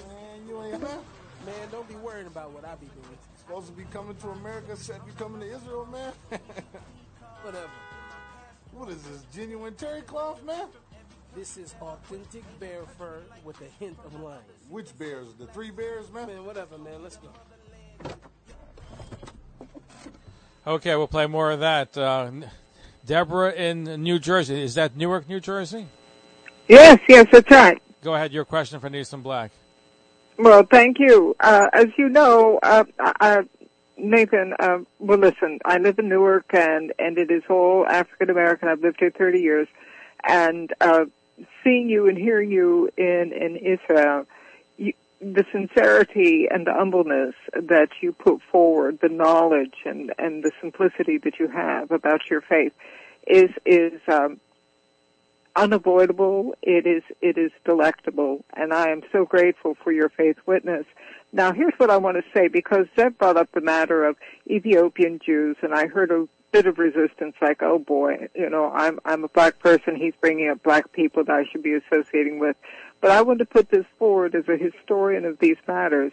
Man, 0.09 0.49
you 0.49 0.63
ain't 0.65 0.83
huh? 0.83 0.97
Man, 1.47 1.69
don't 1.71 1.89
be 1.89 1.95
worried 1.97 2.27
about 2.27 2.51
what 2.53 2.65
I 2.65 2.75
be 2.77 2.87
doing. 2.87 3.19
Supposed 3.37 3.67
to 3.69 3.73
be 3.73 3.85
coming 3.93 4.17
to 4.17 4.29
America, 4.31 4.77
said 4.77 5.01
you 5.07 5.13
coming 5.13 5.41
to 5.41 5.47
Israel, 5.47 5.87
man. 5.91 6.13
Whatever. 7.43 7.71
what 8.73 8.89
is 8.91 9.01
this, 9.05 9.23
genuine 9.35 9.75
terry 9.75 10.03
cloth, 10.03 10.43
man? 10.45 10.67
This 11.39 11.57
is 11.57 11.73
authentic 11.81 12.43
bear 12.59 12.83
fur 12.99 13.21
with 13.45 13.61
a 13.61 13.71
hint 13.79 13.97
of 14.05 14.21
lion. 14.21 14.41
Which 14.69 14.99
bears? 14.99 15.35
The 15.39 15.47
three 15.47 15.71
bears, 15.71 16.11
man? 16.13 16.27
Man, 16.27 16.45
whatever, 16.45 16.77
man. 16.79 17.01
Let's 17.01 17.17
go. 17.17 17.29
Okay, 20.67 20.97
we'll 20.97 21.07
play 21.07 21.29
more 21.29 21.53
of 21.53 21.61
that. 21.61 21.97
Uh, 21.97 22.33
Deborah 23.07 23.53
in 23.53 23.85
New 24.03 24.19
Jersey. 24.19 24.61
Is 24.61 24.75
that 24.75 24.97
Newark, 24.97 25.29
New 25.29 25.39
Jersey? 25.39 25.87
Yes, 26.67 26.99
yes, 27.09 27.29
that's 27.31 27.49
right. 27.53 27.81
Go 28.03 28.17
ahead. 28.17 28.33
Your 28.33 28.45
question 28.45 28.81
for 28.81 28.91
Nissim 28.91 29.23
Black. 29.23 29.53
Well, 30.41 30.65
thank 30.69 30.99
you. 30.99 31.37
Uh, 31.39 31.69
as 31.73 31.87
you 31.97 32.09
know, 32.09 32.59
uh, 32.65 32.83
uh, 33.21 33.43
Nathan, 33.97 34.55
uh, 34.59 34.79
well, 34.99 35.19
listen, 35.19 35.61
I 35.65 35.79
live 35.79 36.01
in 36.01 36.09
Newark, 36.09 36.53
and 36.53 36.93
and 36.99 37.17
it 37.17 37.31
is 37.31 37.45
all 37.49 37.87
African 37.87 38.29
American. 38.29 38.69
I've 38.69 38.81
lived 38.81 38.97
here 38.99 39.13
30 39.17 39.39
years, 39.39 39.69
and 40.27 40.75
uh, 40.81 41.05
seeing 41.69 41.89
you 41.89 42.09
and 42.09 42.17
hearing 42.17 42.51
you 42.51 42.91
in 42.97 43.33
in 43.33 43.57
Israel, 43.57 44.27
you, 44.77 44.93
the 45.21 45.45
sincerity 45.53 46.47
and 46.51 46.67
the 46.67 46.73
humbleness 46.73 47.35
that 47.53 47.89
you 48.01 48.13
put 48.13 48.41
forward, 48.51 48.99
the 49.01 49.09
knowledge 49.09 49.75
and 49.85 50.13
and 50.19 50.43
the 50.43 50.53
simplicity 50.61 51.19
that 51.19 51.39
you 51.39 51.49
have 51.49 51.91
about 51.91 52.31
your 52.31 52.41
faith, 52.41 52.73
is 53.27 53.51
is 53.67 54.01
um, 54.09 54.41
unavoidable. 55.57 56.55
It 56.63 56.87
is 56.87 57.03
it 57.21 57.37
is 57.37 57.53
delectable, 57.65 58.45
and 58.55 58.73
I 58.73 58.91
am 58.91 59.03
so 59.13 59.25
grateful 59.25 59.77
for 59.83 59.93
your 59.93 60.09
faith 60.09 60.37
witness. 60.47 60.87
Now, 61.33 61.53
here's 61.53 61.75
what 61.77 61.91
I 61.91 61.99
want 61.99 62.17
to 62.17 62.23
say 62.33 62.49
because 62.49 62.87
Zev 62.97 63.19
brought 63.19 63.37
up 63.37 63.51
the 63.53 63.61
matter 63.61 64.05
of 64.05 64.17
Ethiopian 64.51 65.21
Jews, 65.25 65.57
and 65.63 65.75
I 65.75 65.87
heard 65.87 66.11
a 66.11 66.27
bit 66.53 66.67
of 66.67 66.79
resistance, 66.79 67.35
like, 67.41 67.63
"Oh 67.63 67.79
boy, 67.79 68.29
you 68.35 68.49
know, 68.49 68.71
I'm 68.73 68.99
I'm 69.05 69.25
a 69.25 69.29
black 69.29 69.59
person. 69.59 69.97
He's 69.97 70.15
bringing 70.21 70.49
up 70.49 70.63
black 70.63 70.93
people 70.93 71.25
that 71.25 71.35
I 71.35 71.45
should 71.51 71.63
be 71.63 71.75
associating 71.75 72.39
with." 72.39 72.57
But 73.01 73.11
I 73.11 73.23
want 73.23 73.39
to 73.41 73.47
put 73.47 73.71
this 73.71 73.87
forward 73.99 74.35
as 74.35 74.49
a 74.49 74.57
historian 74.57 75.25
of 75.25 75.39
these 75.39 75.57
matters 75.67 76.13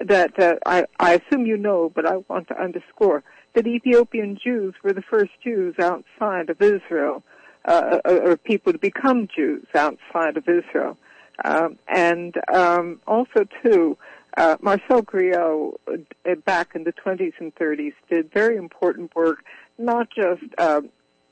that 0.00 0.38
uh, 0.38 0.56
I 0.66 0.86
I 0.98 1.14
assume 1.14 1.46
you 1.46 1.56
know, 1.56 1.90
but 1.94 2.06
I 2.06 2.18
want 2.28 2.48
to 2.48 2.60
underscore 2.60 3.22
that 3.54 3.66
Ethiopian 3.66 4.36
Jews 4.42 4.74
were 4.82 4.92
the 4.92 5.02
first 5.02 5.30
Jews 5.42 5.76
outside 5.78 6.50
of 6.50 6.60
Israel 6.60 7.22
uh, 7.64 8.00
or 8.04 8.36
people 8.36 8.72
to 8.72 8.78
become 8.78 9.28
Jews 9.34 9.66
outside 9.74 10.36
of 10.36 10.48
Israel. 10.48 10.96
Um, 11.44 11.78
and 11.88 12.34
um, 12.52 13.00
also, 13.06 13.46
too, 13.62 13.96
uh, 14.36 14.56
Marcel 14.60 15.02
Griaule, 15.02 15.74
uh, 15.88 16.34
back 16.44 16.70
in 16.74 16.84
the 16.84 16.92
20s 16.92 17.32
and 17.38 17.54
30s, 17.54 17.92
did 18.10 18.32
very 18.32 18.56
important 18.56 19.14
work, 19.14 19.44
not 19.78 20.08
just 20.10 20.42
uh, 20.58 20.80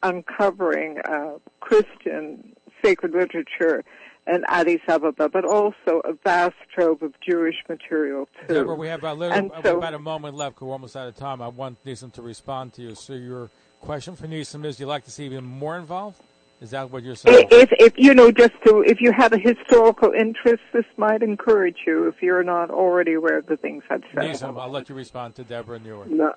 uncovering 0.03 0.99
uh, 1.01 1.33
Christian 1.61 2.55
sacred 2.85 3.13
literature 3.13 3.85
in 4.27 4.45
Addis 4.49 4.81
Ababa, 4.89 5.29
but 5.29 5.45
also 5.45 6.01
a 6.05 6.13
vast 6.25 6.55
trove 6.73 7.03
of 7.03 7.13
Jewish 7.21 7.57
material, 7.69 8.29
too. 8.47 8.55
Deborah, 8.55 8.75
we 8.77 8.87
have 8.89 9.01
about, 9.01 9.17
a 9.17 9.19
little, 9.19 9.37
And 9.37 9.51
so- 9.65 9.79
about 9.79 9.95
a 9.95 9.99
moment 9.99 10.37
left 10.37 10.57
because 10.57 10.67
we're 10.67 10.73
almost 10.73 10.97
out 10.97 11.09
of 11.09 11.17
time. 11.17 11.43
I 11.43 11.49
want 11.49 11.85
Nissim 11.85 12.13
to 12.15 12.23
respond 12.23 12.73
to 12.75 12.83
you. 12.83 12.95
So 12.95 13.15
your 13.15 13.51
question 13.81 14.15
for 14.15 14.27
Nissim 14.29 14.65
is, 14.65 14.77
do 14.77 14.85
you 14.85 14.87
like 14.87 15.05
to 15.05 15.11
see 15.11 15.25
even 15.25 15.45
more 15.45 15.77
involved? 15.77 16.21
Is 16.63 16.71
that 16.71 16.93
what 16.93 17.03
you're 17.03 17.17
saying? 17.17 17.49
If, 17.51 17.71
if 17.73 17.95
you 17.97 18.15
know, 18.15 18.31
just 18.31 18.53
to, 18.67 18.85
if 18.87 19.01
you 19.01 19.11
have 19.11 19.33
a 19.33 19.39
historical 19.39 20.13
interest, 20.13 20.63
this 20.73 20.85
might 20.97 21.21
encourage 21.21 21.79
you 21.85 22.07
if 22.07 22.23
you're 22.23 22.45
not 22.45 22.71
already 22.71 23.15
aware 23.15 23.39
of 23.39 23.47
the 23.47 23.57
things 23.57 23.83
I've 23.91 24.05
said. 24.15 24.23
Nissim, 24.23 24.61
I'll 24.61 24.71
let 24.71 24.89
you 24.89 24.95
respond 24.95 25.35
to 25.37 25.43
Deborah 25.43 25.79
in 25.79 25.83
Newark. 25.83 26.09
No, 26.09 26.33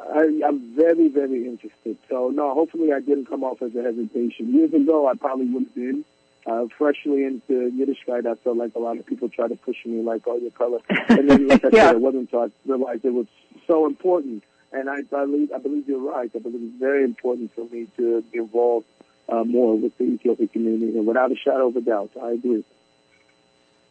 I, 0.00 0.40
I'm 0.44 0.74
very, 0.74 1.06
very 1.06 1.46
interested. 1.46 1.96
So, 2.10 2.30
no, 2.30 2.54
hopefully 2.54 2.92
I 2.92 2.98
didn't 2.98 3.26
come 3.26 3.44
off 3.44 3.62
as 3.62 3.72
a 3.76 3.82
hesitation. 3.82 4.52
Years 4.52 4.74
ago, 4.74 5.08
I 5.08 5.14
probably 5.14 5.46
would 5.46 5.62
have 5.64 5.74
been. 5.74 6.04
Uh, 6.44 6.66
freshly 6.78 7.24
into 7.24 7.70
Yiddishkeit, 7.72 8.24
I 8.24 8.34
felt 8.36 8.56
like 8.56 8.72
a 8.76 8.78
lot 8.80 8.96
of 8.98 9.06
people 9.06 9.28
tried 9.28 9.48
to 9.48 9.56
push 9.56 9.84
me, 9.84 10.02
like, 10.02 10.22
oh, 10.26 10.38
your 10.38 10.50
color. 10.52 10.78
And 11.08 11.28
then, 11.30 11.46
like 11.48 11.64
I 11.64 11.68
Yeah. 11.72 11.86
said, 11.86 11.96
it 11.96 12.00
wasn't 12.00 12.22
until 12.32 12.40
I 12.42 12.48
realized 12.66 13.04
it 13.04 13.12
was 13.14 13.26
so 13.68 13.86
important. 13.86 14.42
And 14.76 14.90
I 14.90 15.00
believe, 15.00 15.52
I 15.52 15.58
believe 15.58 15.88
you're 15.88 16.12
right. 16.12 16.30
I 16.34 16.38
believe 16.38 16.60
it's 16.62 16.78
very 16.78 17.02
important 17.02 17.54
for 17.54 17.64
me 17.64 17.86
to 17.96 18.20
be 18.30 18.38
involved 18.38 18.86
uh, 19.26 19.42
more 19.42 19.74
with 19.74 19.96
the 19.96 20.04
Ethiopian 20.04 20.48
community. 20.48 20.98
And 20.98 21.06
without 21.06 21.32
a 21.32 21.36
shadow 21.36 21.68
of 21.68 21.76
a 21.76 21.80
doubt, 21.80 22.10
I 22.22 22.32
agree. 22.32 22.62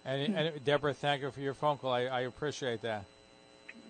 And, 0.05 0.36
and 0.36 0.63
Deborah, 0.63 0.93
thank 0.93 1.23
you 1.23 1.31
for 1.31 1.39
your 1.39 1.55
phone 1.55 1.79
call. 1.79 1.91
I, 1.91 2.01
I 2.03 2.21
appreciate 2.21 2.83
that. 2.83 3.05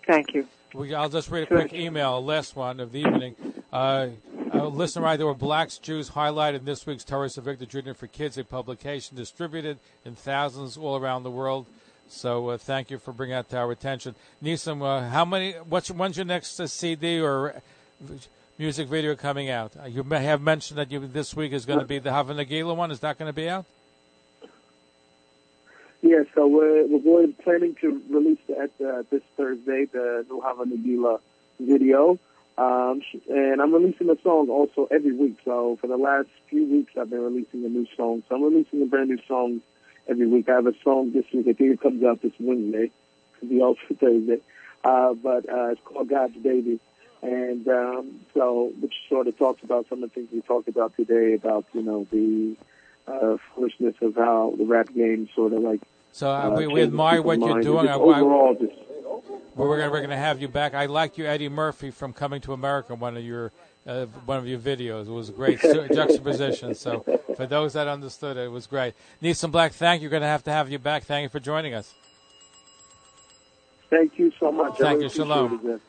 Thank 0.08 0.34
you. 0.34 0.48
We, 0.74 0.93
I'll 0.93 1.10
just 1.10 1.30
read 1.30 1.43
a 1.43 1.48
quick 1.48 1.74
email, 1.74 2.24
last 2.24 2.56
one 2.56 2.80
of 2.80 2.93
the 2.93 3.00
evening. 3.00 3.36
Uh, 3.74 4.08
uh, 4.54 4.68
listen, 4.68 5.04
right, 5.04 5.18
there 5.18 5.28
were 5.28 5.34
blacks, 5.34 5.78
Jews 5.78 6.12
highlighted 6.12 6.60
in 6.60 6.66
this 6.66 6.86
week's 6.86 7.04
Torah 7.04 7.30
Victor 7.30 7.66
Jr. 7.66 7.91
for 7.91 8.08
Kids, 8.08 8.38
a 8.38 8.46
publication 8.46 9.18
distributed 9.18 9.80
in 10.06 10.16
thousands 10.16 10.78
all 10.78 10.96
around 10.96 11.24
the 11.24 11.32
world. 11.32 11.66
So 12.08 12.49
uh, 12.49 12.58
thank 12.58 12.91
you 12.91 12.99
for 12.99 13.12
bringing 13.12 13.36
that 13.36 13.49
to 13.49 13.58
our 13.58 13.72
attention. 13.72 14.16
Nissim, 14.43 14.82
uh, 14.82 15.10
how 15.10 15.26
many? 15.26 15.53
What's 15.53 15.89
when's 15.89 16.18
your 16.18 16.26
next 16.26 16.60
uh, 16.60 16.68
CD 16.68 17.20
or 17.20 17.62
music 18.58 18.88
video 18.88 19.16
coming 19.16 19.49
out? 19.49 19.74
Uh, 19.82 19.88
you 19.88 20.03
may 20.03 20.24
have 20.24 20.41
mentioned 20.41 20.78
that 20.78 20.91
you, 20.91 20.99
this 20.99 21.36
week 21.36 21.51
is 21.51 21.66
going 21.66 21.80
to 21.80 21.86
be 21.86 21.99
the 21.99 22.12
Hava 22.12 22.34
Nagila 22.34 22.76
one. 22.76 22.91
Is 22.91 22.99
that 22.99 23.18
going 23.18 23.30
to 23.30 23.34
be 23.34 23.49
out? 23.49 23.66
Yeah, 26.01 26.24
so 26.36 26.45
we're, 26.45 26.86
we're 26.86 27.28
planning 27.43 27.76
to 27.82 27.99
release 28.10 28.38
at 28.49 28.70
uh, 28.86 29.01
this 29.10 29.24
Thursday 29.36 29.86
the 29.86 30.24
New 30.30 30.39
Hava 30.39 30.66
Nagila 30.66 31.20
video. 31.60 32.20
Um, 32.58 33.01
and 33.28 33.62
I'm 33.62 33.74
releasing 33.74 34.10
a 34.10 34.22
song 34.22 34.49
also 34.49 34.88
every 34.91 35.14
week. 35.14 35.39
So 35.43 35.78
for 35.82 35.88
the 35.88 35.97
last 35.97 36.30
few 36.47 36.66
weeks, 36.66 36.93
I've 36.95 37.10
been 37.10 37.24
releasing 37.24 37.66
a 37.66 37.70
new 37.70 37.88
song. 37.97 38.24
So 38.30 38.36
I'm 38.36 38.43
releasing 38.43 38.82
a 38.84 38.86
brand 38.86 39.10
new 39.10 39.20
song 39.28 39.62
every 40.08 40.28
week. 40.28 40.49
I 40.49 40.53
have 40.53 40.68
a 40.68 40.74
song 40.84 41.12
this 41.12 41.26
week. 41.34 41.47
I 41.47 41.53
think 41.53 41.74
it 41.74 41.82
comes 41.82 42.03
out 42.03 42.22
this 42.22 42.34
Wednesday. 42.39 42.91
It'll 43.41 43.74
be 43.74 43.80
for 43.88 43.93
Thursday. 43.99 44.39
Uh, 44.84 45.14
but 45.14 45.49
uh, 45.49 45.70
it's 45.70 45.82
called 45.84 46.10
God's 46.10 46.36
Baby. 46.38 46.80
And 47.22 47.68
um, 47.68 48.20
so, 48.34 48.72
which 48.80 48.93
sort 49.10 49.28
of 49.28 49.38
talks 49.38 49.64
about 49.64 49.88
some 49.89 50.03
of 50.03 50.10
the 50.10 50.14
things 50.14 50.30
we 50.32 50.41
talked 50.41 50.68
about 50.68 50.95
today 50.95 51.34
about, 51.34 51.66
you 51.74 51.82
know, 51.82 52.06
the 52.12 52.56
uh, 53.08 53.38
foolishness 53.56 53.95
of 54.01 54.16
how 54.16 54.53
the 54.58 54.66
rap 54.66 54.93
game 54.93 55.28
sort 55.36 55.53
of 55.53 55.60
like 55.62 55.82
So 56.12 56.30
uh, 56.30 56.49
uh, 56.51 56.56
we, 56.56 56.68
we 56.68 56.82
admire 56.84 57.22
what 57.24 57.39
you're 57.39 57.62
doing. 57.62 57.88
I- 57.88 57.93
I- 57.93 57.95
overall, 57.95 58.56
just 58.60 58.74
Well, 59.03 59.32
we're 59.56 59.78
gonna 59.80 59.91
we're 59.91 60.01
gonna 60.01 60.18
have 60.18 60.39
you 60.39 60.47
back. 60.47 60.76
I 60.76 60.86
like 60.86 61.18
you, 61.18 61.26
Eddie 61.26 61.49
Murphy, 61.49 61.89
from 61.89 62.14
Coming 62.14 62.41
to 62.41 62.53
America. 62.53 62.93
One 62.93 63.18
of 63.18 63.24
your 63.24 63.51
uh, 63.88 64.06
one 64.26 64.38
of 64.38 64.48
your 64.48 64.60
videos 64.60 65.08
it 65.08 65.12
was 65.12 65.30
a 65.30 65.32
great 65.32 65.60
juxtaposition. 65.94 66.76
So 66.76 67.06
for 67.36 67.46
those 67.46 67.74
that 67.74 67.88
understood 67.88 68.38
it, 68.38 68.46
it 68.46 68.52
was 68.52 68.68
great. 68.68 68.94
Nissim 69.22 69.52
Black, 69.52 69.74
thank 69.74 70.02
you. 70.02 70.08
We're 70.08 70.14
gonna 70.14 70.28
have 70.28 70.44
to 70.46 70.52
have 70.52 70.72
you 70.72 70.80
back. 70.80 71.04
Thank 71.04 71.24
you 71.24 71.30
for 71.30 71.40
joining 71.40 71.74
us. 71.74 71.94
Thank 73.90 74.18
you 74.18 74.32
so 74.40 74.52
much. 74.52 74.78
Thank 74.78 75.02
you. 75.02 75.10
Shalom. 75.10 75.80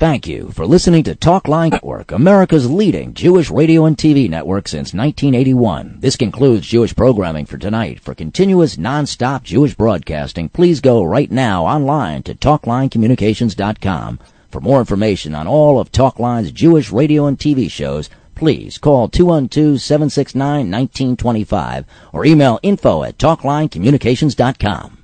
Thank 0.00 0.26
you 0.26 0.50
for 0.52 0.64
listening 0.64 1.02
to 1.04 1.14
Talk 1.14 1.46
Line 1.46 1.72
Network, 1.72 2.10
America's 2.10 2.70
leading 2.70 3.12
Jewish 3.12 3.50
radio 3.50 3.84
and 3.84 3.98
TV 3.98 4.30
network 4.30 4.66
since 4.66 4.94
1981. 4.94 5.98
This 6.00 6.16
concludes 6.16 6.66
Jewish 6.66 6.96
programming 6.96 7.44
for 7.44 7.58
tonight. 7.58 8.00
For 8.00 8.14
continuous 8.14 8.78
non-stop 8.78 9.42
Jewish 9.42 9.74
broadcasting, 9.74 10.48
please 10.48 10.80
go 10.80 11.04
right 11.04 11.30
now 11.30 11.66
online 11.66 12.22
to 12.22 12.34
TalkLineCommunications.com. 12.34 14.20
For 14.50 14.60
more 14.60 14.80
information 14.80 15.34
on 15.34 15.46
all 15.46 15.78
of 15.78 15.92
Talkline's 15.92 16.50
Jewish 16.50 16.90
radio 16.90 17.26
and 17.26 17.38
TV 17.38 17.70
shows, 17.70 18.10
please 18.34 18.78
call 18.78 19.08
212-769-1925 19.08 21.84
or 22.12 22.24
email 22.24 22.58
info 22.62 23.04
at 23.04 23.18
TalkLineCommunications.com. 23.18 24.99